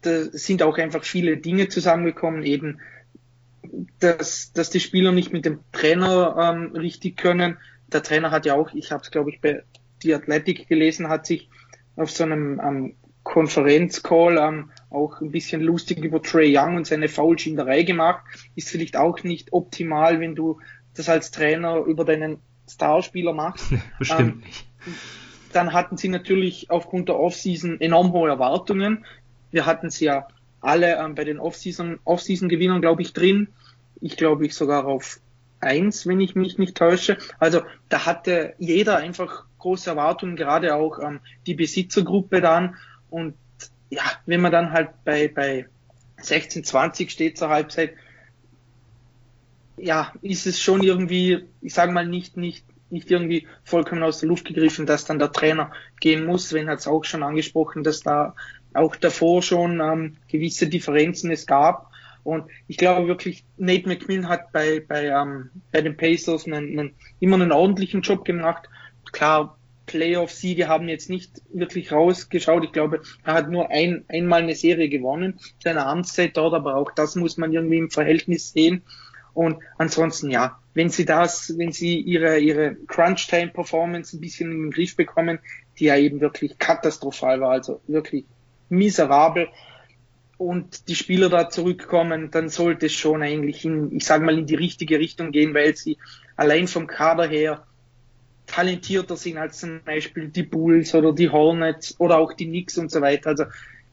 [0.02, 2.80] da sind auch einfach viele Dinge zusammengekommen, eben
[4.00, 7.58] dass, dass die Spieler nicht mit dem Trainer ähm, richtig können.
[7.88, 9.62] Der Trainer hat ja auch, ich habe es glaube ich bei
[10.02, 11.48] die Athletic gelesen, hat sich
[11.96, 17.08] auf so einem ähm, Konferenzcall ähm, auch ein bisschen lustig über Trey Young und seine
[17.08, 18.22] Foulschinderei gemacht.
[18.56, 20.58] Ist vielleicht auch nicht optimal, wenn du
[20.94, 22.38] das als Trainer über deinen
[22.68, 23.66] Starspieler machst.
[23.98, 24.66] Bestimmt ähm, nicht.
[25.52, 29.04] Dann hatten sie natürlich aufgrund der Offseason enorm hohe Erwartungen.
[29.50, 30.26] Wir hatten sie ja
[30.60, 33.48] alle ähm, bei den Offseason, Offseason-Gewinnern, glaube ich, drin.
[34.02, 35.20] Ich glaube ich sogar auf
[35.60, 37.16] eins, wenn ich mich nicht täusche.
[37.38, 42.76] Also da hatte jeder einfach große Erwartungen, gerade auch ähm, die Besitzergruppe dann.
[43.08, 43.34] Und
[43.88, 45.66] ja, wenn man dann halt bei, bei
[46.18, 47.94] 16, 20 steht zur Halbzeit,
[49.76, 54.28] ja, ist es schon irgendwie, ich sage mal nicht, nicht, nicht irgendwie vollkommen aus der
[54.28, 56.52] Luft gegriffen, dass dann der Trainer gehen muss.
[56.52, 58.34] Wenn hat es auch schon angesprochen, dass da
[58.74, 61.91] auch davor schon ähm, gewisse Differenzen es gab.
[62.24, 66.94] Und ich glaube wirklich, Nate McMillan hat bei, bei, ähm, bei den Pacers einen, einen,
[67.20, 68.68] immer einen ordentlichen Job gemacht.
[69.10, 72.64] Klar, Playoff-Siege haben jetzt nicht wirklich rausgeschaut.
[72.64, 76.92] Ich glaube, er hat nur ein, einmal eine Serie gewonnen, seine Amtszeit dort, aber auch
[76.92, 78.82] das muss man irgendwie im Verhältnis sehen.
[79.34, 84.70] Und ansonsten, ja, wenn sie das, wenn sie ihre, ihre Crunch-Time-Performance ein bisschen in den
[84.70, 85.38] Griff bekommen,
[85.78, 88.24] die ja eben wirklich katastrophal war, also wirklich
[88.68, 89.48] miserabel,
[90.42, 94.46] und die Spieler da zurückkommen, dann sollte es schon eigentlich in, ich sage mal, in
[94.46, 95.98] die richtige Richtung gehen, weil sie
[96.36, 97.64] allein vom Kader her
[98.46, 102.90] talentierter sind als zum Beispiel die Bulls oder die Hornets oder auch die Knicks und
[102.90, 103.30] so weiter.
[103.30, 103.44] Also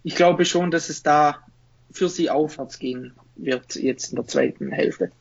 [0.04, 1.40] ich glaube schon, dass es da
[1.92, 5.12] für sie aufwärts gehen wird jetzt in der zweiten Hälfte.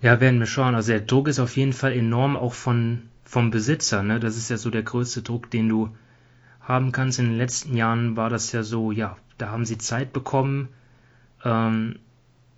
[0.00, 0.74] Ja, werden wir schauen.
[0.74, 4.02] Also der Druck ist auf jeden Fall enorm, auch von, vom Besitzer.
[4.02, 4.20] Ne?
[4.20, 5.90] Das ist ja so der größte Druck, den du
[6.60, 7.18] haben kannst.
[7.18, 10.68] In den letzten Jahren war das ja so, ja, da haben sie Zeit bekommen,
[11.44, 11.98] ähm,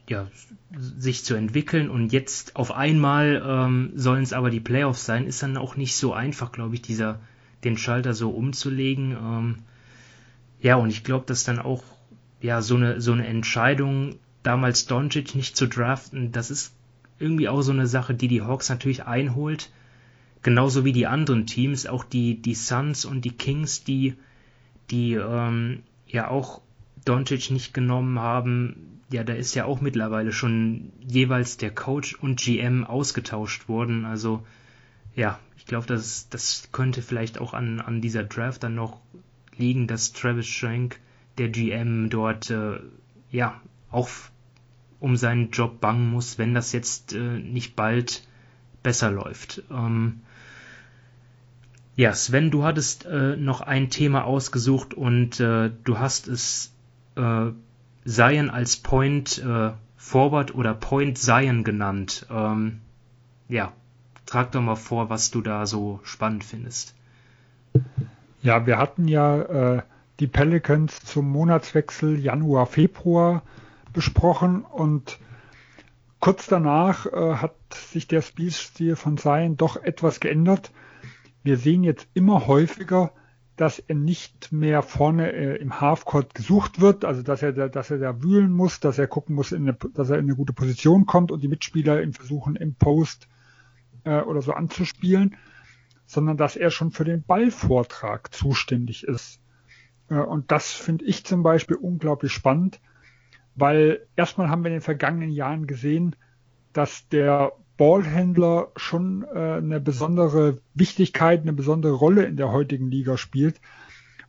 [0.09, 0.29] ja,
[0.77, 5.43] sich zu entwickeln und jetzt auf einmal ähm, sollen es aber die Playoffs sein, ist
[5.43, 7.21] dann auch nicht so einfach, glaube ich, dieser,
[7.63, 9.13] den Schalter so umzulegen.
[9.13, 9.59] Ähm,
[10.61, 11.83] ja, und ich glaube, dass dann auch
[12.41, 16.75] ja so eine so eine Entscheidung damals Doncic nicht zu draften, das ist
[17.19, 19.71] irgendwie auch so eine Sache, die die Hawks natürlich einholt.
[20.43, 24.15] Genauso wie die anderen Teams, auch die, die Suns und die Kings, die,
[24.91, 26.61] die ähm, ja auch
[27.05, 29.01] Doncic nicht genommen haben.
[29.11, 34.05] Ja, da ist ja auch mittlerweile schon jeweils der Coach und GM ausgetauscht worden.
[34.05, 34.45] Also
[35.15, 39.01] ja, ich glaube, das, das könnte vielleicht auch an, an dieser Draft dann noch
[39.57, 41.01] liegen, dass Travis Schrank,
[41.39, 42.81] der GM, dort äh,
[43.31, 43.61] ja
[43.91, 44.09] auch
[45.01, 48.27] um seinen Job bangen muss, wenn das jetzt äh, nicht bald
[48.83, 49.63] besser läuft.
[49.71, 50.21] Ähm,
[51.97, 56.74] ja, Sven, du hattest äh, noch ein Thema ausgesucht und äh, du hast es
[57.17, 57.53] äh,
[58.07, 62.27] Zion als Point äh, Forward oder Point Zion genannt.
[62.31, 62.81] Ähm,
[63.49, 63.73] ja,
[64.27, 66.95] trag doch mal vor, was du da so spannend findest.
[68.43, 69.41] Ja, wir hatten ja
[69.77, 69.83] äh,
[70.21, 73.43] die Pelicans zum Monatswechsel Januar, Februar
[73.93, 75.19] besprochen und
[76.21, 80.71] kurz danach äh, hat sich der Spielstil von Zion doch etwas geändert.
[81.43, 83.13] Wir sehen jetzt immer häufiger,
[83.57, 87.91] dass er nicht mehr vorne äh, im Halfcourt gesucht wird, also dass er, da, dass
[87.91, 91.07] er da wühlen muss, dass er gucken muss, eine, dass er in eine gute Position
[91.07, 93.29] kommt und die Mitspieler ihn versuchen im Post
[94.05, 95.37] äh, oder so anzuspielen,
[96.07, 99.41] sondern dass er schon für den Ballvortrag zuständig ist.
[100.09, 102.81] Äh, und das finde ich zum Beispiel unglaublich spannend,
[103.55, 106.17] weil erstmal haben wir in den vergangenen Jahren gesehen,
[106.73, 113.17] dass der Ballhändler schon äh, eine besondere Wichtigkeit, eine besondere Rolle in der heutigen Liga
[113.17, 113.61] spielt,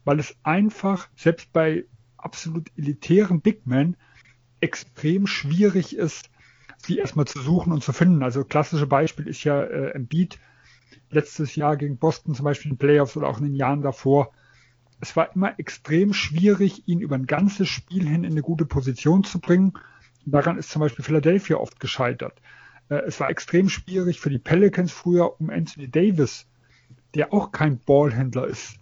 [0.04, 1.86] weil es einfach selbst bei
[2.18, 3.98] absolut elitären Big Men
[4.62, 6.30] extrem schwierig ist,
[6.78, 8.24] sie erstmal zu suchen und zu finden.
[8.24, 10.40] Also klassische Beispiel ist ja äh, Embiid
[11.12, 14.32] letztes Jahr gegen Boston zum Beispiel in den Playoffs oder auch in den Jahren davor.
[15.00, 19.24] Es war immer extrem schwierig, ihn über ein ganzes Spiel hin in eine gute Position
[19.24, 19.74] zu bringen.
[20.26, 22.42] Daran ist zum Beispiel Philadelphia oft gescheitert.
[22.90, 26.48] Äh, es war extrem schwierig für die Pelicans früher um Anthony Davis,
[27.14, 28.80] der auch kein Ballhändler ist,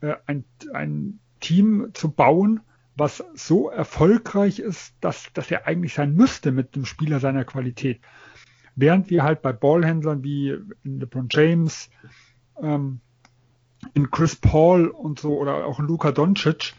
[0.00, 2.60] äh, ein, ein Team zu bauen,
[2.96, 8.00] was so erfolgreich ist, dass, dass er eigentlich sein müsste mit einem Spieler seiner Qualität.
[8.74, 11.90] Während wir halt bei Ballhändlern wie in LeBron James,
[12.60, 13.00] ähm,
[13.94, 16.74] in Chris Paul und so oder auch in Luka Doncic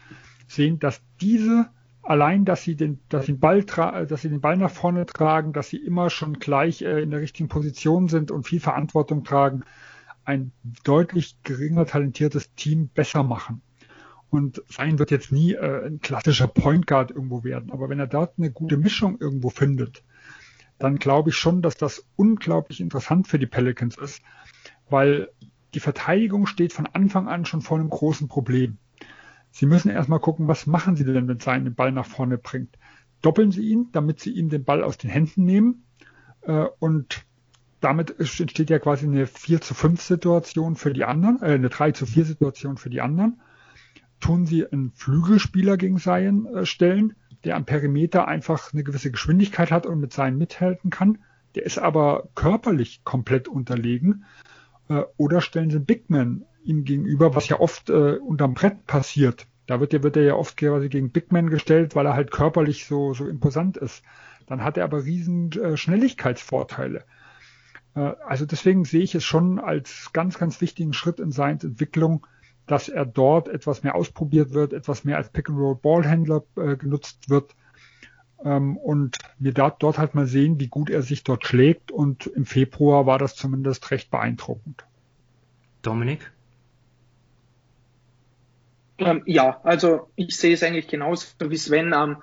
[0.46, 1.70] sehen, dass diese
[2.02, 5.06] allein, dass sie den, dass sie den Ball tra dass sie den Ball nach vorne
[5.06, 9.24] tragen, dass sie immer schon gleich äh, in der richtigen Position sind und viel Verantwortung
[9.24, 9.64] tragen,
[10.24, 10.52] ein
[10.84, 13.62] deutlich geringer talentiertes Team besser machen.
[14.30, 18.06] Und sein wird jetzt nie äh, ein klassischer Point Guard irgendwo werden, aber wenn er
[18.06, 20.04] dort eine gute Mischung irgendwo findet,
[20.78, 24.22] dann glaube ich schon, dass das unglaublich interessant für die Pelicans ist,
[24.88, 25.30] weil
[25.74, 28.78] die Verteidigung steht von Anfang an schon vor einem großen Problem.
[29.50, 32.78] Sie müssen erstmal gucken, was machen Sie denn, wenn Sein den Ball nach vorne bringt.
[33.22, 35.84] Doppeln Sie ihn, damit Sie ihm den Ball aus den Händen nehmen.
[36.42, 37.24] Äh, und
[37.80, 41.92] damit entsteht ja quasi eine 4 zu 5 Situation für die anderen, äh, eine 3
[41.92, 43.40] zu 4 Situation für die anderen.
[44.20, 47.14] Tun Sie einen Flügelspieler gegen Sein äh, stellen,
[47.44, 51.18] der am Perimeter einfach eine gewisse Geschwindigkeit hat und mit Sein mithalten kann.
[51.54, 54.24] Der ist aber körperlich komplett unterlegen.
[54.88, 59.46] Äh, oder stellen Sie einen Bigman ihm gegenüber, was ja oft äh, unterm Brett passiert.
[59.66, 62.86] Da wird, wird er ja oft quasi gegen Big Man gestellt, weil er halt körperlich
[62.86, 64.02] so, so imposant ist.
[64.46, 67.04] Dann hat er aber riesen äh, Schnelligkeitsvorteile.
[67.94, 72.26] Äh, also deswegen sehe ich es schon als ganz, ganz wichtigen Schritt in seiner Entwicklung,
[72.66, 77.54] dass er dort etwas mehr ausprobiert wird, etwas mehr als Pick-and-Roll-Ballhändler äh, genutzt wird
[78.44, 82.26] ähm, und wir da, dort halt mal sehen, wie gut er sich dort schlägt und
[82.26, 84.84] im Februar war das zumindest recht beeindruckend.
[85.82, 86.32] Dominik?
[89.00, 91.92] Ähm, ja, also ich sehe es eigentlich genauso wie Sven.
[91.94, 92.18] Ähm,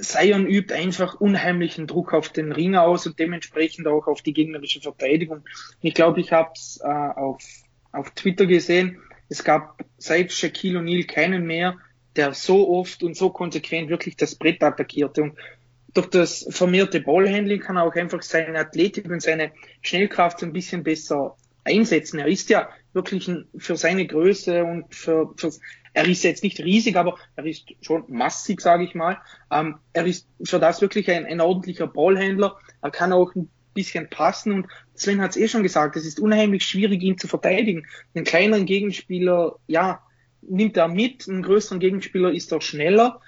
[0.00, 4.80] Sion übt einfach unheimlichen Druck auf den Ring aus und dementsprechend auch auf die gegnerische
[4.80, 5.44] Verteidigung.
[5.80, 7.42] Ich glaube, ich habe es äh, auf,
[7.92, 9.00] auf Twitter gesehen.
[9.28, 11.76] Es gab seit Shaquille O'Neal keinen mehr,
[12.16, 15.22] der so oft und so konsequent wirklich das Brett attackierte.
[15.22, 15.38] Und
[15.94, 20.84] durch das vermehrte Ballhandling kann er auch einfach seine Athletik und seine Schnellkraft ein bisschen
[20.84, 22.20] besser einsetzen.
[22.20, 25.52] Er ist ja wirklich ein, für seine Größe und für, für
[25.94, 29.18] er ist jetzt nicht riesig, aber er ist schon massig, sage ich mal.
[29.50, 32.56] Ähm, er ist für das wirklich ein, ein ordentlicher Ballhändler.
[32.82, 36.20] Er kann auch ein bisschen passen und Sven hat es eh schon gesagt, es ist
[36.20, 37.86] unheimlich schwierig, ihn zu verteidigen.
[38.14, 40.02] Einen kleineren Gegenspieler, ja,
[40.42, 43.20] nimmt er mit, einen größeren Gegenspieler ist er schneller.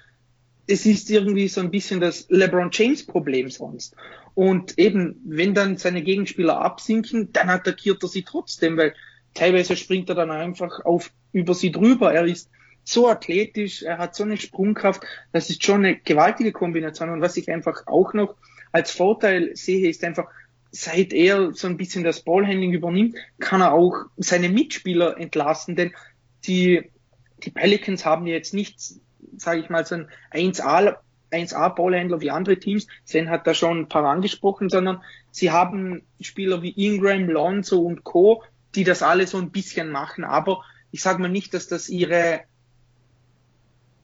[0.67, 3.97] Es ist irgendwie so ein bisschen das LeBron James Problem sonst.
[4.35, 8.95] Und eben, wenn dann seine Gegenspieler absinken, dann attackiert er sie trotzdem, weil
[9.35, 12.13] teilweise springt er dann einfach auf über sie drüber.
[12.13, 12.51] Er ist
[12.85, 15.03] so athletisch, er hat so eine Sprungkraft,
[15.33, 17.11] das ist schon eine gewaltige Kombination.
[17.11, 18.35] Und was ich einfach auch noch
[18.73, 20.27] als Vorteil sehe, ist einfach,
[20.73, 25.93] seit er so ein bisschen das Ballhandling übernimmt, kann er auch seine Mitspieler entlassen, denn
[26.45, 26.91] die,
[27.43, 28.81] die Pelicans haben jetzt nicht,
[29.37, 30.97] sage ich mal, so ein 1A
[31.33, 32.89] 1A-Ballhändler wie andere Teams.
[33.05, 38.03] Sven hat da schon ein paar angesprochen, sondern sie haben Spieler wie Ingram, Lonzo und
[38.03, 38.43] Co.,
[38.75, 40.25] die das alle so ein bisschen machen.
[40.25, 42.41] Aber ich sage mal nicht, dass das ihre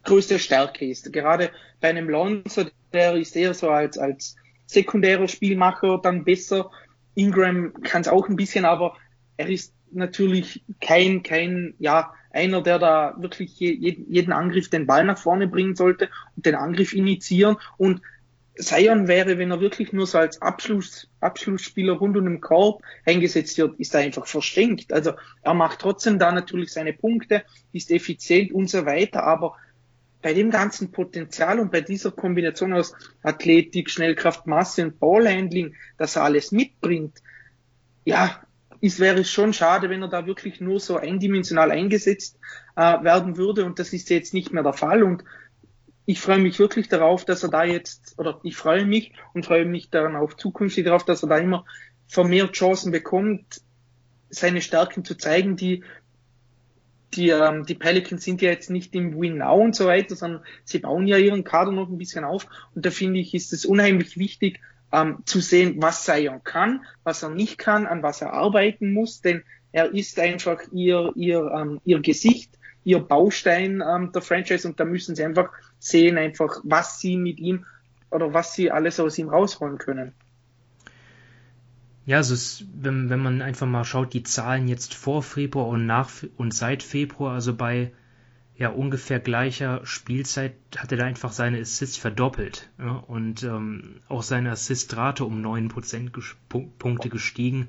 [0.05, 1.13] größte Stärke ist.
[1.13, 4.37] Gerade bei einem Lonzo, der ist eher so als, als
[4.67, 6.71] sekundärer Spielmacher dann besser.
[7.15, 8.97] Ingram kann es auch ein bisschen, aber
[9.37, 15.19] er ist natürlich kein, kein, ja, einer, der da wirklich jeden Angriff den Ball nach
[15.19, 17.57] vorne bringen sollte und den Angriff initiieren.
[17.79, 18.03] Und
[18.59, 23.59] Sion wäre, wenn er wirklich nur so als Abschluss, Abschlussspieler rund um den Korb eingesetzt
[23.59, 24.93] wird, ist er einfach verschenkt.
[24.93, 25.13] Also
[25.43, 29.57] er macht trotzdem da natürlich seine Punkte, ist effizient und so weiter, aber
[30.23, 36.17] bei dem ganzen Potenzial und bei dieser Kombination aus Athletik, Schnellkraft, Masse und Ballhandling, dass
[36.17, 37.23] er alles mitbringt,
[38.05, 38.41] ja,
[38.81, 42.39] es wäre schon schade, wenn er da wirklich nur so eindimensional eingesetzt
[42.77, 43.65] äh, werden würde.
[43.65, 45.03] Und das ist jetzt nicht mehr der Fall.
[45.03, 45.25] Und
[46.07, 49.65] ich freue mich wirklich darauf, dass er da jetzt, oder ich freue mich und freue
[49.65, 51.65] mich dann auf zukünftig darauf, dass er da immer
[52.07, 53.61] vermehrt Chancen bekommt,
[54.31, 55.83] seine Stärken zu zeigen, die
[57.15, 60.43] die, ähm, die Pelicans sind ja jetzt nicht im Win Now und so weiter, sondern
[60.65, 62.47] sie bauen ja ihren Kader noch ein bisschen auf.
[62.75, 64.61] Und da finde ich, ist es unheimlich wichtig,
[64.93, 69.21] ähm, zu sehen, was Sion kann, was er nicht kann, an was er arbeiten muss,
[69.21, 69.43] denn
[69.73, 74.67] er ist einfach ihr, ihr, ähm, ihr Gesicht, ihr Baustein ähm, der Franchise.
[74.67, 77.65] Und da müssen sie einfach sehen, einfach, was sie mit ihm
[78.11, 80.13] oder was sie alles aus ihm rausholen können.
[82.07, 85.87] Ja, also es, wenn, wenn man einfach mal schaut, die Zahlen jetzt vor Februar und
[85.87, 87.91] nach und seit Februar, also bei
[88.57, 94.23] ja ungefähr gleicher Spielzeit hat er da einfach seine Assists verdoppelt ja, und ähm, auch
[94.23, 97.69] seine Assistrate um 9 Prozentpunkte gestiegen.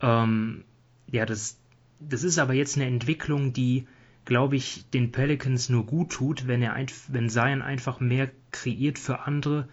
[0.00, 0.64] Ähm,
[1.10, 1.58] ja, das,
[1.98, 3.86] das ist aber jetzt eine Entwicklung, die,
[4.24, 6.74] glaube ich, den Pelicans nur gut tut, wenn er
[7.08, 9.68] wenn Zion einfach mehr kreiert für andere.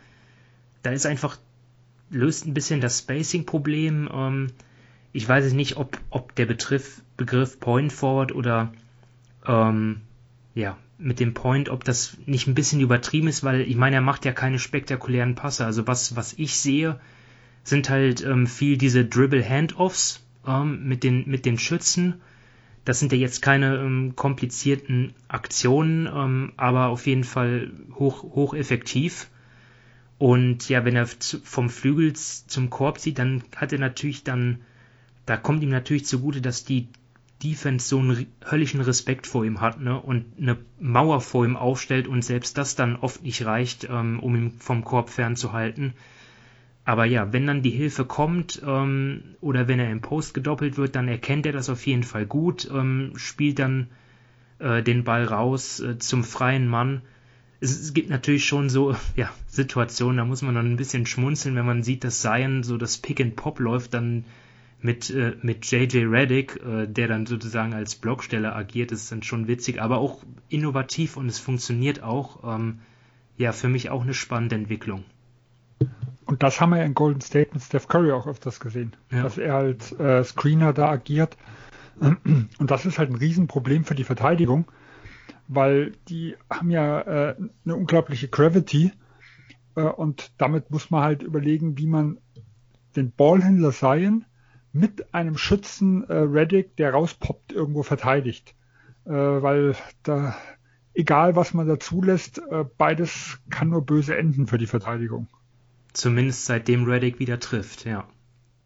[0.84, 1.38] Da ist einfach
[2.10, 4.10] löst ein bisschen das Spacing-Problem.
[4.12, 4.48] Ähm,
[5.14, 8.72] ich weiß nicht, ob, ob der Betriff, Begriff Point Forward oder
[9.46, 10.02] ähm,
[10.56, 14.02] ja, mit dem Point, ob das nicht ein bisschen übertrieben ist, weil ich meine, er
[14.02, 15.66] macht ja keine spektakulären Passe.
[15.66, 17.00] Also was, was ich sehe,
[17.64, 22.22] sind halt ähm, viel diese Dribble-Handoffs ähm, mit, den, mit den Schützen.
[22.88, 28.54] Das sind ja jetzt keine ähm, komplizierten Aktionen, ähm, aber auf jeden Fall hoch, hoch
[28.54, 29.28] effektiv.
[30.18, 34.60] Und ja, wenn er vom Flügel zum Korb zieht, dann hat er natürlich dann,
[35.26, 36.88] da kommt ihm natürlich zugute, dass die
[37.44, 42.08] Defense so einen höllischen Respekt vor ihm hat, ne, und eine Mauer vor ihm aufstellt
[42.08, 45.94] und selbst das dann oft nicht reicht, ähm, um ihn vom Korb fernzuhalten.
[46.88, 50.96] Aber ja, wenn dann die Hilfe kommt ähm, oder wenn er im Post gedoppelt wird,
[50.96, 53.88] dann erkennt er das auf jeden Fall gut, ähm, spielt dann
[54.60, 57.02] äh, den Ball raus äh, zum freien Mann
[57.60, 61.56] es, es, gibt natürlich schon so ja, Situationen, da muss man dann ein bisschen schmunzeln,
[61.56, 64.26] wenn man sieht, dass Zion so das Pick and Pop läuft, dann
[64.80, 69.48] mit, äh, mit JJ Reddick, äh, der dann sozusagen als Blocksteller agiert, ist dann schon
[69.48, 72.56] witzig, aber auch innovativ und es funktioniert auch.
[72.56, 72.80] Ähm,
[73.38, 75.04] ja, für mich auch eine spannende Entwicklung.
[76.26, 79.24] Und das haben wir in Golden State mit Steph Curry auch öfters gesehen, ja.
[79.24, 81.38] dass er als äh, Screener da agiert.
[82.00, 84.66] Und das ist halt ein Riesenproblem für die Verteidigung,
[85.48, 87.36] weil die haben ja äh,
[87.66, 88.92] eine unglaubliche Gravity
[89.76, 92.18] äh, und damit muss man halt überlegen, wie man
[92.96, 94.26] den Ballhändler Zion
[94.74, 98.56] mit einem Schützen äh, Reddick, der rauspoppt, irgendwo verteidigt.
[99.06, 100.36] Äh, weil da,
[100.94, 105.28] egal was man da zulässt, äh, beides kann nur böse enden für die Verteidigung.
[105.98, 108.08] Zumindest seitdem Reddick wieder trifft, ja.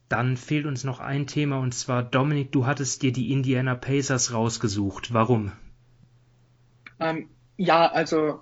[0.10, 4.34] Dann fehlt uns noch ein Thema und zwar, Dominik, du hattest dir die Indiana Pacers
[4.34, 5.14] rausgesucht.
[5.14, 5.53] Warum?
[6.99, 8.41] Ähm, ja, also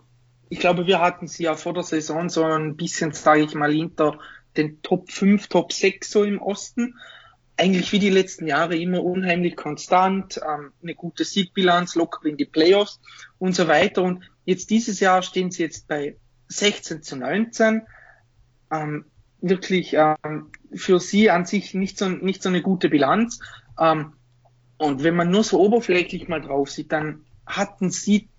[0.49, 3.71] ich glaube, wir hatten sie ja vor der Saison so ein bisschen, sage ich mal,
[3.71, 4.17] hinter
[4.57, 6.95] den Top 5, Top 6 so im Osten.
[7.57, 12.45] Eigentlich wie die letzten Jahre immer unheimlich konstant, ähm, eine gute Siegbilanz, locker in die
[12.45, 12.99] Playoffs
[13.37, 14.01] und so weiter.
[14.01, 16.15] Und jetzt dieses Jahr stehen sie jetzt bei
[16.47, 17.83] 16 zu 19.
[18.71, 19.05] Ähm,
[19.41, 23.39] wirklich ähm, für sie an sich nicht so, nicht so eine gute Bilanz.
[23.79, 24.13] Ähm,
[24.77, 28.29] und wenn man nur so oberflächlich mal drauf sieht, dann hatten sie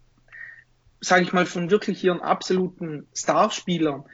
[1.00, 4.04] sage ich mal, von wirklich ihren absoluten Starspielern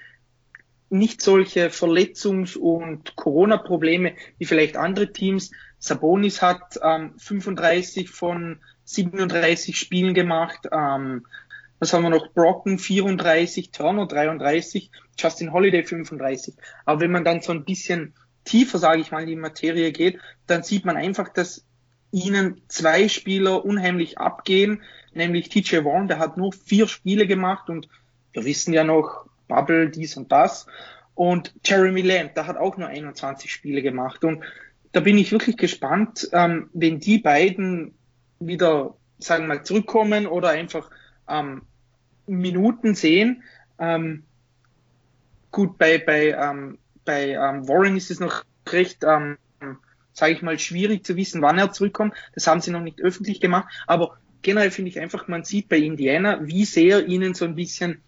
[0.89, 5.51] nicht solche Verletzungs- und Corona-Probleme wie vielleicht andere Teams.
[5.79, 10.69] Sabonis hat ähm, 35 von 37 Spielen gemacht.
[10.71, 11.27] Ähm,
[11.79, 12.33] was haben wir noch?
[12.33, 16.55] Brocken 34, Turner 33, Justin Holiday 35.
[16.85, 20.19] Aber wenn man dann so ein bisschen tiefer, sage ich mal, in die Materie geht,
[20.47, 21.65] dann sieht man einfach, dass
[22.13, 24.83] ihnen zwei Spieler unheimlich abgehen,
[25.13, 27.89] nämlich TJ Warren, der hat nur vier Spiele gemacht und
[28.33, 30.67] wir wissen ja noch, Bubble, dies und das.
[31.15, 34.25] Und Jeremy Lamb, der hat auch nur 21 Spiele gemacht.
[34.25, 34.45] Und
[34.93, 37.95] da bin ich wirklich gespannt, ähm, wenn die beiden
[38.39, 40.91] wieder, sagen wir mal, zurückkommen oder einfach
[41.29, 41.63] ähm,
[42.27, 43.43] Minuten sehen.
[43.79, 44.25] Ähm,
[45.51, 49.39] gut, bei, bei, ähm, bei ähm, Warren ist es noch recht, ähm,
[50.13, 52.15] sage ich mal, schwierig zu wissen, wann er zurückkommt.
[52.35, 53.69] Das haben sie noch nicht öffentlich gemacht.
[53.87, 58.01] Aber generell finde ich einfach, man sieht bei Indiana, wie sehr ihnen so ein bisschen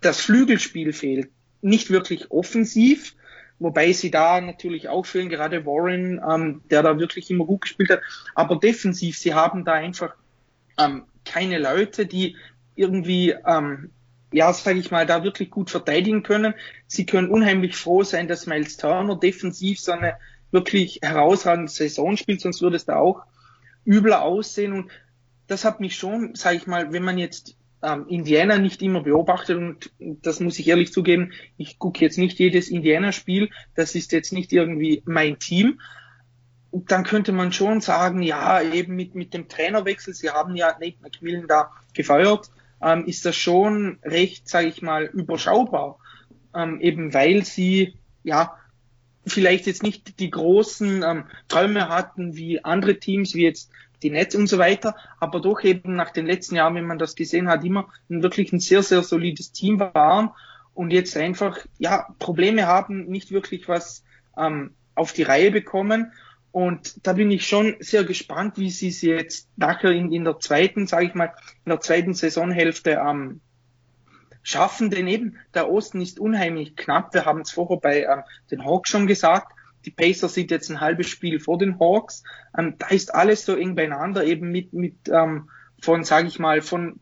[0.00, 1.30] das Flügelspiel fehlt.
[1.60, 3.16] Nicht wirklich offensiv,
[3.58, 7.90] wobei sie da natürlich auch fehlen, gerade Warren, ähm, der da wirklich immer gut gespielt
[7.90, 8.00] hat.
[8.34, 10.14] Aber defensiv, sie haben da einfach
[10.78, 12.36] ähm, keine Leute, die
[12.78, 13.90] irgendwie ähm,
[14.32, 16.54] ja, sage ich mal, da wirklich gut verteidigen können.
[16.86, 20.16] Sie können unheimlich froh sein, dass Miles Turner defensiv so eine
[20.50, 23.22] wirklich herausragende Saison spielt, sonst würde es da auch
[23.86, 24.72] übler aussehen.
[24.72, 24.90] Und
[25.46, 29.56] das hat mich schon, sage ich mal, wenn man jetzt ähm, Indiana nicht immer beobachtet
[29.56, 34.32] und das muss ich ehrlich zugeben, ich gucke jetzt nicht jedes Indiana-Spiel, das ist jetzt
[34.32, 35.80] nicht irgendwie mein Team.
[36.70, 40.98] Dann könnte man schon sagen, ja, eben mit, mit dem Trainerwechsel, sie haben ja Nate
[41.00, 42.50] McMillan da gefeuert,
[42.82, 45.98] ähm, ist das schon recht, sage ich mal, überschaubar.
[46.54, 47.94] Ähm, eben weil sie
[48.24, 48.56] ja
[49.26, 53.70] vielleicht jetzt nicht die großen ähm, Träume hatten wie andere Teams, wie jetzt
[54.02, 57.16] die Nets und so weiter, aber doch eben nach den letzten Jahren, wenn man das
[57.16, 60.30] gesehen hat, immer ein wirklich ein sehr, sehr solides Team waren
[60.72, 64.04] und jetzt einfach ja Probleme haben, nicht wirklich was
[64.36, 66.12] ähm, auf die Reihe bekommen
[66.50, 70.40] und da bin ich schon sehr gespannt, wie sie es jetzt nachher in, in der
[70.40, 71.34] zweiten, sage ich mal,
[71.64, 73.40] in der zweiten Saisonhälfte ähm,
[74.42, 74.90] schaffen.
[74.90, 77.12] Denn eben der Osten ist unheimlich knapp.
[77.12, 79.52] Wir haben es vorher bei ähm, den Hawks schon gesagt.
[79.84, 82.22] Die Pacers sind jetzt ein halbes Spiel vor den Hawks.
[82.56, 85.50] Ähm, da ist alles so eng beieinander, eben mit, mit ähm,
[85.80, 86.98] von, sage ich mal, von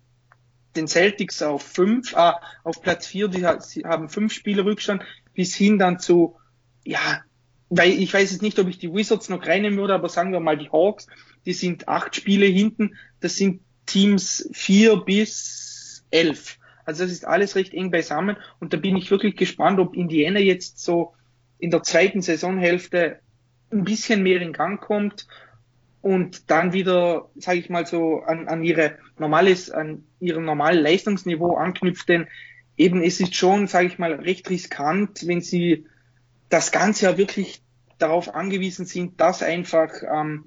[0.75, 2.33] den Celtics auf fünf, äh,
[2.65, 5.03] auf Platz vier, die haben fünf Spiele Rückstand,
[5.33, 6.37] bis hin dann zu,
[6.85, 7.23] ja,
[7.69, 10.41] weil ich weiß jetzt nicht, ob ich die Wizards noch reinnehmen würde, aber sagen wir
[10.41, 11.07] mal die Hawks,
[11.45, 16.59] die sind acht Spiele hinten, das sind Teams vier bis elf.
[16.85, 18.37] Also das ist alles recht eng beisammen.
[18.61, 21.15] Und da bin ich wirklich gespannt, ob Indiana jetzt so
[21.59, 23.21] in der zweiten Saisonhälfte
[23.73, 25.27] ein bisschen mehr in Gang kommt
[26.03, 31.57] und dann wieder, sage ich mal so, an, an ihre normales, an ihrem normalen Leistungsniveau
[31.57, 32.29] anknüpft, denn
[32.77, 35.87] eben es ist schon, sage ich mal, recht riskant, wenn sie
[36.49, 37.63] das Ganze ja wirklich
[37.99, 40.45] darauf angewiesen sind, dass einfach, ähm,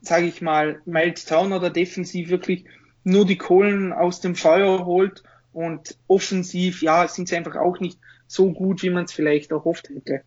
[0.00, 2.64] sage ich mal, Miles Turner der defensiv wirklich
[3.04, 7.98] nur die Kohlen aus dem Feuer holt und offensiv, ja, sind sie einfach auch nicht
[8.26, 10.22] so gut, wie man es vielleicht erhofft hätte.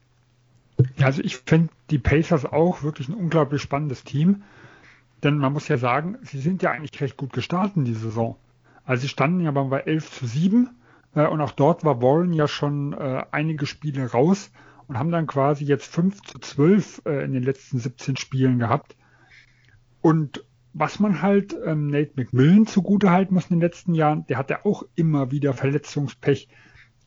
[1.02, 4.44] Also ich finde die Pacers auch wirklich ein unglaublich spannendes Team.
[5.24, 8.36] Denn man muss ja sagen, sie sind ja eigentlich recht gut gestartet in die Saison.
[8.86, 10.70] Also sie standen ja bei 11 zu 7
[11.16, 14.52] äh, und auch dort war Warren ja schon äh, einige Spiele raus
[14.88, 18.95] und haben dann quasi jetzt 5 zu 12 äh, in den letzten 17 Spielen gehabt.
[20.02, 24.38] Und was man halt ähm, Nate McMillan zugute halten muss in den letzten Jahren, der
[24.38, 26.49] hat ja auch immer wieder Verletzungspech.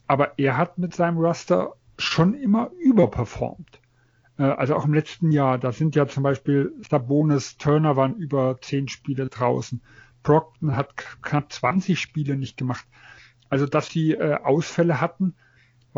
[0.06, 3.80] Aber er hat mit seinem Raster schon immer überperformt.
[4.38, 8.56] Äh, also auch im letzten Jahr, da sind ja zum Beispiel Sabonis, Turner waren über
[8.60, 9.82] 10 Spiele draußen.
[10.22, 12.86] Brockton hat knapp 20 Spiele nicht gemacht.
[13.50, 15.34] Also dass sie äh, Ausfälle hatten,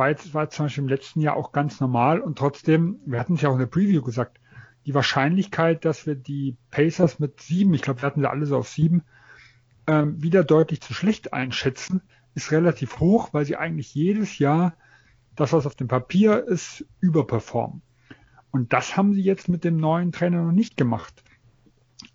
[0.01, 3.35] war jetzt, war zum Beispiel im letzten Jahr auch ganz normal und trotzdem, wir hatten
[3.35, 4.41] es ja auch in der Preview gesagt,
[4.87, 8.57] die Wahrscheinlichkeit, dass wir die Pacers mit sieben, ich glaube, wir hatten sie alle so
[8.57, 9.03] auf sieben,
[9.87, 12.01] ähm, wieder deutlich zu schlecht einschätzen,
[12.35, 14.73] ist relativ hoch, weil sie eigentlich jedes Jahr
[15.37, 17.83] das, was auf dem Papier ist, überperformen.
[18.51, 21.23] Und das haben sie jetzt mit dem neuen Trainer noch nicht gemacht.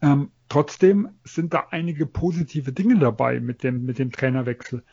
[0.02, 4.84] Ähm, trotzdem sind da einige positive Dinge dabei mit dem, mit dem Trainerwechsel.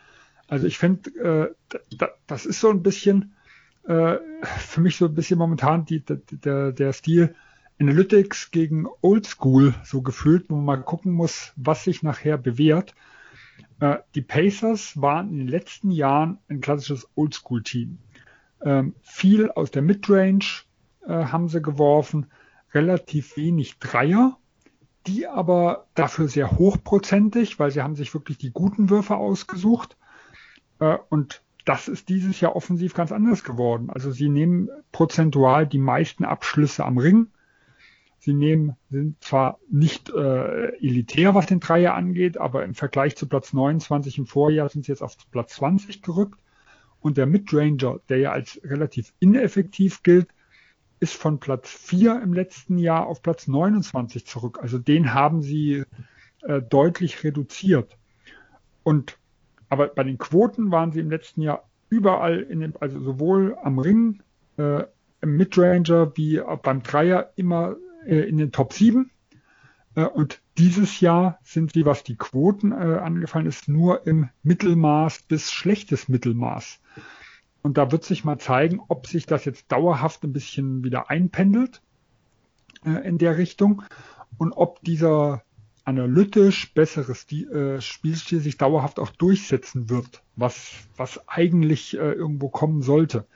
[0.52, 1.78] Also ich finde, äh,
[2.26, 3.32] das ist so ein bisschen
[3.84, 7.34] äh, für mich so ein bisschen momentan die, der, der Stil
[7.80, 12.94] Analytics gegen Oldschool so gefühlt, wo man mal gucken muss, was sich nachher bewährt.
[13.80, 17.96] Äh, die Pacers waren in den letzten Jahren ein klassisches Oldschool-Team.
[18.62, 20.64] Ähm, viel aus der Midrange
[21.06, 22.26] äh, haben sie geworfen,
[22.74, 24.36] relativ wenig Dreier,
[25.06, 29.96] die aber dafür sehr hochprozentig, weil sie haben sich wirklich die guten Würfe ausgesucht
[31.10, 33.90] und das ist dieses Jahr offensiv ganz anders geworden.
[33.90, 37.28] Also sie nehmen prozentual die meisten Abschlüsse am Ring.
[38.18, 43.26] Sie nehmen, sind zwar nicht äh, elitär, was den Dreier angeht, aber im Vergleich zu
[43.26, 46.38] Platz 29 im Vorjahr sind sie jetzt auf Platz 20 gerückt.
[47.00, 50.28] Und der Midranger, der ja als relativ ineffektiv gilt,
[51.00, 54.60] ist von Platz 4 im letzten Jahr auf Platz 29 zurück.
[54.62, 55.82] Also den haben sie
[56.42, 57.96] äh, deutlich reduziert.
[58.84, 59.18] Und
[59.72, 63.78] aber bei den Quoten waren sie im letzten Jahr überall in den, also sowohl am
[63.78, 64.22] Ring,
[64.58, 64.84] äh,
[65.22, 69.10] im Midranger wie beim Dreier immer äh, in den Top 7.
[69.94, 75.22] Äh, und dieses Jahr sind sie, was die Quoten äh, angefallen ist, nur im Mittelmaß
[75.22, 76.78] bis schlechtes Mittelmaß.
[77.62, 81.80] Und da wird sich mal zeigen, ob sich das jetzt dauerhaft ein bisschen wieder einpendelt.
[82.84, 83.84] äh, in der Richtung.
[84.36, 85.42] Und ob dieser
[85.84, 92.82] analytisch besseres äh, Spielstil sich dauerhaft auch durchsetzen wird, was, was eigentlich äh, irgendwo kommen
[92.82, 93.26] sollte.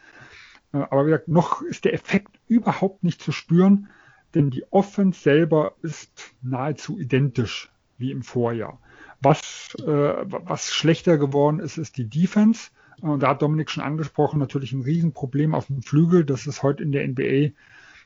[0.72, 3.88] Äh, aber wie gesagt, noch ist der Effekt überhaupt nicht zu spüren,
[4.34, 8.78] denn die Offense selber ist nahezu identisch wie im Vorjahr.
[9.20, 12.70] Was, äh, was schlechter geworden ist, ist die Defense.
[13.00, 16.24] Und da hat Dominik schon angesprochen, natürlich ein Riesenproblem auf dem Flügel.
[16.24, 17.54] Das ist heute in der NBA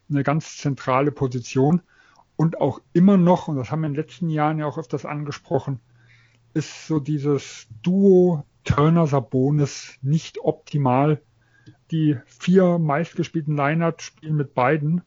[0.09, 1.83] eine ganz zentrale Position.
[2.41, 5.05] Und auch immer noch, und das haben wir in den letzten Jahren ja auch öfters
[5.05, 5.79] angesprochen,
[6.55, 11.21] ist so dieses Duo Turner-Sabonis nicht optimal.
[11.91, 15.03] Die vier meistgespielten Lineups spielen mit beiden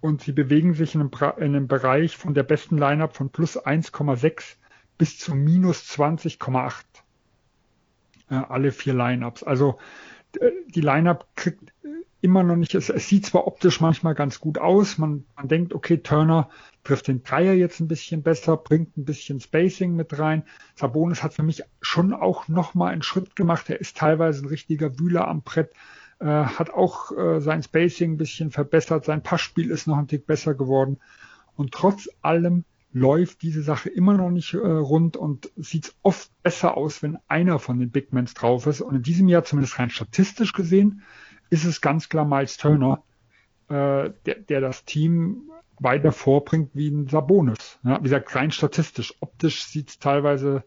[0.00, 3.56] und sie bewegen sich in einem, in einem Bereich von der besten Lineup von plus
[3.56, 4.56] 1,6
[4.98, 6.82] bis zu minus 20,8.
[8.28, 9.44] Äh, alle vier Lineups.
[9.44, 9.78] Also
[10.74, 11.71] die Lineup kriegt
[12.22, 15.74] immer noch nicht, es, es, sieht zwar optisch manchmal ganz gut aus, man, man denkt,
[15.74, 16.48] okay, Turner
[16.84, 20.44] trifft den Dreier jetzt ein bisschen besser, bringt ein bisschen Spacing mit rein.
[20.76, 24.98] Sabonis hat für mich schon auch nochmal einen Schritt gemacht, er ist teilweise ein richtiger
[24.98, 25.72] Wühler am Brett,
[26.20, 30.26] äh, hat auch äh, sein Spacing ein bisschen verbessert, sein Passspiel ist noch ein Tick
[30.26, 30.98] besser geworden.
[31.56, 36.76] Und trotz allem läuft diese Sache immer noch nicht äh, rund und sieht oft besser
[36.76, 38.80] aus, wenn einer von den Big Mans drauf ist.
[38.80, 41.02] Und in diesem Jahr, zumindest rein statistisch gesehen,
[41.52, 43.02] ist es ganz klar Miles Turner,
[43.68, 47.78] äh, der, der das Team weiter vorbringt wie ein Sabonis.
[47.84, 49.14] Ja, wie gesagt, rein statistisch.
[49.20, 50.64] Optisch sieht es teilweise,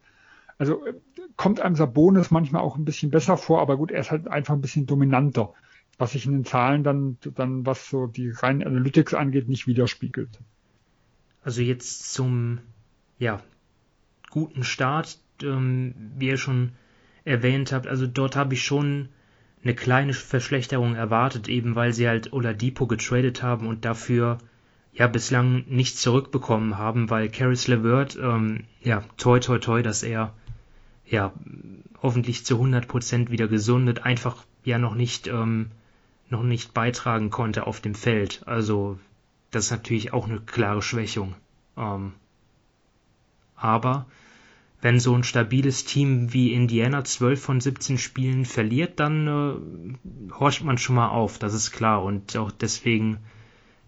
[0.59, 0.93] also äh,
[1.37, 4.53] kommt einem Sabonis manchmal auch ein bisschen besser vor, aber gut, er ist halt einfach
[4.53, 5.55] ein bisschen dominanter,
[5.97, 10.39] was sich in den Zahlen dann, dann was so die reinen Analytics angeht, nicht widerspiegelt.
[11.43, 12.59] Also jetzt zum
[13.17, 13.41] ja,
[14.29, 16.73] guten Start, ähm, wie ihr schon
[17.23, 19.09] erwähnt habt, also dort habe ich schon
[19.65, 24.37] eine kleine Verschlechterung erwartet, eben weil sie halt Oladipo getradet haben und dafür
[24.93, 30.33] ja bislang nichts zurückbekommen haben, weil Caris LeVert, ähm, ja, toi toi toi, dass er
[31.07, 31.33] ja
[32.01, 35.71] hoffentlich zu 100% wieder gesundet, einfach ja noch nicht ähm,
[36.29, 38.43] noch nicht beitragen konnte auf dem Feld.
[38.45, 38.99] Also
[39.51, 41.33] das ist natürlich auch eine klare Schwächung.
[41.75, 42.13] Ähm,
[43.55, 44.05] aber
[44.81, 50.63] wenn so ein stabiles Team wie Indiana 12 von 17 Spielen verliert, dann äh, horcht
[50.63, 52.03] man schon mal auf, das ist klar.
[52.03, 53.19] Und auch deswegen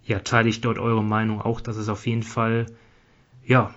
[0.06, 2.66] ja, teile ich dort eure Meinung auch, dass es auf jeden Fall
[3.46, 3.74] ja,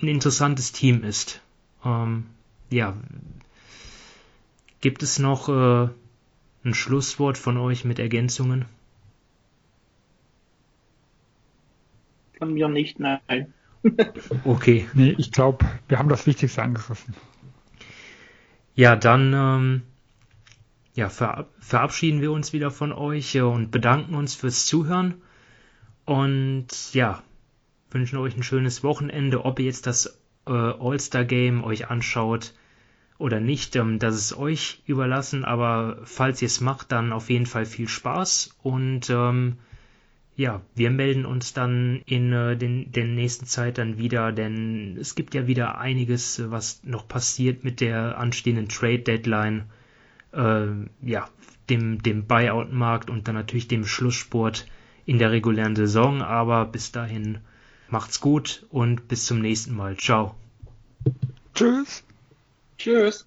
[0.00, 1.40] ein interessantes Team ist.
[1.84, 2.26] Ähm,
[2.70, 2.96] ja,
[4.80, 5.88] gibt es noch äh,
[6.64, 8.64] ein Schlusswort von euch mit Ergänzungen?
[12.38, 13.52] Von mir nicht, nein.
[14.44, 14.88] Okay.
[14.94, 17.14] Nee, ich glaube, wir haben das Wichtigste angegriffen.
[18.74, 19.82] Ja, dann ähm,
[20.94, 25.22] ja, ver verabschieden wir uns wieder von euch und bedanken uns fürs Zuhören.
[26.04, 27.22] Und ja,
[27.90, 29.44] wünschen euch ein schönes Wochenende.
[29.44, 32.54] Ob ihr jetzt das äh, All-Star-Game euch anschaut
[33.18, 35.44] oder nicht, ähm, das ist euch überlassen.
[35.44, 39.58] Aber falls ihr es macht, dann auf jeden Fall viel Spaß und ähm,
[40.36, 45.14] ja, wir melden uns dann in äh, den, der nächsten Zeit dann wieder, denn es
[45.14, 49.64] gibt ja wieder einiges, was noch passiert mit der anstehenden Trade Deadline,
[50.32, 50.66] äh,
[51.02, 51.28] ja,
[51.70, 54.66] dem, dem Buyout-Markt und dann natürlich dem Schlusssport
[55.06, 56.20] in der regulären Saison.
[56.20, 57.38] Aber bis dahin
[57.88, 59.96] macht's gut und bis zum nächsten Mal.
[59.96, 60.34] Ciao.
[61.54, 62.04] Tschüss.
[62.76, 63.26] Tschüss.